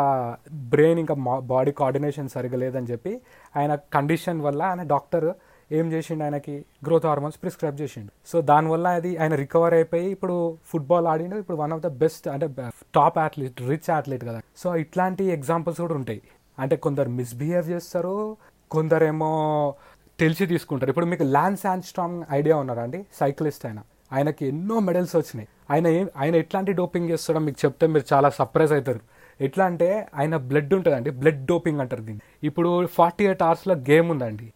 [0.51, 3.21] బ్రెయిన్ ఇంకా బాడీ కోఆర్డినేషన్ సరిగా లేదని చెప్పి
[3.57, 5.33] ఆయన కండిషన్ వల్ల ఆయన డాక్టర్
[5.71, 6.65] ఏం చేసిండు ఆయనకి?
[6.85, 8.11] గ్రోత్ హార్మోన్స్ ప్రిస్క్రైబ్ చేసిండు.
[8.27, 11.35] సో దానివల్ల అది ఆయన రికవర్ అయిపోయి ఇప్పుడు ఫుట్బాల్ ఆడిండు.
[11.35, 12.49] ఇప్పుడు వన్ ఆఫ్ ద బెస్ట్ అంటే
[12.95, 14.41] టాప్ అథ్లీట్ రిచ్ అథ్లీట్ కదా.
[14.57, 16.21] సో ఇట్లాంటి ఎగ్జాంపుల్స్ కూడా ఉంటాయి.
[16.59, 18.37] అంటే కొందరు మిస్బిహేవ్ చేస్తారు
[18.71, 19.73] కొందరేమో
[20.19, 20.89] తెలిసి తీసుకుంటారు.
[20.89, 23.05] ఇప్పుడు మీకు ల్యాన్స్ స్ట్రాంగ్ ఐడియా ఉన్నారా అండి?
[23.13, 23.79] సైక్లిస్ట్ ఆయన.
[24.13, 25.47] ఆయనకి ఎన్నో మెడల్స్ వచ్చినాయి.
[25.71, 28.99] ఆయన ఆయన ఎట్లాంటి డోపింగ్ చేస్తాడో మీకు చెప్తే మీరు చాలా సర్ప్రైజ్ అవుతారు.
[29.41, 31.09] ఎట్లా అంటే ఆయన బ్లడ్ ఉంటుందండి.
[31.09, 32.47] బ్లడ్ డోపింగ్ అంటారు దీన్ని.
[32.47, 34.53] ఇప్పుడు ఫార్టీ ఎయిట్ అవర్స్లో గేమ్ ఉందండి.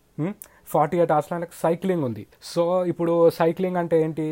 [0.74, 2.24] ఫార్టీ ఎయిట్ అవర్స్లో నాకు సైక్లింగ్ ఉంది.
[2.54, 4.28] సో ఇప్పుడు సైక్లింగ్ అంటే ఏంటి?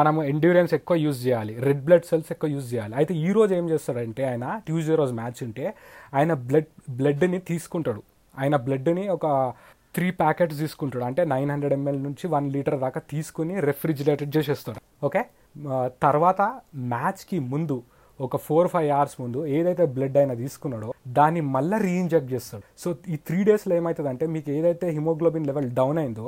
[0.00, 1.54] మనం ఎండ్యూరెన్స్ ఎక్కువ యూజ్ చేయాలి.
[1.66, 2.94] రెడ్ బ్లడ్ సెల్స్ ఎక్కువ యూజ్ చేయాలి.
[3.00, 5.66] అయితే ఈ రోజు ఏం చేస్తాడంటే ఆయన ట్యూస్డే రోజు మ్యాచ్ ఉంటే
[6.14, 8.02] ఆయన బ్లడ్ బ్లడ్ని తీసుకుంటాడు.
[8.34, 9.26] ఆయన బ్లడ్ని ఒక
[9.96, 11.04] త్రీ ప్యాకెట్స్ తీసుకుంటాడు.
[11.10, 14.80] అంటే నైన్ హండ్రెడ్ ఎంఎల్ నుంచి వన్ లీటర్ దాకా తీసుకుని రెఫ్రిజిరేటెడ్ చేసేస్తాడు.
[15.08, 15.22] ఓకే
[16.06, 16.42] తర్వాత
[16.92, 17.76] మ్యాచ్కి ముందు
[18.26, 22.64] ఒక ఫోర్ ఫైవ్ అవర్స్ ముందు ఏదైతే బ్లడ్ అయినా తీసుకున్నాడో దాన్ని మళ్ళీ రీఇంజెక్ట్ చేస్తాడు.
[22.82, 26.26] సో ఈ త్రీ డేస్లో ఏమవుతుందంటే మీకు ఏదైతే హిమోగ్లోబిన్ లెవెల్ డౌన్ అయిందో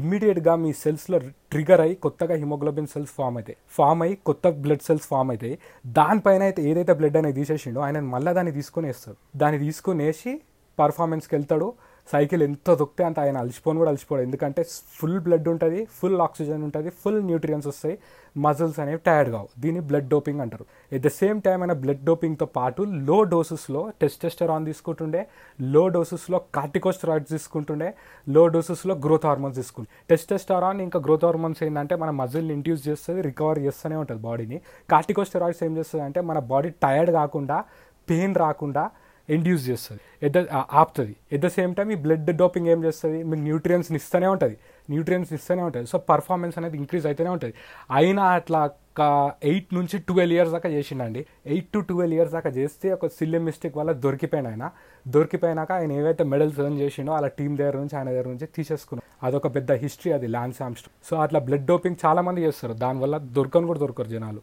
[0.00, 1.18] ఇమ్మీడియట్గా మీ సెల్స్లో
[1.54, 5.56] ట్రిగర్ అయ్యి కొత్తగా హిమోగ్లోబిన్ సెల్స్ ఫామ్ అవుతాయి ఫామ్ అయ్యి కొత్త బ్లడ్ సెల్స్ ఫామ్ అవుతాయి
[5.98, 10.34] దానిపైన అయితే ఏదైతే బ్లడ్ అనేది తీసేసిండో ఆయన మళ్ళీ దాన్ని తీసుకొని వేస్తాడు దాన్ని తీసుకొని వేసి
[10.78, 11.68] పర్ఫార్మెన్స్కి వెళ్తాడు.
[12.10, 14.22] సైకిల్ ఎంత దొక్కితే అంత ఆయన అలసిపోను కూడా అలసిపోడు.
[14.22, 14.62] ఎందుకంటే
[14.98, 17.98] ఫుల్ బ్లడ్ ఉంటుంది ఫుల్ ఆక్సిజన్ ఉంటుంది ఫుల్ న్యూట్రియన్స్ వస్తాయి
[18.36, 19.48] మజిల్స్ అనేవి టైర్డ్ కావు.
[19.58, 20.64] దీన్ని బ్లడ్ డోపింగ్ అంటారు.
[20.92, 25.26] ఎట్ ద సేమ్ టైం ఆయన బ్లడ్ డోపింగ్తో పాటు లో డోసెస్లో టెస్టెస్టరాన్ తీసుకుంటుండే
[25.60, 27.94] లో డోసెస్లో కార్టికోస్టరాయిడ్స్ తీసుకుంటుండే
[28.26, 29.92] లో డోసెస్లో గ్రోత్ హార్మోన్స్ తీసుకుంటుండే.
[30.10, 35.76] టెస్టెస్టరాన్ ఇంకా గ్రోత్ హార్మోన్స్ ఏంటంటే మన మజిల్ని ఇండ్యూస్ చేస్తుంది రికవర్ చేస్తూనే ఉంటుంది బాడీని కార్టికోస్టరాయిడ్స్ ఏం
[35.78, 37.58] చేస్తుంది అంటే మన బాడీ టైర్డ్ కాకుండా
[38.08, 38.84] పెయిన్ రాకుండా
[39.28, 40.00] ఇండ్యూస్ చేస్తుంది.
[40.22, 40.38] ఎట్ ద
[40.72, 41.16] ఆపుతుంది.
[41.32, 43.24] ఎట్ ద సేమ్ టైం ఈ బ్లడ్ డోపింగ్ ఏం చేస్తుంది?
[43.24, 44.56] మీకు న్యూట్రియన్స్ని ఇస్తూనే ఉంటుంది.
[44.90, 45.86] న్యూట్రియన్స్ ఇస్తూనే ఉంటుంది.
[45.86, 47.54] సో పర్ఫార్మెన్స్ అనేది ఇంక్రీజ్ అయితేనే ఉంటుంది.
[47.90, 51.26] అయినా అట్లా ఒక ఎయిట్ నుంచి ట్వెల్వ్ ఇయర్స్ దాకా చేసిండండి.
[51.46, 54.70] ఎయిట్ టు ట్వెల్వ్ ఇయర్స్ దాకా చేస్తే ఒక సిల్లీ మిస్టేక్ వల్ల దొరికిపోయిన ఆయన.
[55.08, 59.26] దొరికిపోయినాక ఆయన ఏవైతే మెడల్స్ ఎర్న్ చేసిండో అలా టీం దగ్గర నుంచి ఆయన దగ్గర నుంచి తీసేసుకున్నాం.
[59.28, 62.72] అదొక పెద్ద హిస్టరీ అది ల్యాన్స్ ఆమ్స్ట్రాంగ్ సో అట్లా బ్లడ్ డోపింగ్ చాలామంది చేస్తారు.
[62.72, 64.42] దానివల్ల దొరకని కూడా దొరకరు జనాలు.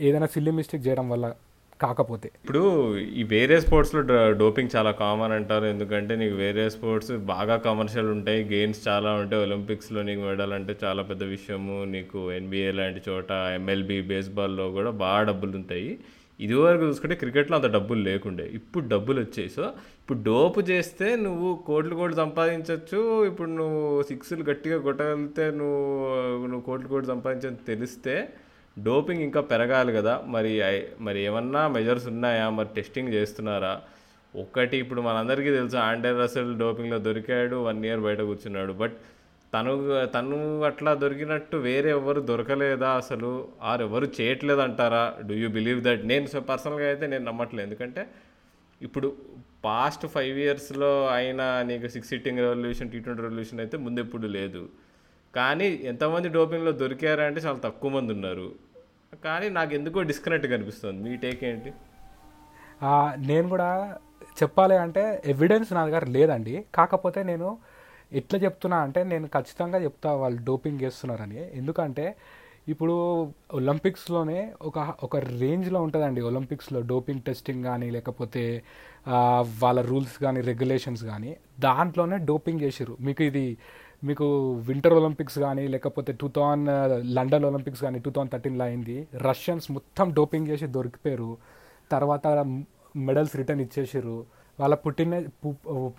[0.00, 1.34] ఏదైనా సిల్లీ మిస్టేక్ చేయడం వల్ల
[1.80, 2.30] కాకపోతే.
[2.44, 4.00] ఇప్పుడు ఈ వేరే స్పోర్ట్స్లో
[4.32, 5.64] డోపింగ్ చాలా కామన్ అంటారు.
[5.64, 8.44] ఎందుకంటే నీకు వేరే స్పోర్ట్స్ బాగా కమర్షియల్ ఉంటాయి.
[8.44, 9.42] గేమ్స్ చాలా ఉంటాయి.
[9.42, 11.84] ఒలింపిక్స్లో నీకు మెడల్ అంటే చాలా పెద్ద విషయము.
[11.84, 15.98] నీకు ఎన్బిఏ లాంటి చోట ఎంఎల్బి బేస్బాల్లో కూడా బాగా డబ్బులు ఉంటాయి.
[16.40, 18.50] ఇదివరకు చూసుకుంటే క్రికెట్లో అంత డబ్బులు లేకుండే.
[18.54, 19.48] ఇప్పుడు డబ్బులు వచ్చాయి.
[19.48, 19.62] సో
[20.00, 26.88] ఇప్పుడు డోపు చేస్తే నువ్వు కోట్లు కోట్లు సంపాదించవచ్చు ఇప్పుడు నువ్వు సిక్స్లు గట్టిగా కొట్టగలిగితే నువ్వు నువ్వు కోట్లు
[26.88, 28.28] కోట్లు సంపాదించని తెలిస్తే
[28.76, 30.14] డోపింగ్ ఇంకా పెరగాలి కదా.
[30.34, 30.52] మరి
[31.00, 32.50] మరి ఏమన్నా మెజర్స్ ఉన్నాయా?
[32.50, 33.74] మరి టెస్టింగ్ చేస్తున్నారా?
[34.34, 38.72] ఒకటి ఇప్పుడు మనందరికీ తెలుసు ఆండర్ రసెల్ డోపింగ్లో దొరికాడు వన్ ఇయర్ బయట కూర్చున్నాడు.
[38.72, 38.96] బట్
[39.54, 39.72] తను
[40.14, 43.48] తను అట్లా దొరికినట్టు వేరే ఎవరు దొరకలేదా అసలు?
[43.62, 47.66] ఆరు ఎవరు చేయట్లేదు అంటారా డూ యూ బిలీవ్ దట్ నేను పర్సనల్గా అయితే నేను నమ్మట్లేదు.
[47.68, 48.06] ఎందుకంటే
[48.80, 49.16] ఇప్పుడు
[49.64, 54.68] పాస్ట్ ఫైవ్ ఇయర్స్లో అయిన నీకు six sitting revolution T twenty revolution అయితే ముందెప్పుడు లేదు.
[55.34, 58.65] కానీ ఎంతమంది డోపింగ్లో దొరికారంటే చాలా తక్కువ మంది ఉన్నారు.
[59.24, 60.98] కానీ నాకు ఎందుకో డిస్కనెక్ట్ కనిపిస్తుంది.
[61.06, 61.70] మీ టేక్ ఏంటి?
[63.28, 63.70] నేను కూడా
[64.40, 65.02] చెప్పాలి అంటే
[65.32, 66.56] ఎవిడెన్స్ నా దగ్గర లేదండి.
[66.78, 67.48] కాకపోతే నేను
[68.20, 71.40] ఎట్లా చెప్తున్నా అంటే నేను ఖచ్చితంగా చెప్తా వాళ్ళు డోపింగ్ చేస్తున్నారని.
[71.60, 72.06] ఎందుకంటే
[72.72, 72.94] ఇప్పుడు
[73.58, 74.38] ఒలింపిక్స్లోనే
[74.68, 78.42] ఒక ఒక రేంజ్లో ఉంటుందండి ఒలింపిక్స్లో డోపింగ్ టెస్టింగ్ కానీ లేకపోతే
[79.62, 83.46] వాళ్ళ రూల్స్ కానీ రెగ్యులేషన్స్ కానీ దాంట్లోనే డోపింగ్ చేసారు మీకు ఇది
[84.08, 84.26] మీకు
[84.68, 86.70] వింటర్ ఒలింపిక్స్ కానీ లేకపోతే టూ థౌజండ్
[87.16, 88.96] లండన్ ఒలింపిక్స్ కానీ టూ థౌజండ్ థర్టీన్లో అయింది.
[89.28, 91.30] రష్యన్స్ మొత్తం డోపింగ్ చేసి దొరికిపోయారు.
[91.92, 92.26] తర్వాత
[93.08, 94.16] మెడల్స్ రిటర్న్ ఇచ్చేసారు
[94.60, 95.18] వాళ్ళ పుట్టినే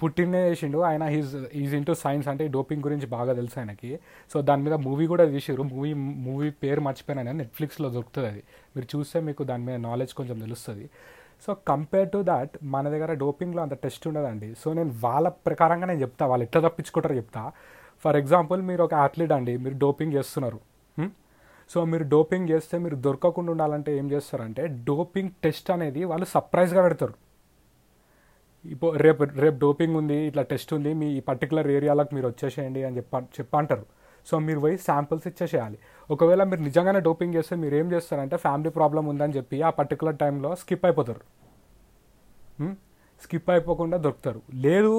[0.01, 0.79] పుట్టినే చేసిండు.
[0.89, 1.33] ఆయన హీజ్
[1.63, 3.91] ఈజ్ ఇంటూ సైన్స్ అంటే డోపింగ్ గురించి బాగా తెలుసు ఆయనకి.
[4.33, 5.91] సో దాని మీద మూవీ కూడా తీసిరు మూవీ
[6.27, 8.41] మూవీ పేరు మర్చిపోయినా నెట్ఫ్లిక్స్లో దొరుకుతుంది అది.
[8.75, 10.85] మీరు చూస్తే మీకు దాని మీద నాలెడ్జ్ కొంచెం తెలుస్తుంది.
[11.45, 14.55] సో కంపేర్ టు దాట్ మన దగ్గర డోపింగ్లో అంత టెస్ట్ ఉండదండి.
[14.61, 16.25] సో నేను వాళ్ళ ప్రకారంగా నేను చెప్తా.
[16.25, 17.43] వాళ్ళు ఎట్లా తప్పించుకుంటారో చెప్తా.
[18.03, 20.59] ఫర్ ఎగ్జాంపుల్ మీరు ఒక అథ్లీట్ అండి మీరు డోపింగ్ చేస్తున్నారు
[21.69, 27.15] సో మీరు డోపింగ్ చేస్తే మీరు దొరకకుండా ఉండాలంటే ఏం చేస్తారంటే డోపింగ్ టెస్ట్ అనేది వాళ్ళు సర్ప్రైజ్గా పెడతారు.
[28.65, 33.21] ఇప్పుడు రేపు రేపు డోపింగ్ ఉంది ఇట్లా టెస్ట్ ఉంది మీ పర్టికులర్ ఏరియాలకు మీరు వచ్చేసేయండి అని చెప్ప
[33.37, 33.85] చెప్పంటారు.
[34.29, 35.77] సో మీరు పోయి శాంపిల్స్ ఇచ్చేసేయాలి.
[36.13, 40.51] ఒకవేళ మీరు నిజంగానే డోపింగ్ చేస్తే మీరు ఏం చేస్తారంటే ఫ్యామిలీ ప్రాబ్లం ఉందని చెప్పి ఆ పర్టికులర్ టైంలో
[40.63, 41.23] స్కిప్ అయిపోతారు.
[43.23, 44.39] స్కిప్ అయిపోకుండా దొరుకుతారు.
[44.65, 44.93] లేదు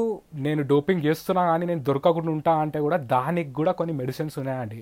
[0.46, 4.80] నేను డోపింగ్ చేస్తున్నా కానీ నేను దొరకకుండా ఉంటా అంటే కూడా దానికి కూడా కొన్ని మెడిసిన్స్ ఉన్నాయండి.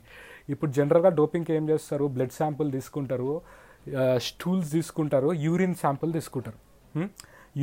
[0.52, 2.06] ఇప్పుడు జనరల్గా డోపింగ్కి ఏం చేస్తారు?
[2.16, 3.30] బ్లడ్ శాంపుల్ తీసుకుంటారు
[4.28, 6.58] స్టూల్స్ తీసుకుంటారు యూరిన్ శాంపుల్ తీసుకుంటారు.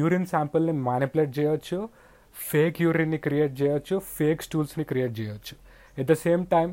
[0.01, 1.77] యూరిన్ శాంపుల్ని మ్యానిపులేట్ చేయొచ్చు
[2.49, 5.55] ఫేక్ యూరిన్ని క్రియేట్ చేయొచ్చు ఫేక్ స్టూల్స్ని క్రియేట్ చేయొచ్చు.
[6.01, 6.69] At the same time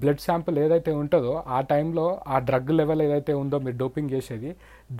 [0.00, 4.50] blood sample ఏదైతే ఉంటుందో ఆ టైంలో ఆ డ్రగ్ లెవెల్ ఏదైతే ఉందో మీరు డోపింగ్ చేసేది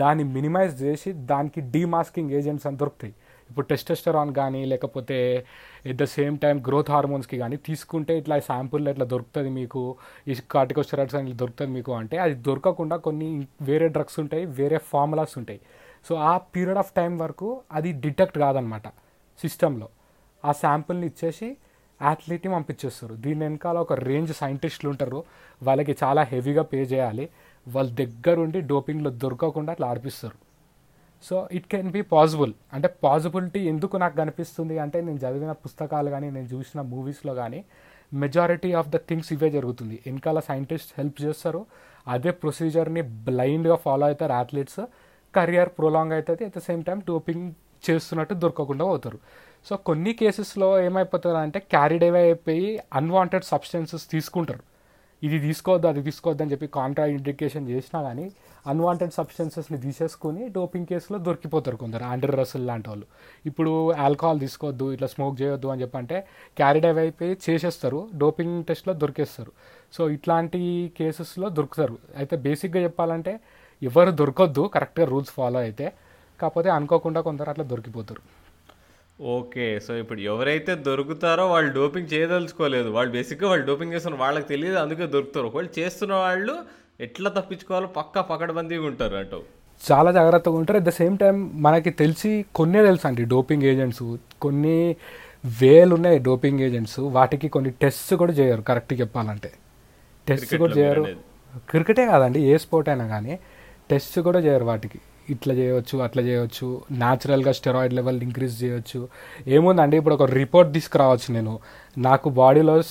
[0.03, 3.14] దాన్ని మినిమైజ్ చేసి దానికి డీమాస్కింగ్ ఏజెంట్స్ అని దొరుకుతాయి.
[3.51, 5.18] ఇప్పుడు టెస్టెస్టరాన్ కానీ లేకపోతే
[5.86, 9.82] at the same time growth హార్మోన్స్కి కానీ తీసుకుంటే ఇట్లా శాంపుల్ ఇట్లా దొరుకుతుంది మీకు?
[10.28, 15.61] ఈ కార్టికోస్టెరాయిడ్స్ అని దొరుకుతుంది మీకు అంటే అది దొరకకుండా కొన్ని వేరే డ్రగ్స్ ఉంటాయి వేరే ఫార్ములాస్ ఉంటాయి.
[16.09, 18.88] సో ఆ పీరియడ్ ఆఫ్ టైం వరకు అది డిటెక్ట్ కాదనమాట
[19.38, 19.88] సిస్టంలో
[20.44, 21.57] ఆ శాంపుల్ని ఇచ్చేసి
[22.01, 23.14] అథ్లీట్ని పంపించేస్తారు.
[23.14, 25.24] దీని వెనకాల ఒక రేంజ్ సైంటిస్టులు ఉంటారు.
[25.62, 27.28] వాళ్ళకి చాలా హెవీగా పే చేయాలి.
[27.66, 30.47] వాళ్ళ దగ్గరుండి డోపింగ్లో దొరకకుండా అట్లా ఆడిపిస్తారు
[31.26, 36.30] so it can be possible అంటే పాసిబిలిటీ ఎందుకు నాకు కనిపిస్తుంది అంటే నేను చదివిన పుస్తకాలు కానీ
[36.36, 37.64] నేను చూసిన మూవీస్లో కానీ
[38.12, 39.96] మెజారిటీ ఆఫ్ ద థింగ్స్ ఇవే జరుగుతుంది.
[40.06, 41.66] వెనకాల సైంటిస్ట్ హెల్ప్ చేస్తారు.
[42.08, 44.80] అదే ప్రొసీజర్ని బ్లైండ్గా ఫాలో అవుతారు అథ్లెట్స్
[45.34, 46.44] కెరియర్ ప్రొలాంగ్ అవుతుంది.
[46.44, 47.44] At the same time doping
[47.90, 49.18] చేస్తున్నట్టు దొరకకుండా పోతారు.
[49.68, 54.62] సో కొన్ని కేసెస్లో ఏమైపోతుంది అంటే క్యారీడ్ అవే అయిపోయి అన్వాంటెడ్ సబ్స్టెన్సెస్ తీసుకుంటారు.
[55.26, 58.26] ఇది తీసుకోవద్దు అది తీసుకోవద్దు అని చెప్పి కాంట్రా ఇండికేషన్ చేసినా కానీ
[58.70, 63.06] అన్వాంటెడ్ సబ్స్టెన్సెస్ని తీసేసుకుని డోపింగ్ కేసులో దొరికిపోతారు కొందరు ఆండ్రీ రసల్ లాంటి వాళ్ళు.
[63.50, 63.72] ఇప్పుడు
[64.06, 66.18] ఆల్కహాల్ తీసుకోవద్దు ఇట్లా స్మోక్ చేయొద్దు అని చెప్పి అంటే
[66.60, 69.52] క్యారీడ్ అవే అయిపోయి చేసేస్తారు డోపింగ్ టెస్ట్లో దొరికేస్తారు.
[69.96, 70.60] సో ఇట్లాంటి
[70.98, 71.98] కేసెస్లో దొరుకుతారు.
[72.16, 73.34] అయితే బేసిక్గా చెప్పాలంటే
[73.82, 75.88] ఎవరు దొరకొద్దు కరెక్ట్గా రూల్స్ ఫాలో అయితే
[76.40, 78.22] కాకపోతే అనుకోకుండా కొందరు అట్లా దొరికిపోతారు.
[79.20, 82.88] ఓకే సో ఇప్పుడు ఎవరైతే దొరుకుతారో వాళ్ళు డోపింగ్ చేయదలుచుకోలేదు.
[82.88, 85.46] వాళ్ళు బేసిక్గా వాళ్ళు డోపింగ్ చేస్తున్న వాళ్ళకి తెలియదు అందుకే దొరుకుతారు.
[85.46, 86.56] ఒకవేళ చేస్తున్న వాళ్ళు
[87.00, 89.42] ఎట్లా తప్పించుకోవాలో పక్కా పకడ్బందీగా ఉంటారు అంటావు.
[89.90, 90.78] చాలా జాగ్రత్తగా ఉంటారు.
[90.78, 94.16] అట్ ద సేమ్ టైం మనకి తెలిసి కొన్నే తెలుసు అండి డోపింగ్ ఏజెంట్స్.
[94.42, 94.96] కొన్ని
[95.62, 97.00] వేలు ఉన్నాయి డోపింగ్ ఏజెంట్స్.
[97.00, 99.52] వాటికి కొన్ని టెస్ట్ కూడా చేయరు కరెక్ట్ చెప్పాలంటే.
[100.28, 101.16] టెస్ట్ కూడా చేయరు.
[101.70, 103.38] క్రికెటే కాదండి ఏ స్పోర్ట్ అయినా కానీ
[103.90, 104.98] టెస్ట్ కూడా చేయరు వాటికి.
[105.31, 109.09] ఇట్లా చేయవచ్చు అట్లా చేయవచ్చు న్యాచురల్గా స్టెరాయిడ్ లెవెల్ ఇంక్రీజ్ చేయొచ్చు.
[109.47, 111.59] ఏముందండి ఇప్పుడు ఒక రిపోర్ట్ తీసుకురావచ్చు నేను.
[111.99, 112.83] నాకు బాడీలో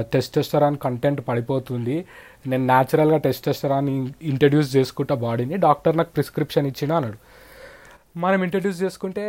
[0.00, 2.04] టెస్టెస్టరాన్ కంటెంట్ పడిపోతుంది.
[2.46, 7.18] నేను న్యాచురల్గా టెస్టెస్టరాన్ ఇంట్రడ్యూస్ చేసుకుంటా బాడీని డాక్టర్ నాకు ప్రిస్క్రిప్షన్ ఇచ్చిన అన్నాడు.
[8.16, 9.24] మనం ఇంట్రడ్యూస్ చేసుకుంటే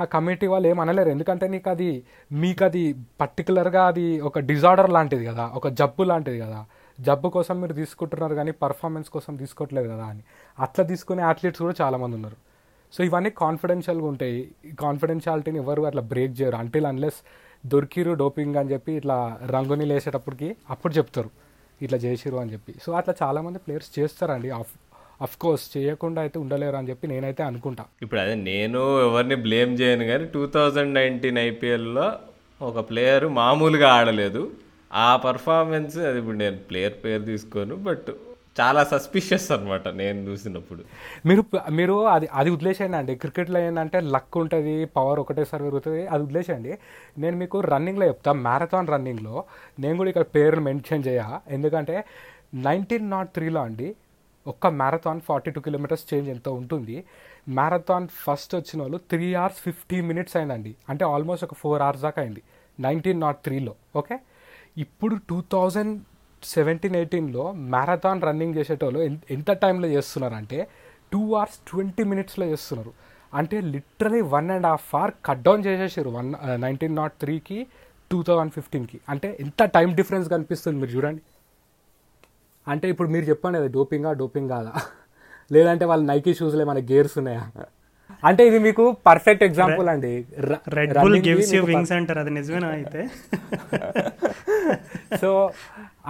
[0.00, 1.08] ఆ కమిటీ వాళ్ళు ఏం అనలేరు.
[1.08, 6.64] ఎందుకంటే నీకు అది మీకు అది పర్టికులర్గా అది ఒక డిజార్డర్ లాంటిది కదా ఒక జబ్బు లాంటిది కదా.
[7.00, 10.22] జబ్బు కోసం మీరు తీసుకుంటున్నారు కానీ పర్ఫార్మెన్స్ కోసం తీసుకోవట్లేదు కదా అని.
[10.58, 12.36] అట్లా తీసుకునే అథ్లీట్స్ కూడా చాలామంది ఉన్నారు.
[12.92, 14.50] సో ఇవన్నీ కాన్ఫిడెన్షియల్గా ఉంటాయి.
[14.64, 16.56] ఈ కాన్ఫిడెన్షియాలిటీని ఎవరు అట్లా బ్రేక్ చేయరు.
[16.56, 17.14] అంటిల్ అన్లెస్
[17.66, 21.30] దొరికిరు డోపింగ్ అని చెప్పి ఇట్లా రంగుని లేసేటప్పటికి అప్పుడు చెప్తారు.
[21.82, 22.74] ఇట్లా చేసిరు అని చెప్పి.
[22.82, 24.50] సో అట్లా చాలామంది ప్లేయర్స్ చేస్తారండి.
[24.50, 24.72] ఆఫ్
[25.22, 27.84] అఫ్ కోర్స్ చేయకుండా అయితే ఉండలేరు అని చెప్పి నేనైతే అనుకుంటా.
[28.02, 32.12] ఇప్పుడు అదే నేను ఎవరిని బ్లేమ్ చేయను కానీ టూ థౌజండ్ నైన్టీన్ ఐపీఎల్లో
[32.62, 34.50] ఒక ప్లేయర్ మామూలుగా ఆడలేదు.
[34.94, 38.10] ఆ పర్ఫార్మెన్స్ అది ఇప్పుడు నేను ప్లేయర్ పేరు తీసుకోను బట్
[38.60, 40.82] చాలా సస్పిషియస్ అనమాట నేను చూసినప్పుడు.
[41.28, 41.42] మీరు
[41.78, 42.96] మీరు అది అది వదిలేసేయండి.
[42.96, 46.72] అండి క్రికెట్లో ఏంటంటే లక్ ఉంటుంది పవర్ ఒకటేసారి పెరుగుతుంది అది వదిలేసేయండి.
[47.18, 49.44] నేను మీకు రన్నింగ్లో చెప్తా మ్యారథాన్ రన్నింగ్లో
[49.80, 51.24] నేను కూడా ఇక్కడ పేరు మెన్షన్ చేయ.
[51.56, 52.04] ఎందుకంటే
[52.54, 53.88] నైన్టీన్ నాట్ త్రీలో అండి
[54.46, 57.04] ఒక్క marathon forty two kilometres change ఎంత ఉంటుంది?
[57.58, 60.74] మ్యారథాన్ ఫస్ట్ వచ్చిన వాళ్ళు త్రీ అవర్స్ ఫిఫ్టీ మినిట్స్ అయిందండి.
[60.88, 62.42] అంటే ఆల్మోస్ట్ ఒక ఫోర్ అవర్స్ దాకా అయింది
[62.78, 64.18] నైన్టీన్ నాట్ త్రీలో ఓకే
[64.78, 66.02] ఇప్పుడు టూ థౌజండ్
[66.44, 69.00] సెవెంటీన్ ఎయిటీన్లో మ్యారథాన్ రన్నింగ్ చేసేటోళ్ళు
[69.30, 70.68] ఎంత టైంలో చేస్తున్నారంటే
[71.12, 72.92] టూ అవర్స్ ట్వంటీ మినిట్స్లో చేస్తున్నారు.
[73.34, 77.66] అంటే literally one and half hour cut down చేసేసారు వన్ నైన్టీన్ నాట్ త్రీకి
[78.10, 81.22] టూ థౌజండ్ ఫిఫ్టీన్కి అంటే ఎంత టైం డిఫరెన్స్ కనిపిస్తుంది మీరు చూడండి.
[82.68, 84.72] అంటే ఇప్పుడు మీరు చెప్పండి అది డోపింగా డోపింగ్ కాదా?
[85.52, 87.50] లేదంటే వాళ్ళ నైకీ షూస్లో ఏమైనా గేర్స్ ఉన్నాయా?
[88.24, 90.12] అంటే ఇది మీకు పర్ఫెక్ట్ ఎగ్జాంపుల్ అండి.
[90.76, 93.00] Red Bull gives you wings అంటారు అది నిజమేనా అయితే?
[95.22, 95.30] సో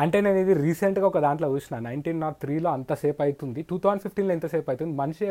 [0.03, 4.33] అంటే నేను ఇది రీసెంట్గా ఒక దాంట్లో చూసిన నైన్టీన్ నాట్ త్రీలో అంతసేపు అవుతుంది టూ థౌజండ్ ఫిఫ్టీన్లో
[4.37, 5.27] ఎంతసేపు అవుతుంది మనిషి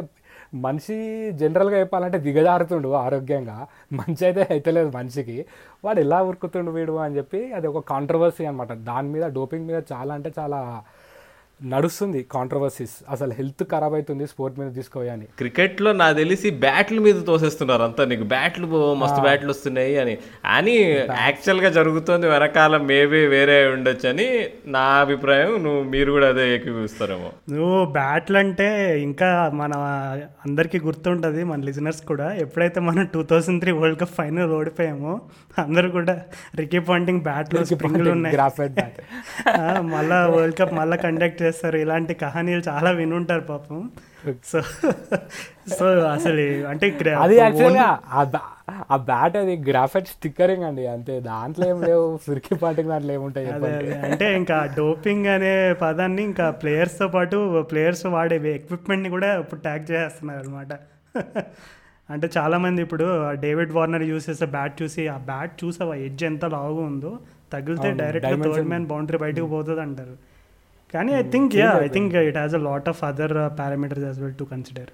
[0.65, 0.97] మనిషి
[1.41, 3.57] జనరల్గా చెప్పాలంటే దిగజారుతుండు ఆరోగ్యంగా.
[3.99, 5.37] మంచి అయితే అయితలేదు మనిషికి.
[5.83, 10.13] వాడు ఎలా ఉరుకుతుండు వీడు అని చెప్పి అది ఒక కాంట్రవర్సీ అనమాట దాని మీద డోపింగ్ మీద చాలా
[10.19, 10.61] అంటే చాలా
[11.63, 17.81] నడుస్తుంది కాంట్రవర్సీస్ అసలు హెల్త్ ఖరాబ్ అవుతుంది స్పోర్ట్ మీద తీసుకోవని క్రికెట్లో నాకు తెలిసి బ్యాట్ల మీద తోసేస్తున్నారు
[17.81, 18.23] అంతా నీకు.
[18.23, 20.17] బ్యాట్లు బో- మస్తు బ్యాట్లు వస్తున్నాయి అని.
[20.45, 25.63] అని యాక్చువల్గా జరుగుతుంది వెనకాల మేబీ వేరే ఉండొచ్చు అని నా అభిప్రాయం.
[25.63, 29.71] నువ్వు మీరు కూడా అదే ఏకీపిస్తారేమో నువ్వు బ్యాట్లు అంటే ఇంకా మన
[30.45, 32.33] అందరికీ గుర్తుంటుంది మన లిజనర్స్ కూడా.
[32.33, 35.21] ఎప్పుడైతే మనం two thousand three world cup final ఓడిపోయామో
[35.57, 36.21] అందరూ కూడా
[36.55, 38.35] రికీ పాయింటింగ్ బ్యాట్లు స్ప్రింగ్లు ఉన్నాయి.
[38.35, 39.01] Graphite bat.
[39.49, 41.77] ఆ, మళ్ళా వరల్డ్ కప్ మళ్ళా కండక్ట్ చేస్తారు.
[41.77, 43.91] ఇలాంటి కహానీలు చాలా వినుంటారు పాపం.
[44.45, 44.61] సో
[45.79, 50.87] సో అసలు అంటే అది యాక్చువల్గా ఆ బ్యా- ఆ బ్యాట్ అది గ్రాఫైట్ స్టిక్కరింగ్ అండి.
[50.87, 52.17] అంతే దాంట్లో ఏం లేవు.
[52.17, 53.47] ఫిరికి పాటింగ్ దాంట్లో ఏముంటాయి.
[53.93, 60.39] అంటే ఇంకా డోపింగ్ అనే పదాన్ని ఇంకా ప్లేయర్స్తో పాటు ప్లేయర్స్ వాడే ఎక్విప్మెంట్ని కూడా ఇప్పుడు ట్యాగ్ చేస్తున్నారు
[60.39, 60.67] అనమాట
[62.09, 65.95] అంటే చాలామంది ఇప్పుడు డేవిడ్ వార్నర్ యూస్ చేసే బ్యాట్ చూసి ఆ బ్యాట్ చూసావా?
[65.95, 67.19] ఎడ్జ్ ఎంత లావుగా ఉందో.
[67.53, 68.53] తగిలితే అవును, direct dimension.
[68.53, 70.32] Third man boundary బయటకు పోతుంది అంటారు
[70.93, 74.37] కానీ I think yeah I think it has a lot of other parameters as well
[74.41, 74.91] to consider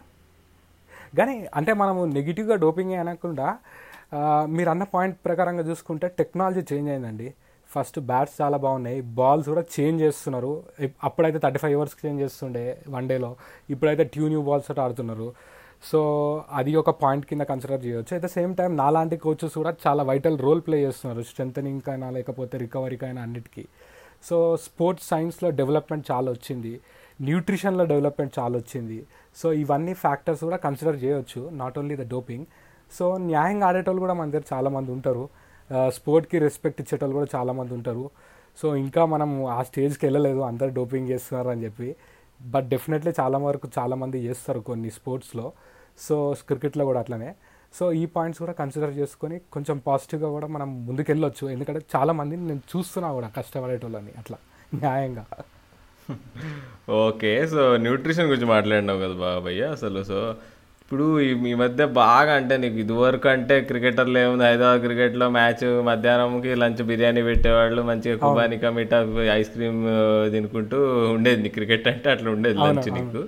[1.20, 3.48] కానీ అంటే మనము నెగిటివ్గా డోపింగ్ అనకుండా
[4.56, 7.28] మీరు అన్న పాయింట్ ప్రకారంగా చూసుకుంటే టెక్నాలజీ చేంజ్ అయిందండి.
[7.70, 9.00] ఫస్ట్ బ్యాట్స్ చాలా బాగున్నాయి.
[9.02, 10.64] బాల్స్ కూడా చేంజ్ చేస్తున్నారు.
[11.08, 12.64] అప్పుడైతే థర్టీ ఫైవ్ అవర్స్కి చేంజ్ చేస్తుండే
[12.96, 13.30] వన్ డేలో
[13.74, 15.28] ఇప్పుడైతే ట్యూ న్యూ బాల్స్ తోటి ఆడుతున్నారు.
[15.90, 16.00] సో
[16.60, 18.12] అది ఒక పాయింట్ కింద కన్సిడర్ చేయొచ్చు.
[18.16, 21.22] అట్ ద సేమ్ టైం నాలాంటి కోచెస్ కూడా చాలా వైటల్ రోల్ ప్లే చేస్తున్నారు.
[21.32, 23.66] స్ట్రెంథనింగ్ అయినా లేకపోతే రికవరీకి అయినా అన్నిటికీ.
[24.24, 26.74] సో స్పోర్ట్స్ సైన్స్లో డెవలప్మెంట్ చాలా వచ్చింది.
[27.22, 28.98] న్యూట్రిషన్లో డెవలప్మెంట్ చాలా వచ్చింది.
[29.40, 32.46] సో ఇవన్నీ ఫ్యాక్టర్స్ కూడా కన్సిడర్ చేయొచ్చు not only the doping
[32.98, 35.24] so న్యాయంగా ఆడేటోళ్ళు కూడా మన దగ్గర చాలామంది ఉంటారు.
[35.98, 38.06] స్పోర్ట్కి రెస్పెక్ట్ ఇచ్చేటోళ్ళు కూడా చాలామంది ఉంటారు.
[38.62, 41.90] సో ఇంకా మనం ఆ స్టేజ్కి వెళ్ళలేదు అందరు డోపింగ్ చేస్తున్నారు అని చెప్పి.
[42.42, 45.46] బట్ డెఫినెట్లీ చాలా వరకు చాలామంది చేస్తారు కొన్ని స్పోర్ట్స్లో.
[46.00, 46.16] సో
[46.48, 47.30] క్రికెట్లో కూడా అట్లనే.
[47.78, 51.46] సో ఈ పాయింట్స్ కూడా కన్సిడర్ చేసుకొని కొంచెం పాజిటివ్గా కూడా మనం ముందుకెళ్ళొచ్చు.
[51.56, 54.38] ఎందుకంటే చాలామందిని నేను చూస్తున్నా కూడా కష్టపడేటోళ్ళని అట్లా
[54.84, 55.26] న్యాయంగా.
[57.08, 60.02] ఓకే సో న్యూట్రిషన్ గురించి మాట్లాడినావు కదా బాబయ్య అసలు.
[60.12, 60.20] సో
[60.84, 61.08] ఇప్పుడు
[61.50, 64.44] ఈ మధ్య బాగా అంటే నీకు ఇదివరకు అంటే క్రికెటర్లు ఏముంది?
[64.48, 69.00] హైదరాబాద్ క్రికెట్లో మ్యాచ్ మధ్యాహ్నంకి లంచ్ బిర్యానీ పెట్టేవాళ్ళు మంచిగా కుబానికా మిఠా
[69.40, 69.84] ఐస్ క్రీమ్
[70.36, 70.80] తినుకుంటూ
[71.18, 73.22] ఉండేది నీ క్రికెట్ అంటే అట్లా ఉండేది లంచ్ నీకు.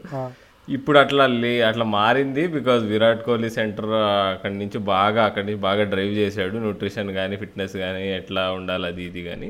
[0.77, 3.91] ఇప్పుడు అట్లా లే అట్లా మారింది బికాజ్ విరాట్ కోహ్లీ సెంటర్
[4.33, 6.55] అక్కడి నుంచి బాగా అక్కడి నుంచి బాగా డ్రైవ్ చేశాడు.
[6.65, 9.49] న్యూట్రిషన్ కానీ ఫిట్నెస్ కానీ ఎట్లా ఉండాలి అది ఇది కానీ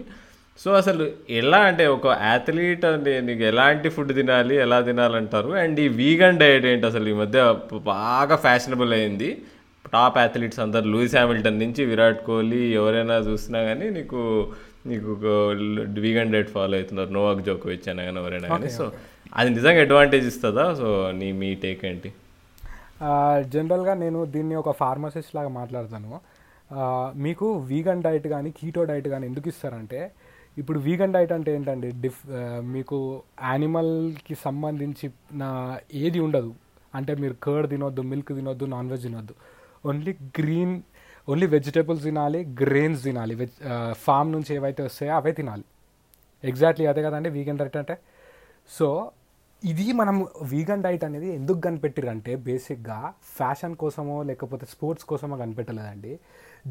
[0.60, 1.04] సో అసలు
[1.42, 2.86] ఎలా అంటే ఒక అథ్లీట్
[3.28, 5.52] నీకు ఎలాంటి ఫుడ్ తినాలి ఎలా తినాలంటారు?
[5.62, 7.08] అండ్ ఈ వీగన్ డయట్ ఏంటి అసలు?
[7.14, 7.40] ఈ మధ్య
[7.92, 9.30] బాగా ఫ్యాషనబుల్ అయింది.
[9.94, 14.20] టాప్ అథ్లీట్స్ అందరు లూయిస్ హ్యామిల్టన్ నుంచి విరాట్ కోహ్లీ ఎవరైనా చూసినా కానీ నీకు
[14.90, 15.10] నీకు
[16.06, 17.10] వీగన్ డైట్ ఫాలో అవుతున్నారు.
[17.18, 18.86] నోవాక్ జోకోవిచ్ అయినా కానీ ఎవరైనా కానీ సో
[19.40, 20.66] అది నిజంగా అడ్వాంటేజ్ ఇస్తుందా?
[20.80, 20.88] సో
[21.20, 22.10] నీ మీ టేక్ ఏంటి?
[23.54, 26.12] జనరల్గా నేను దీన్ని ఒక ఫార్మసిస్ట్ లాగా మాట్లాడతాను.
[27.26, 30.02] మీకు వీగన్ డైట్ కానీ కీటో డైట్ కానీ ఎందుకు ఇస్తారంటే
[30.62, 31.90] ఇప్పుడు వీగన్ డైట్ అంటే ఏంటండి?
[32.04, 32.22] డిఫ్
[32.76, 32.98] మీకు
[33.50, 35.08] యానిమల్కి సంబంధించి
[35.42, 35.50] నా
[36.04, 36.52] ఏది ఉండదు.
[36.98, 39.36] అంటే మీరు కర్డ్ తినొద్దు మిల్క్ తినొద్దు నాన్ వెజ్ తినొద్దు.
[39.90, 40.76] ఓన్లీ గ్రీన్
[41.32, 43.34] ఓన్లీ వెజిటేబుల్స్ తినాలి గ్రెయిన్స్ తినాలి.
[43.42, 43.56] వెజ్
[44.06, 45.66] ఫామ్ నుంచి ఏవైతే వస్తాయో అవే తినాలి.
[46.52, 47.98] ఎగ్జాక్ట్లీ అదే కదండి వీగన్ డైట్ అంటే?
[48.78, 48.88] సో
[49.70, 50.16] ఇది మనం
[50.52, 52.98] వీగన్ డైట్ అనేది ఎందుకు కనిపెట్టిరంటే బేసిక్గా
[53.38, 56.14] ఫ్యాషన్ కోసమో లేకపోతే స్పోర్ట్స్ కోసమో కనిపెట్టలేదండి.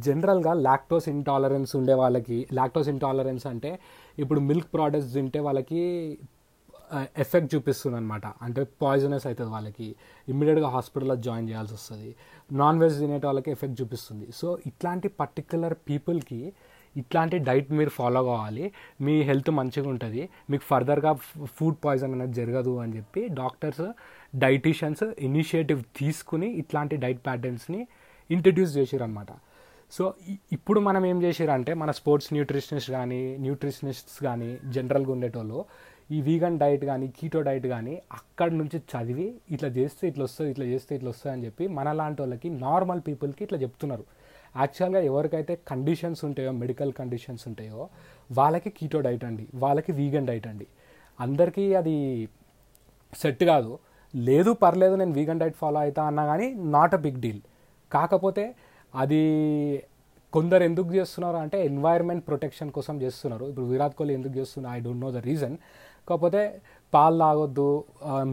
[0.07, 3.71] జనరల్గా లాక్టోస్ ఇంటాలరెన్స్ ఉండే వాళ్ళకి లాక్టోస్ ఇంటాలరెన్స్ అంటే
[4.23, 5.83] ఇప్పుడు మిల్క్ ప్రోడక్ట్స్ తింటే వాళ్ళకి
[7.25, 9.89] ఎఫెక్ట్ చూపిస్తుంది అనమాట అంటే పాయిజనస్ అవుతుంది వాళ్ళకి.
[10.33, 12.11] ఇమ్మీడియట్గా హాస్పిటల్లో జాయిన్ చేయాల్సి వస్తుంది.
[12.61, 14.27] నాన్ వెజ్ తినేట వాళ్ళకి ఎఫెక్ట్ చూపిస్తుంది.
[14.41, 16.41] సో ఇట్లాంటి పర్టికులర్ పీపుల్కి
[16.97, 18.65] ఇట్లాంటి డైట్ మీరు ఫాలో కావాలి.
[19.01, 20.23] మీ హెల్త్ మంచిగా ఉంటుంది.
[20.51, 21.13] మీకు ఫర్దర్గా
[21.59, 23.85] ఫుడ్ పాయిజన్ అనేది జరగదు అని చెప్పి డాక్టర్స్
[24.45, 27.81] డైటీషియన్స్ ఇనిషియేటివ్ తీసుకుని ఇట్లాంటి డైట్ ప్యాటర్న్స్ని
[28.31, 29.31] ఇంట్రడ్యూస్ చేసిరనమాట
[29.93, 30.05] సో
[30.53, 35.61] ఇప్పుడు మనం ఏం చేసిరంటే మన స్పోర్ట్స్ న్యూట్రిషనిస్ట్ కానీ న్యూట్రిషనిస్ట్స్ కానీ జనరల్గా ఉండేటోళ్ళు
[36.11, 40.67] ఈ వీగన్ డైట్ కానీ కీటో డైట్ కానీ అక్కడి నుంచి చదివి ఇట్లా చేస్తే ఇట్లా వస్తుంది ఇట్లా
[40.67, 44.05] చేస్తే ఇట్లా వస్తుంది అని చెప్పి మన లాంటి వాళ్ళకి నార్మల్ పీపుల్కి ఇట్లా చెప్తున్నారు.
[44.57, 47.89] యాక్చువల్గా ఎవరికైతే కండిషన్స్ ఉంటాయో మెడికల్ కండిషన్స్ ఉంటాయో
[48.33, 49.49] వాళ్ళకి కీటో డైట్ అండి.
[49.55, 50.67] వాళ్ళకి వీగన్ డైట్ అండి.
[51.21, 52.29] అందరికీ అది
[53.15, 53.79] సెట్ కాదు.
[54.17, 57.41] లేదు పర్లేదు నేను వీగన్ డైట్ ఫాలో అవుతా అన్నా కానీ నాట్ అ బిగ్ డీల్.
[57.93, 58.55] కాకపోతే
[58.95, 59.23] అది
[60.33, 63.45] కొందరు ఎందుకు చేస్తున్నారు అంటే ఎన్వైర్న్మెంట్ ప్రొటెక్షన్ కోసం చేస్తున్నారు.
[63.45, 65.59] ఇప్పుడు విరాట్ కోహ్లీ ఎందుకు చేస్తున్నారు I don't know the reason.
[66.11, 66.43] కాకపోతే
[66.93, 67.67] పాలు తాగొద్దు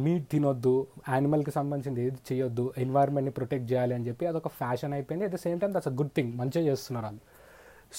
[0.03, 0.75] మీట్ తినొద్దు
[1.13, 5.25] యానిమల్కి సంబంధించింది ఏది చేయొద్దు ఎన్వైర్న్మెంట్ని ప్రొటెక్ట్ చేయాలి అని చెప్పి అదొక ఫ్యాషన్ అయిపోయింది.
[5.27, 7.21] At the same time that's a good thing మంచిగా చేస్తున్నారు వాళ్ళు.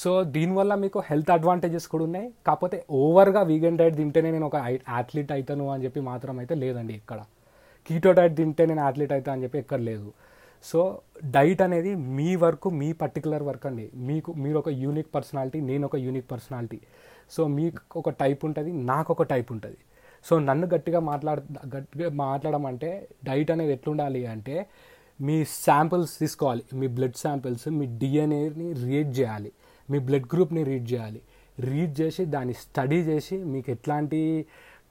[0.01, 2.27] సో దీనివల్ల మీకు హెల్త్ అడ్వాంటేజెస్ కూడా ఉన్నాయి.
[2.47, 4.57] కాకపోతే ఓవర్గా వీగన్ డైట్ తింటేనే నేను ఒక
[5.01, 7.21] అథ్లీట్ అవుతాను అని చెప్పి మాత్రం అయితే లేదండి ఇక్కడ.
[7.87, 10.09] కీటో డైట్ తింటే నేను అథ్లీట్ అవుతాను అని చెప్పి ఎక్కడ లేదు.
[10.65, 10.81] సో
[11.37, 13.87] డైట్ అనేది మీ వర్క్ మీ పర్టికులర్ వర్క్ అండి.
[14.09, 16.79] మీకు మీరు ఒక యూనిక్ పర్సనాలిటీ నేను ఒక యూనిక్ పర్సనాలిటీ
[17.31, 19.77] సో మీకు ఒక టైప్ ఉంటుంది నాకు ఒక టైప్ ఉంటుంది.
[20.25, 21.41] సో నన్ను గట్టిగా మాట్లాడ
[21.77, 24.67] గట్టిగా మాట్లాడమంటే డైట్ అనేది ఎట్లుండాలి అంటే
[25.21, 26.63] మీ శాంపిల్స్ తీసుకోవాలి.
[26.75, 29.53] మీ బ్లడ్ శాంపిల్స్ మీ డిఎన్ఏని రీడ్ చేయాలి.
[29.91, 31.21] మీ బ్లడ్ గ్రూప్ని రీడ్ చేయాలి.
[31.61, 34.47] రీడ్ చేసి దాన్ని స్టడీ చేసి మీకు ఎట్లాంటి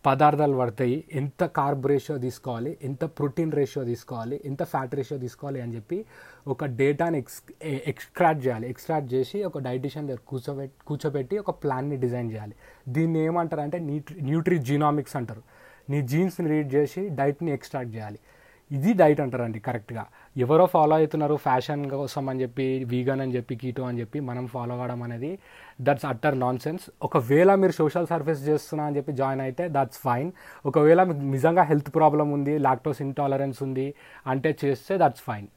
[0.05, 1.03] పదార్థాలు పడతాయి.
[1.11, 2.77] ఎంత కార్బ్ రేషియో తీసుకోవాలి?
[2.83, 4.41] ఎంత ప్రోటీన్ రేషియో తీసుకోవాలి?
[4.45, 6.05] ఎంత ఫ్యాట్ రేషియో తీసుకోవాలి అని చెప్పి
[6.47, 8.69] ఒక డేటాని ఎక్స్ ఎక్స్ట్రాక్ట్ చేయాలి.
[8.69, 12.55] ఎక్స్ట్రాక్ట్ చేసి ఒక డైటిషియన్ దగ్గర కూర్చోబెట్టి కూర్చోబెట్టి ఒక ప్లాన్ని డిజైన్ చేయాలి.
[12.89, 15.43] దీన్ని ఏమంటారు అంటే న్యూట్రి న్యూట్రీ జీనామిక్స్ అంటారు.
[15.89, 18.19] నీ జీన్స్ని రీడ్ చేసి డైట్ని ఎక్స్ట్రాక్ట్ చేయాలి.
[18.71, 20.01] ఇది డైట్ అంటారండి కరెక్ట్గా
[20.37, 24.73] ఎవరో ఫాలో అవుతున్నారు ఫ్యాషన్ కోసం అని చెప్పి వీగన్ అని చెప్పి కీటో అని చెప్పి మనం ఫాలో
[24.75, 25.39] అవ్వడం అనేది
[25.81, 30.31] దట్స్ అట్టర్ నాన్ సెన్స్ ఒకవేళ మీరు సోషల్ సర్వీస్ చేస్తున్నా అని చెప్పి జాయిన్ అయితే దట్స్ ఫైన్
[30.65, 33.93] ఒకవేళ మీకు నిజంగా హెల్త్ ప్రాబ్లం ఉంది లాక్టోస్ ఇంటాలరెన్స్ ఉంది
[34.27, 35.47] అంటే చేస్తే దట్స్ ఫైన్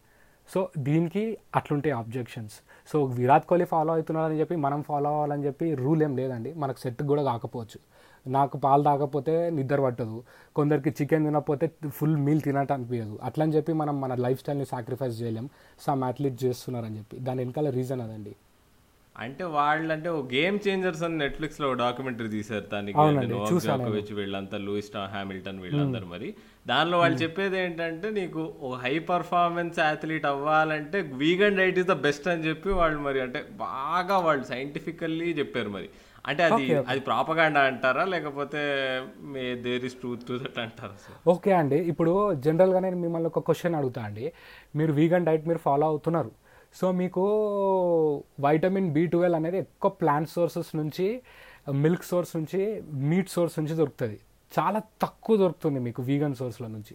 [0.54, 2.52] సో దీనికి అట్లుంటాయి objections
[2.92, 6.52] so Virat Kohli follow అవుతున్నారని చెప్పి మనం ఫాలో అవ్వాలని చెప్పి రూల్ ఏం లేదండి.
[6.52, 7.78] మనకు సెట్ కూడా కాకపోవచ్చు.
[8.26, 10.22] నాకు పాలు తాగకపోతే నిద్ర పట్టదు.
[10.56, 13.18] కొందరికి చికెన్ తినకపోతే ఫుల్ మీల్ తినట్టు అనిపించదు.
[13.22, 15.48] అట్లని చెప్పి మనం మన లైఫ్ స్టైల్ని సాక్రిఫైస్ చేయలేం.
[15.80, 17.18] సమ్ అథ్లీట్ చేస్తున్నారని చెప్పి.
[17.18, 18.36] దాని వెనకాల రీజన్ అదండి.
[19.16, 22.96] అంటే వాళ్ళు అంటే ఓ గేమ్ చేంజర్స్ అని నెట్ఫ్లిక్స్లో డాక్యుమెంటరీ తీశారు దానికి.
[24.20, 26.28] వీళ్ళంతా లూయిస్ హ్యామిల్టన్ వీళ్ళందరూ మరి.
[26.66, 32.28] దానిలో వాళ్ళు చెప్పేది ఏంటంటే నీకు ఓ హై పర్ఫార్మెన్స్ అథ్లీట్ అవ్వాలంటే vegan diet is the best
[32.28, 35.90] అని చెప్పి వాళ్ళు మరి అంటే బాగా వాళ్ళు సైంటిఫికల్లీ చెప్పారు మరి.
[36.26, 38.04] అంటే అది అది ప్రాపగాండా అంటారా?
[38.04, 38.60] లేకపోతే
[39.34, 41.76] may there is truth to that అంటారా ఓకే అండి.
[41.76, 44.32] ఇప్పుడు జనరల్గా నేను మిమ్మల్ని ఒక క్వశ్చన్ అడుగుతా అండి.
[44.76, 46.32] మీరు వీగన్ డైట్ మీరు ఫాలో అవుతున్నారు.
[46.78, 47.22] సో మీకు
[48.44, 51.06] వైటమిన్ బి ట్వెల్వ్ అనేది ఎక్కువ ప్లాంట్ సోర్సెస్ నుంచి
[51.84, 52.60] మిల్క్ సోర్స్ నుంచి
[53.10, 54.18] మీట్ సోర్స్ నుంచి దొరుకుతుంది.
[54.52, 56.94] చాలా తక్కువ దొరుకుతుంది మీకు వీగన్ సోర్స్ల నుంచి.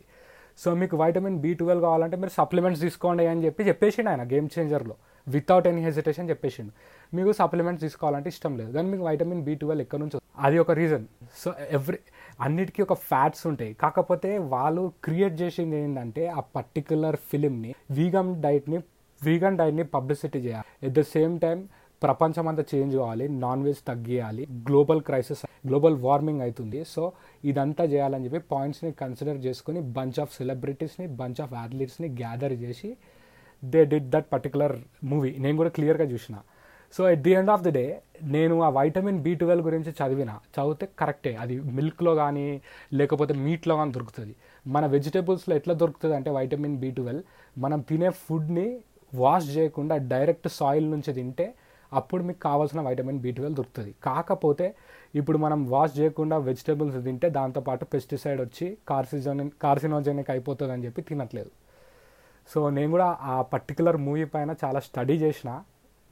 [0.62, 4.96] సో మీకు వైటమిన్ బి ట్వెల్వ్ కావాలంటే మీరు సప్లిమెంట్స్ తీసుకోండి అని చెప్పి చెప్పేసిండు ఆయన గేమ్ చేంజర్లో
[5.28, 6.72] వితౌట్ ఎనీ హెసిటేషన్ చెప్పేసిండు.
[7.18, 8.72] మీకు సప్లిమెంట్స్ తీసుకోవాలంటే ఇష్టం లేదు.
[8.76, 10.18] కానీ మీకు వైటమిన్ బి ట్వెల్వ్ ఎక్కడి నుంచి
[10.48, 11.06] అది ఒక రీజన్
[11.42, 12.00] సో ఎవ్రీ
[12.46, 13.72] అన్నిటికీ ఒక ఫ్యాట్స్ ఉంటాయి.
[13.84, 18.80] కాకపోతే వాళ్ళు క్రియేట్ చేసింది ఏంటంటే ఆ పర్టికులర్ ఫిలింని వీగమ్ డైట్ని
[19.22, 20.68] వీగన్ డైట్ని పబ్లిసిటీ చేయాలి.
[20.88, 21.60] ఎట్ ద సేమ్ టైం
[22.02, 26.80] ప్రపంచం అంతా చేంజ్ కావాలి నాన్ వెజ్ తగ్గియాలి గ్లోబల్ క్రైసిస్ గ్లోబల్ వార్మింగ్ అవుతుంది.
[26.94, 27.04] సో
[27.50, 32.90] ఇదంతా చేయాలని చెప్పి పాయింట్స్ని కన్సిడర్ చేసుకుని బంచ్ ఆఫ్ సెలబ్రిటీస్ని బంచ్ ఆఫ్ అథ్లీట్స్ని గ్యాదర్ చేసి
[33.64, 34.76] they did that particular
[35.12, 36.36] movie నేను కూడా క్లియర్గా చూసిన.
[36.96, 37.86] So at the end of the day
[38.36, 42.46] నేను ఆ వైటమిన్ బి ట్వెల్వ్ గురించి చదివిన చదివితే కరెక్టే అది మిల్క్లో కానీ
[43.00, 44.34] లేకపోతే మీట్లో కానీ దొరుకుతుంది.
[44.66, 47.24] మన వెజిటేబుల్స్లో ఎట్లా దొరుకుతుంది అంటే వైటమిన్ బి ట్వెల్వ్
[47.66, 48.68] మనం తినే ఫుడ్ని
[49.22, 51.48] వాష్ చేయకుండా డైరెక్ట్ సాయిల్ నుంచి తింటే
[51.92, 53.92] అప్పుడు మీకు కావాల్సిన వైటమిన్ బి ట్వెల్వ్ దొరుకుతుంది.
[54.08, 54.68] కాకపోతే
[55.20, 61.52] ఇప్పుడు మనం వాష్ చేయకుండా వెజిటేబుల్స్ తింటే దాంతోపాటు పెస్టిసైడ్ వచ్చి కార్సిజన్ కార్సినోజెనిక్ అయిపోతుంది అని చెప్పి తినట్లేదు.
[62.52, 65.50] సో నేను కూడా ఆ పర్టికులర్ మూవీ పైన చాలా స్టడీ చేసిన.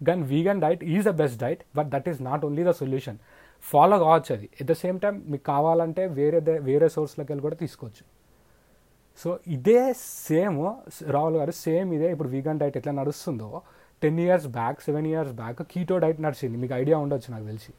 [0.01, 3.19] కానీ vegan diet is the best diet but that is not only the solution
[3.63, 4.47] follow కావచ్చు అది.
[4.61, 6.39] ఎట్ ద సేమ్ టైం మీకు కావాలంటే వేరే
[6.69, 8.03] వేరే సోర్స్లోకి వెళ్ళి కూడా తీసుకోవచ్చు.
[9.21, 10.57] సో ఇదే సేమ్
[11.15, 13.49] రాహుల్ గారు సేమ్ ఇదే ఇప్పుడు వీగన్ డైట్ ఎట్లా నడుస్తుందో.
[14.01, 16.57] Ten years back seven years back keto diet నడిచింది.
[16.63, 17.73] మీకు ఐడియా ఉండొచ్చు నాకు తెలిసి.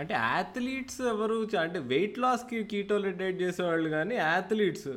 [0.00, 4.92] అంటే అథ్లీట్స్ ఎవరు అంటే వెయిట్ లాస్కి కీటో డైట్ చేసేవాళ్ళు కానీ అథ్లీట్స్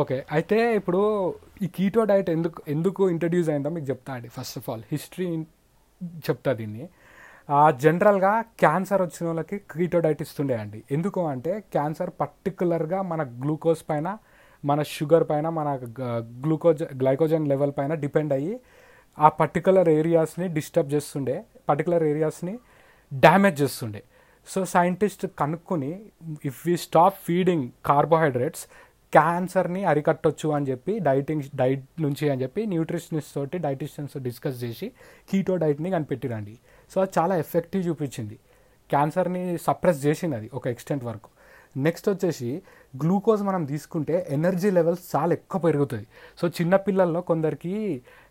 [0.00, 1.00] ఓకే అయితే ఇప్పుడు
[1.64, 4.28] ఈ కీటో డైట్ ఎందుకు ఎందుకు ఇంట్రడ్యూస్ అయిందో మీకు చెప్తా అండి.
[4.36, 5.26] ఫస్ట్ ఆఫ్ ఆల్ హిస్టరీ
[6.28, 6.84] చెప్తా దీన్ని.
[7.82, 14.18] జనరల్గా క్యాన్సర్ వచ్చిన వాళ్ళకి కీటోడైట్ ఇస్తుండే అండి ఎందుకు అంటే క్యాన్సర్ పర్టికులర్గా మన గ్లూకోజ్ పైన
[14.64, 15.68] మన షుగర్ పైన మన
[16.44, 18.60] గ్లూకోజ్ గ్లైకోజన్ లెవెల్ పైన డిపెండ్ అయ్యి
[19.18, 22.58] ఆ పర్టికులర్ ఏరియాస్ని డిస్టర్బ్ చేస్తుండే పర్టికులర్ ఏరియాస్ని
[23.12, 24.02] డ్యామేజ్ చేస్తుండే.
[24.48, 26.00] సో సైంటిస్ట్ కనుక్కొని
[26.44, 28.66] if we stop feeding carbohydrates
[29.12, 34.92] క్యాన్సర్ని అరికట్టొచ్చు అని చెప్పి డైటింగ్ డైట్ నుంచి అని చెప్పి న్యూట్రిషనిస్ట్ తోటి డైటిషియన్స్ డిస్కస్ చేసి
[35.30, 36.58] కీటో డైట్ని కనిపెట్టిరండి.
[36.90, 38.36] సో అది చాలా ఎఫెక్టివ్ చూపించింది.
[38.90, 41.28] క్యాన్సర్ని సప్రెస్ చేసింది అది ఒక ఎక్స్టెంట్ వరకు.
[41.76, 42.48] నెక్స్ట్ వచ్చేసి
[42.94, 46.06] గ్లూకోజ్ మనం తీసుకుంటే ఎనర్జీ లెవెల్స్ చాలా ఎక్కువ పెరుగుతుంది
[46.40, 47.74] సో చిన్న పిల్లల్లో కొందరికి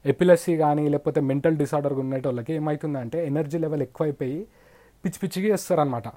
[0.06, 4.40] ఎపిలసీ కానీ లేకపోతే మెంటల్ డిసార్డర్ ఉండేటోళ్ళకి ఏమవుతుందంటే ఎనర్జీ లెవెల్ ఎక్కువైపోయి
[5.04, 6.08] పిచ్చి పిచ్చిగా చేస్తారనమాట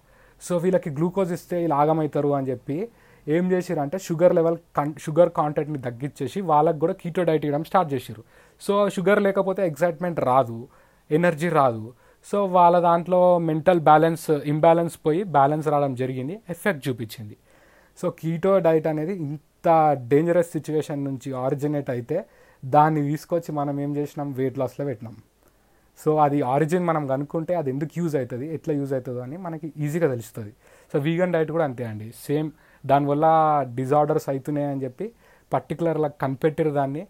[0.43, 2.79] సో వీళ్ళకి గ్లూకోజ్ ఇస్తే ఇలా ఆగమవుతారు అని చెప్పి
[3.27, 8.23] ఏం చేసిరంటే షుగర్ లెవెల్ కన్ షుగర్ కాంటెంట్ని తగ్గించేసి వాళ్ళకి కూడా కీటో డైట్ ఇవ్వడం స్టార్ట్ చేసిరు
[8.61, 10.59] సో షుగర్ లేకపోతే ఎగ్జైట్మెంట్ రాదు
[11.11, 11.85] ఎనర్జీ రాదు.
[12.31, 17.37] సో వాళ్ళ దాంట్లో మెంటల్ బ్యాలెన్స్ ఇంబ్యాలెన్స్ పోయి బ్యాలెన్స్ రావడం జరిగింది ఎఫెక్ట్ చూపించింది.
[17.99, 19.69] సో కీటో డైట్ అనేది ఇంత
[20.13, 22.19] డేంజరస్ సిచ్యువేషన్ నుంచి ఆరిజినేట్ అయితే
[22.63, 24.29] దాన్ని తీసుకొచ్చి మనం ఏం చేసినాం?
[24.39, 25.17] వెయిట్ లాస్లో పెట్టినాం.
[25.99, 28.47] సో అది ఆరిజిన్ మనం కనుక్కుంటే అది ఎందుకు యూజ్ అవుతుంది?
[28.57, 30.53] ఎట్లా యూజ్ అవుతుందో అని మనకి ఈజీగా తెలుస్తుంది.
[30.93, 32.07] సో వీగన్ డైట్ కూడా అంతే అండి.
[32.27, 32.49] సేమ్
[32.85, 33.27] దానివల్ల
[33.79, 35.07] డిజార్డర్స్ అవుతున్నాయి అని చెప్పి
[35.53, 37.03] పర్టికులర్లా కనిపెట్టారు దాన్ని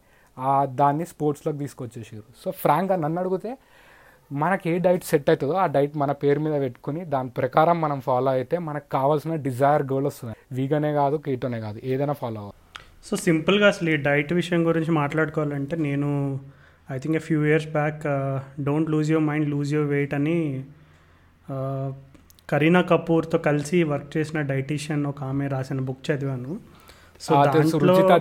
[0.80, 3.51] దాన్ని స్పోర్ట్స్లోకి తీసుకొచ్చేసారు సో ఫ్రాంక్గా నన్ను అడిగితే
[4.40, 8.30] మనకి ఏ డైట్ సెట్ అవుతుందో ఆ డైట్ మన పేరు మీద పెట్టుకుని దాని ప్రకారం మనం ఫాలో
[8.36, 10.34] అయితే మనకు కావాల్సిన డిజైర్ గోల్ వస్తుంది.
[10.52, 12.59] వీగనే కాదు కీటోనే కాదు ఏదైనా ఫాలో అవ్వాలి.
[13.04, 16.09] సో సింపుల్గా అసలు ఈ డైట్ విషయం గురించి మాట్లాడుకోవాలంటే నేను
[16.88, 18.02] I think a few years back
[18.66, 20.38] don't lose your mind lose your weight అని
[21.48, 21.88] uh,
[22.48, 26.52] కరీనా కపూర్తో కలిసి వర్క్ చేసిన డైటీషియన్ ఒక ఆమె రాసిన బుక్ చదివాను.
[27.20, 27.32] So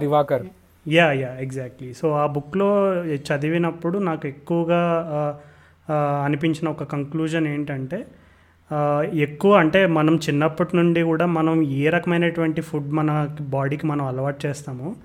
[0.03, 0.43] Diwakar.
[0.85, 2.67] Yeah yeah exactly so ఆ బుక్లో
[3.27, 4.79] చదివినప్పుడు నాకు ఎక్కువగా
[5.11, 5.19] ఆ,
[6.25, 8.05] అనిపించిన ఒక కంక్లూజన్ ఏంటంటే
[9.13, 14.95] ఎక్కువ అంటే మనం చిన్నప్పటి నుండి కూడా మనం ఏ రకమైనటువంటి ఫుడ్ మన బాడీకి మనం అలవాటు చేస్తామో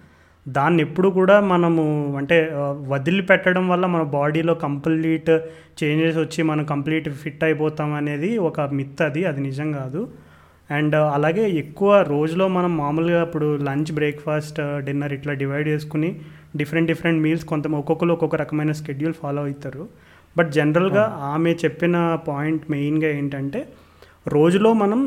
[0.49, 1.83] దాన్ని ఎప్పుడు కూడా మనము
[2.17, 2.51] అంటే
[2.89, 5.31] వదిలిపెట్టడం వల్ల మన బాడీలో కంప్లీట్
[5.85, 10.09] చేంజెస్ వచ్చి మనం కంప్లీట్ ఫిట్ అయిపోతాం అనేది ఒక మిత్ అది అది నిజం కాదు.
[10.71, 16.21] అండ్ అలాగే ఎక్కువ రోజులో మనం మామూలుగా ఇప్పుడు లంచ్ బ్రేక్ఫాస్ట్ డిన్నర్ ఇట్లా డివైడ్ చేసుకుని
[16.57, 19.89] డిఫరెంట్ డిఫరెంట్ మీల్స్ కొంత ఒక్కొక్కరు ఒక్కొక్క రకమైన స్కెడ్యూల్ ఫాలో అవుతారు.
[20.39, 21.05] బట్ జనరల్గా
[21.35, 21.97] ఆమె చెప్పిన
[22.29, 23.61] పాయింట్ మెయిన్గా ఏంటంటే
[24.35, 25.01] రోజులో మనం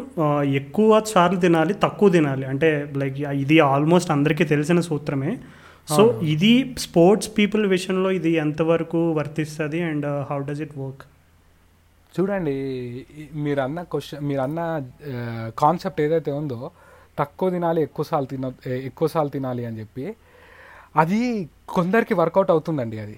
[0.60, 2.46] ఎక్కువ సార్లు తినాలి తక్కువ తినాలి.
[2.52, 2.70] అంటే
[3.02, 5.32] లైక్ ఇది ఆల్మోస్ట్ అందరికీ తెలిసిన సూత్రమే.
[5.96, 6.04] సో
[6.34, 6.54] ఇది
[6.86, 11.04] స్పోర్ట్స్ పీపుల్ విషయంలో ఇది ఎంతవరకు వర్తిస్తుంది and how does it work?
[12.14, 12.56] చూడండి
[13.46, 14.60] మీరు అన్న క్వశ్చన్ మీరు అన్న
[15.64, 16.60] కాన్సెప్ట్ ఏదైతే ఉందో
[17.20, 18.52] తక్కువ తినాలి ఎక్కువసార్లు తిన
[18.90, 20.06] ఎక్కువసార్లు తినాలి అని చెప్పి
[21.02, 21.22] అది
[21.78, 23.18] కొందరికి వర్కౌట్ అవుతుందండి అది.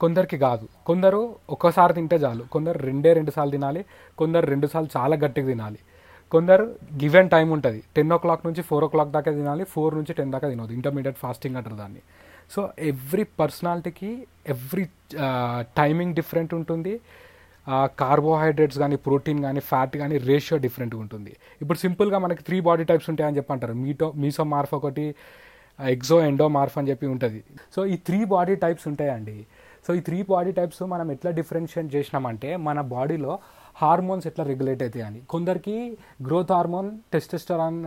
[0.00, 0.64] కొందరికి కాదు.
[0.88, 1.20] కొందరు
[1.50, 2.42] ఒక్కసారి తింటే చాలు.
[2.54, 3.82] కొందరు రెండే రెండు సార్లు తినాలి.
[4.20, 5.78] కొందరు రెండు సార్లు చాలా గట్టిగా తినాలి.
[6.34, 6.64] కొందరు
[7.02, 7.80] గివెన్ టైం ఉంటుంది.
[7.96, 9.64] టెన్ ఓ క్లాక్ నుంచి ఫోర్ ఓ క్లాక్ దాకా తినాలి.
[9.74, 12.02] ఫోర్ నుంచి టెన్ దాకా తినదు ఇంటర్మీడియట్ ఫాస్టింగ్ అంటారు దాన్ని.
[12.54, 12.60] సో
[12.90, 14.10] ఎవ్రీ పర్సనాలిటీకి
[14.54, 14.84] ఎవ్రీ
[15.80, 16.94] టైమింగ్ డిఫరెంట్ ఉంటుంది.
[18.02, 21.32] కార్బోహైడ్రేట్స్ కానీ ప్రోటీన్ కానీ ఫ్యాట్ కానీ రేషియో డిఫరెంట్గా ఉంటుంది.
[21.62, 25.14] ఇప్పుడు సింపుల్గా మనకి త్రీ బాడీ టైప్స్ ఉంటాయని చెప్పి అంటారు మీటో మీసో మార్ఫ్ ఒకటి
[25.78, 27.40] ఎగ్జో ఎండో మార్ఫ్ అని చెప్పి ఉంటుంది.
[27.74, 29.36] సో ఈ త్రీ బాడీ టైప్స్ ఉంటాయండి.
[29.88, 33.32] సో ఈ త్రీ బాడీ టైప్స్ మనం ఎట్లా డిఫరెన్షియేట్ చేసినామంటే మన బాడీలో
[33.82, 35.20] హార్మోన్స్ ఎట్లా రెగ్యులేట్ అవుతాయి అని.
[35.32, 35.76] కొందరికి
[36.26, 37.78] గ్రోత్ హార్మోన్ టెస్టెస్టరాన్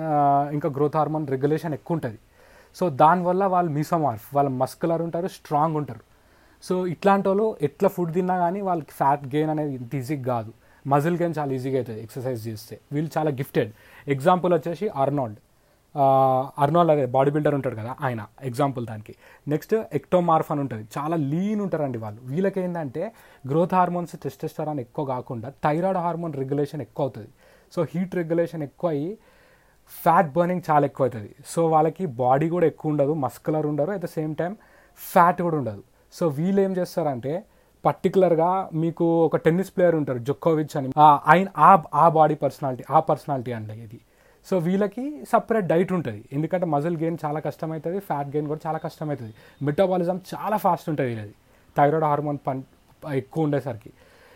[0.56, 2.20] ఇంకా గ్రోత్ హార్మోన్ రెగ్యులేషన్ ఎక్కువ ఉంటుంది.
[2.78, 6.04] సో దానివల్ల వాళ్ళు మిసమార్ఫ్ వాళ్ళు మస్కులర్ ఉంటారు స్ట్రాంగ్ ఉంటారు.
[6.64, 10.52] సో ఇట్లాంటి వాళ్ళు ఎట్లా ఫుడ్ తిన్నా కానీ వాళ్ళకి ఫ్యాట్ గెయిన్ అనేది ఇంత ఈజీగా కాదు.
[10.86, 12.78] మజిల్ గెయిన్ చాలా ఈజీగా అవుతుంది ఎక్సర్సైజ్ చేస్తే.
[12.96, 13.72] వీళ్ళు చాలా గిఫ్టెడ్
[14.16, 15.40] ఎగ్జాంపుల్ వచ్చేసి అర్నాల్డ్
[16.60, 19.16] అర్నాల్డ్ అదే బాడీ బిల్డర్ ఉంటాడు కదా ఆయన ఎగ్జాంపుల్ దానికి.
[19.48, 20.88] నెక్స్ట్ ఎక్టోమార్ఫ్ అని ఉంటుంది.
[20.98, 22.22] చాలా లీన్ ఉంటారండి వాళ్ళు.
[22.24, 23.12] వీళ్ళకి ఏంటంటే
[23.50, 27.28] గ్రోత్ హార్మోన్స్ టెస్టెస్టరాన్ ఎక్కువ కాకుండా థైరాయిడ్ హార్మోన్ రెగ్యులేషన్ ఎక్కువ అవుతుంది.
[27.72, 29.18] సో హీట్ రెగ్యులేషన్ ఎక్కువ అయ్యి
[30.04, 34.06] ఫ్యాట్ బర్నింగ్ చాలా ఎక్కువ అవుతుంది సో వాళ్ళకి బాడీ కూడా ఎక్కువ ఉండదు మస్కులర్ ఉండరు at the
[34.06, 34.58] same time
[34.98, 35.84] fat కూడా ఉండదు.
[36.14, 37.44] సో వీళ్ళు ఏం చేస్తారంటే
[37.86, 40.92] పర్టికులర్గా మీకు ఒక టెన్నిస్ ప్లేయర్ ఉంటారు జొక్కోవిచ్ అని.
[41.00, 44.02] ఆయన ఆ- ఆ బాడీ పర్సనాలిటీ ఆ పర్సనాలిటీ అండి ఇది.
[44.48, 46.22] సో వీళ్ళకి సపరేట్ డైట్ ఉంటుంది.
[46.32, 51.34] ఎందుకంటే మజిల్ గెయిన్ చాలా కష్టమవుతుంది ఫ్యాట్ గెయిన్ కూడా చాలా కష్టమవుతుంది మెటాబాలిజం చాలా ఫాస్ట్ ఉంటుంది వీళ్ళది
[51.76, 52.62] థైరాయిడ్ హార్మోన్ పన్
[53.22, 53.92] ఎక్కువ ఉండేసరికి.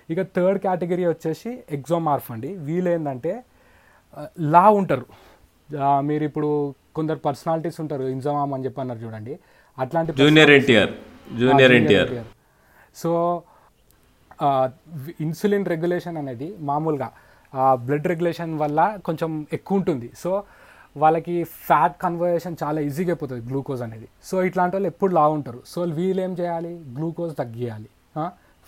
[0.10, 2.50] ఇక థర్డ్ కేటగిరీ వచ్చేసి ఎగ్జోమార్ఫ్ అండి.
[2.68, 3.34] వీళ్ళు ఏంటంటే
[4.18, 4.24] ఆ,
[4.54, 5.06] లా ఉంటారు.
[6.10, 6.50] మీరు ఇప్పుడు
[6.96, 8.04] కొందరు పర్సనాలిటీస్ ఉంటారు.
[8.16, 9.34] ఇంజమామ్ అని చెప్పి అన్నారు చూడండి.
[9.78, 10.94] అట్లాంటి junior NTR
[11.40, 12.12] junior NTR
[12.96, 13.12] so
[15.26, 17.08] insulin regulation అనేది మామూలుగా
[17.88, 20.10] బ్లడ్ రెగ్యులేషన్ వల్ల కొంచెం ఎక్కువ ఉంటుంది.
[20.24, 20.32] సో
[21.04, 21.36] వాళ్ళకి
[21.68, 24.08] ఫ్యాట్ కన్వర్జేషన్ చాలా ఈజీగా అయిపోతుంది గ్లూకోజ్ అనేది.
[24.30, 25.60] సో ఇట్లాంటి వాళ్ళు ఎప్పుడు లా ఉంటారు.
[25.74, 26.74] సో వీళ్ళు ఏం చేయాలి?
[26.98, 27.90] గ్లూకోజ్ తగ్గియాలి.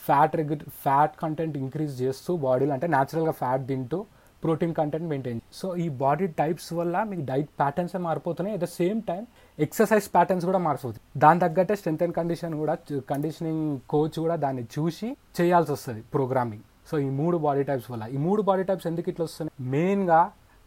[0.05, 3.99] ఫ్యాట్ రెగ్యు ఫ్యాట్ కంటెంట్ ఇంక్రీజ్ చేస్తూ బాడీలో అంటే న్యాచురల్గా ఫ్యాట్ తింటూ
[4.43, 8.53] ప్రోటీన్ కంటెంట్ మెయింటైన్ సో ఈ బాడీ టైప్స్ వల్ల మీకు డైట్ ప్యాటర్న్స్ మారిపోతున్నాయి.
[8.57, 9.23] At the same time
[9.65, 12.75] exercise patterns కూడా మారిపోతుంది దాని తగ్గట్టే స్ట్రెంత్ అండ్ కండిషన్ కూడా
[13.13, 15.09] కండిషనింగ్ కోచ్ కూడా దాన్ని చూసి
[15.39, 18.03] చేయాల్సి వస్తుంది ప్రోగ్రామింగ్ సో ఈ మూడు బాడీ టైప్స్ వల్ల.
[18.15, 19.55] ఈ మూడు బాడీ టైప్స్ ఎందుకు ఇట్లా వస్తున్నాయి?
[19.75, 20.19] మెయిన్గా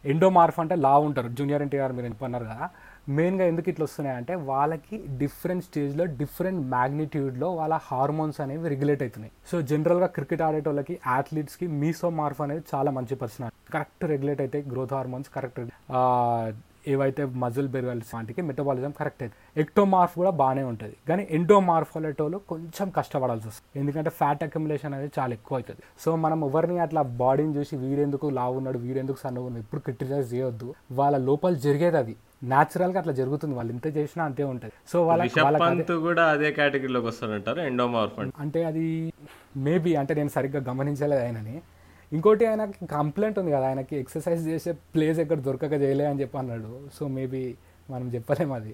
[0.03, 1.29] ఎండోమార్ఫ్ అంటే లావు ఉంటారు.
[1.39, 2.65] జూనియర్ ఎన్టీఆర్ మీరు చెప్పన్నారు కదా?
[3.17, 9.33] మెయిన్గా ఎందుకు ఇట్లా వస్తున్నాయి అంటే వాళ్ళకి డిఫరెంట్ స్టేజ్లో డిఫరెంట్ మ్యాగ్నిట్యూడ్లో వాళ్ళ హార్మోన్స్ అనేవి రెగ్యులేట్ అవుతున్నాయి.
[9.51, 14.95] సో జనరల్గా క్రికెట్ ఆడేటోళ్ళకి అథ్లీట్స్కి మీసో మార్ఫ్ అనేది చాలా మంచి పర్సనాలిటీ కరెక్ట్ రెగ్యులేట్ అయితే గ్రోత్
[14.97, 15.61] హార్మోన్స్ కరెక్ట్
[16.87, 19.23] ఏవైతే మజిల్ పెరగాల్సి వాటికి మెటబాలిజం కరెక్ట్.
[19.23, 20.95] అవుతుంది ఎక్టోమార్ఫ్ కూడా బాగానే ఉంటుంది.
[21.09, 23.79] కానీ ఎండోమార్ఫ్ వాళ్ళటోళ్ళు కొంచెం కష్టపడాల్సి వస్తుంది.
[23.79, 25.81] ఎందుకంటే ఫ్యాట్ అక్యుములేషన్ అనేది చాలా ఎక్కువ అవుతుంది.
[26.05, 30.75] సో మనం ఎవరిని అట్లా బాడీని చూసి వీడెందుకు లావు ఉన్నాడు వీడెందుకు సన్నగా ఉన్నాడు ఎప్పుడు క్రిటిసైజ్ చేయొద్దు.
[30.91, 32.15] వాళ్ళ లోపల జరిగేది అది.
[32.51, 33.55] న్యాచురల్గా అట్లా జరుగుతుంది.
[33.55, 34.73] వాళ్ళు ఎంత చేసినా అంతే ఉంటుంది.
[34.91, 39.13] సో వాళ్ళకి కూడా అదే కేటగిరీలోకి వస్తారంటారు ఎండోమార్ఫ్ అంటే అంటే అది
[39.57, 41.61] మేబీ అంటే నేను సరిగ్గా గమనించలేదు ఆయనని.
[42.11, 46.71] ఇంకోటి ఆయనకి కంప్లైంట్ ఉంది కదా ఆయనకి ఎక్సర్సైజ్ చేసే ప్లేస్ ఎక్కడ దొరకక చేయలే అని చెప్పి అన్నాడు.
[46.93, 47.43] సో మేబీ
[47.89, 48.73] మనం చెప్పలేము అది.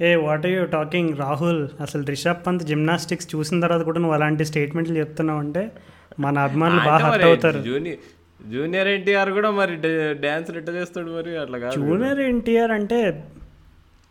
[0.00, 4.44] ఏ what are you talking Rahul అసలు రిషబ్ పంత్ జిమ్నాస్టిక్స్ చూసిన తర్వాత కూడా నువ్వు అలాంటి
[4.44, 5.62] స్టేట్మెంట్లు చెప్తున్నావు అంటే
[6.20, 7.60] మన అభిమానులు బాగా హర్ట్ అవుతారు.
[7.68, 8.02] జూనియర్
[8.40, 9.74] జూనియర్ ఎన్టీఆర్ కూడా మరి
[10.24, 12.98] డ్యాన్స్ ఎట్లా చేస్తాడు మరి అట్లా కాదు జూనియర్ ఎన్టీఆర్ అంటే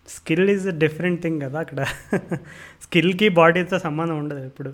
[0.07, 1.79] skill is a different thing కదా అక్కడ.
[2.85, 4.71] స్కిల్కి బాడీతో సంబంధం ఉండదు ఇప్పుడు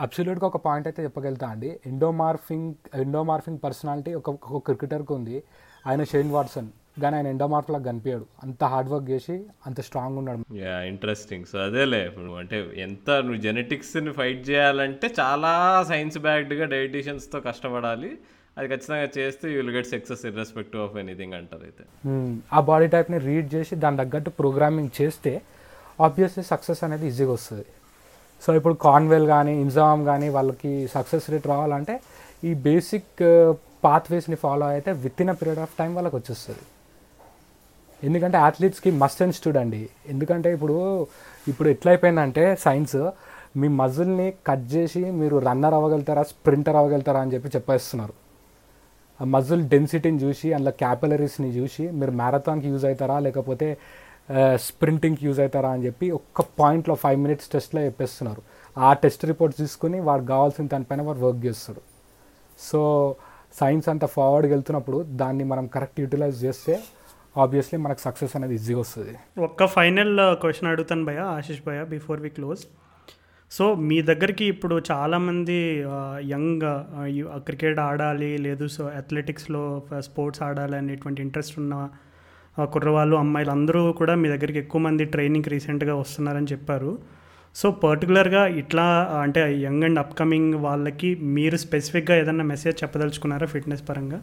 [0.00, 1.80] అబ్సల్యూట్గా ఒక పాయింట్ అయితే చెప్పగలుగుతా అండి.
[1.86, 5.42] ఎండోమార్ఫింగ్ ఎండోమార్ఫింగ్ పర్సనాలిటీ ఒక ఒక క్రికెటర్కి ఉంది.
[5.86, 6.68] ఆయన షెయిన్ వాట్సన్
[7.02, 8.26] కానీ ఆయన ఎండోమార్ఫ్ లాగా కనిపించాడు.
[8.42, 10.56] అంత హార్డ్ వర్క్ చేసి అంత స్ట్రాంగ్ ఉన్నాడు.
[10.56, 12.06] యా ఇంట్రెస్టింగ్ సో అదేలే.
[12.06, 18.18] ఇప్పుడు అంటే ఎంత నువ్వు జెనెటిక్స్ని ఫైట్ చేయాలంటే చాలా సైన్స్ బ్యాక్డ్గా డైటీషియన్స్తో కష్టపడాలి.
[18.58, 21.84] అది ఖచ్చితంగా చేస్తే you will get success irrespective of anything అంటారు అయితే.
[22.08, 22.40] మ్మ్.
[22.52, 25.42] ఆ బాడీ టైప్ని రీడ్ చేసి దాని తగ్గట్టు ప్రోగ్రామింగ్ చేస్తే
[26.00, 27.64] ఆబ్వియస్లీ సక్సెస్ అనేది ఈజీగా వస్తుంది.
[28.44, 31.94] సో ఇప్పుడు కాన్వెల్ కానీ ఇన్జామ్ కానీ వాళ్ళకి సక్సెస్ రేట్ రావాలంటే
[32.48, 33.22] ఈ బేసిక్
[33.86, 34.90] పాత్వేస్ని ఫాలో అయితే
[35.22, 36.64] within a period of time వాళ్ళకి వచ్చేస్తుంది.
[38.08, 39.82] ఎందుకంటే అథ్లీట్స్కి మస్ట్ అండ్ స్టూడ్ అండి.
[40.12, 40.76] ఎందుకంటే ఇప్పుడు
[41.50, 42.98] ఇప్పుడు ఎట్లయిపోయిందంటే సైన్స్
[43.60, 48.14] మీ మజిల్ని కట్ చేసి మీరు రన్నర్ అవ్వగలుగుతారా స్ప్రింటర్ అవ్వగలుగుతారా అని చెప్పి చెప్పేస్తున్నారు.
[49.20, 53.68] ఆ మజిల్ డెన్సిటీని చూసి అందులో క్యాపిలరీస్ని చూసి మీరు మ్యారథాన్కి యూజ్ అవుతారా లేకపోతే
[54.66, 58.42] స్ప్రింటింగ్కి యూజ్ అవుతారా అని చెప్పి ఒక్క పాయింట్లో ఫైవ్ మినిట్స్ టెస్ట్లో చెప్పేస్తున్నారు.
[58.76, 61.82] ఆ టెస్ట్ రిపోర్ట్స్ తీసుకుని వాడు కావాల్సిన దానిపైన వాడు వర్క్ చేస్తాడు.
[62.58, 62.80] సో
[63.60, 66.74] సైన్స్ అంతా ఫార్వర్డ్కి వెళ్తున్నప్పుడు దాన్ని మనం కరెక్ట్ యూటిలైజ్ చేస్తే
[67.42, 69.12] ఆబ్వియస్లీ మనకు సక్సెస్ అనేది ఈజీగా వస్తుంది.
[69.48, 72.62] ఒక్క ఫైనల్ క్వశ్చన్ అడుగుతాను భయ ఆశిష్ భయ బిఫోర్ వి క్లోజ్
[73.52, 75.56] సో మీ దగ్గరికి ఇప్పుడు చాలామంది
[76.34, 76.64] యంగ్
[77.48, 79.62] క్రికెట్ ఆడాలి లేదు సో అథ్లెటిక్స్లో
[80.08, 81.74] స్పోర్ట్స్ ఆడాలి అనేటువంటి ఇంట్రెస్ట్ ఉన్న
[82.58, 86.98] కుర్రవాళ్ళు అమ్మాయిలు అందరూ కూడా మీ దగ్గరికి ఎక్కువ మంది ట్రైనింగ్ రీసెంట్గా వస్తున్నారని చెప్పారు.
[87.56, 88.84] సో పర్టికులర్గా ఇట్లా
[89.22, 94.20] అంటే యంగ్ అండ్ అప్కమింగ్ వాళ్ళకి మీరు స్పెసిఫిక్గా ఏదైనా మెసేజ్ చెప్పదలుచుకున్నారా ఫిట్నెస్ పరంగా?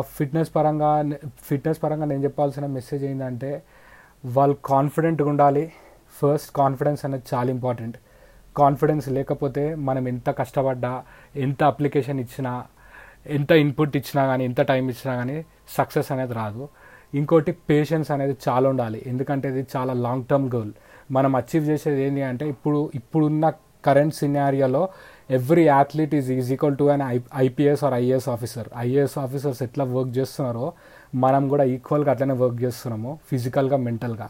[0.00, 3.62] ఫిట్నెస్ పరంగా ఫిట్నెస్ పరంగా నేను చెప్పాల్సిన మెసేజ్ ఏంటంటే
[4.24, 5.72] వాళ్ళు కాన్ఫిడెంట్గా ఉండాలి.
[6.18, 7.96] ఫస్ట్ కాన్ఫిడెన్స్ అనేది చాలా ఇంపార్టెంట్.
[8.56, 11.04] కాన్ఫిడెన్స్ లేకపోతే మనం ఎంత కష్టపడ్డా
[11.36, 12.64] ఎంత అప్లికేషన్ ఇచ్చినా
[13.26, 15.36] ఎంత ఇన్పుట్ ఇచ్చినా కానీ ఎంత టైం ఇచ్చినా కానీ
[15.76, 16.62] సక్సెస్ అనేది రాదు.
[17.20, 19.00] ఇంకోటి పేషెన్స్ అనేది చాలా ఉండాలి.
[19.10, 20.72] ఎందుకంటే ఇది చాలా లాంగ్ టర్మ్ గోల్
[21.16, 23.46] మనం అచీవ్ చేసేది ఏంటి అంటే ఇప్పుడు ఇప్పుడున్న
[23.86, 24.82] current సినారియోలో
[25.38, 27.16] every athlete is is equal to an I
[27.46, 30.66] IPS or IAS officer IAS officers ఎట్లా వర్క్ చేస్తున్నారో
[31.24, 34.28] మనం కూడా ఈక్వల్గా అట్లనే వర్క్ చేస్తున్నాము ఫిజికల్గా మెంటల్గా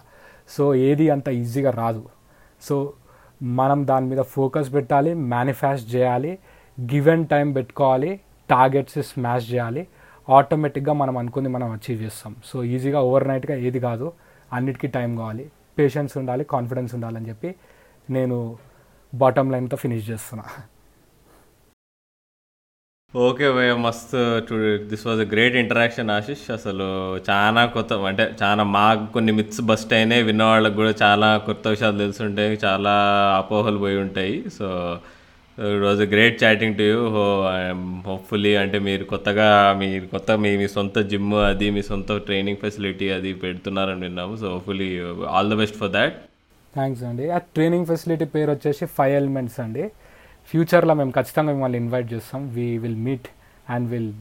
[0.55, 2.03] సో ఏది అంత ఈజీగా రాదు.
[2.67, 2.77] సో
[3.41, 6.33] మనం దాని మీద ఫోకస్ పెట్టాలి మేనిఫెస్ట్ చేయాలి
[6.79, 8.13] గివెన్ టైం పెట్టుకోవాలి
[8.53, 9.83] టార్గెట్స్ స్మాష్ చేయాలి.
[10.29, 12.35] ఆటోమేటిక్గా మనం అనుకుంది మనం అచీవ్ చేస్తాం.
[12.45, 14.13] సో ఈజీగా ఓవర్ నైట్గా ఏది కాదు.
[14.53, 15.47] అన్నిటికీ టైం కావాలి.
[15.79, 17.51] పేషెన్స్ ఉండాలి కాన్ఫిడెన్స్ ఉండాలని చెప్పి
[18.11, 18.39] నేను
[19.15, 20.45] బాటమ్ లైన్తో ఫినిష్ చేస్తున్నా.
[23.17, 24.21] ఓకే భయ మస్తు
[24.91, 26.87] this was a great interaction Ashish అసలు
[27.31, 30.23] చాలా కొత్త అంటే చాలా మాకు కొన్ని మిత్స్ బస్ట్ అయినాయి.
[30.29, 32.59] విన్న వాళ్ళకి కూడా చాలా కొత్త విషయాలు తెలుసుంటాయి.
[32.65, 32.95] చాలా
[33.39, 34.37] అపోహలు పోయి ఉంటాయి.
[34.59, 34.69] So
[35.59, 37.25] it was great chatting to you హో
[38.11, 39.47] హోప్ఫుల్లీ అంటే మీరు కొత్తగా
[39.81, 44.35] మీరు కొత్త మీ మీ సొంత జిమ్ అది మీ సొంత ట్రైనింగ్ ఫెసిలిటీ అది పెడుతున్నారని విన్నాము.
[44.43, 44.91] So hopefully
[45.37, 46.17] all the best for that
[46.77, 47.25] thanks అండి.
[47.37, 49.85] ఆ ట్రైనింగ్ ఫెసిలిటీ పేరు వచ్చేసి ఫైవ్ ఎలిమెంట్స్ అండి.
[50.51, 52.43] ఫ్యూచర్లో మేము ఖచ్చితంగా మిమ్మల్ని ఇన్వైట్ చేస్తాం.
[52.57, 53.29] We will meet
[53.75, 54.13] and will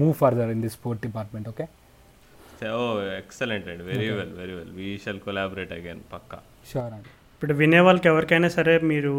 [0.00, 1.66] move further in the sport department okay
[2.78, 2.80] oh
[3.20, 3.84] excellent అండి.
[3.90, 6.38] Very well very well we shall collaborate again Pakka.
[6.70, 7.10] Sure అండి.
[7.38, 9.12] ఇప్పుడు వినే వాళ్ళకి ఎవరికైనా సరే మీరు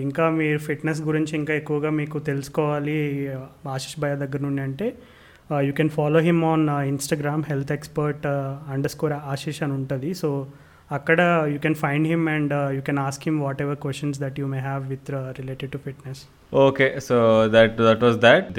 [0.00, 2.94] ఇంకా మీ ఫిట్నెస్ గురించి ఇంకా ఎక్కువగా మీకు తెలుసుకోవాలి
[3.68, 4.86] ఆశిష్ భయ దగ్గర నుండి అంటే
[5.64, 8.26] you can follow him on Instagram health expert
[8.90, 10.14] underscore Ashish అని ఉంటుంది.
[10.14, 10.28] సో
[10.90, 11.20] అక్కడ
[11.52, 14.82] you can find him and you can ask him whatever questions that you may have
[14.94, 15.10] with
[15.40, 16.22] related to fitness
[16.64, 17.16] okay so
[17.54, 18.58] that that was that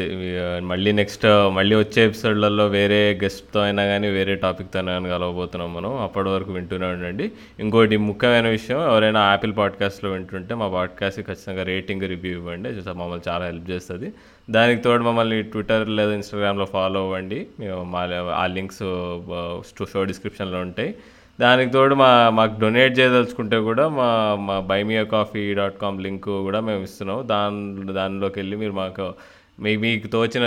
[0.71, 5.69] మళ్ళీ next uh, మళ్ళీ వచ్చే ఎపిసోడ్లలో వేరే గెస్ట్తో అయినా కానీ వేరే టాపిక్తో అయినా కానీ కలవబోతున్నాం
[5.73, 5.91] మనం.
[6.05, 7.25] అప్పటి వరకు వింటూనే ఉండండి.
[7.59, 12.69] ఇంకోటి ముఖ్యమైన విషయం ఎవరైనా యాపిల్ పాడ్కాస్ట్లో వింటుంటే మా పాడ్కాస్ట్కి ఖచ్చితంగా రేటింగ్ రివ్యూ ఇవ్వండి.
[13.01, 14.09] మమ్మల్ని చాలా హెల్ప్ చేస్తుంది.
[14.49, 17.39] దానికి తోడు మమ్మల్ని ట్విట్టర్ లేదా ఇన్స్టాగ్రామ్లో ఫాలో అవ్వండి.
[17.61, 18.03] మేము మా
[18.43, 20.91] ఆ లింక్స్ uh, షో డిస్క్రిప్షన్లో ఉంటాయి.
[21.39, 26.59] దానికి తోడు మా మాకు డొనేట్ చేయదలుచుకుంటే కూడా మా మా buy me a coffee dot com link కూడా
[26.59, 29.13] మేము ఇస్తున్నాం దాని దానిలోకి వెళ్ళి మీరు మాకు
[29.59, 30.43] మీ మీకు తోచిన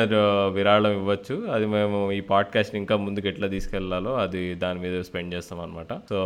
[0.55, 1.49] విరాళం ఇవ్వచ్చు.
[1.53, 6.21] అది మేము ఈ పాడ్కాస్ట్ ఇంకా ముందుకు ఎట్లా తీసుకెళ్ళాలో అది దాని మీద స్పెండ్ చేస్తాం అనమాట సో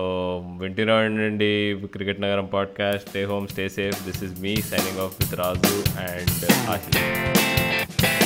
[0.61, 1.77] వింటిరా ఉండండి.
[1.85, 3.09] క్రికెట్ నగరం podcast.
[3.09, 4.05] Stay home stay safe.
[4.07, 8.24] This is me signing off with Raju and Ashish.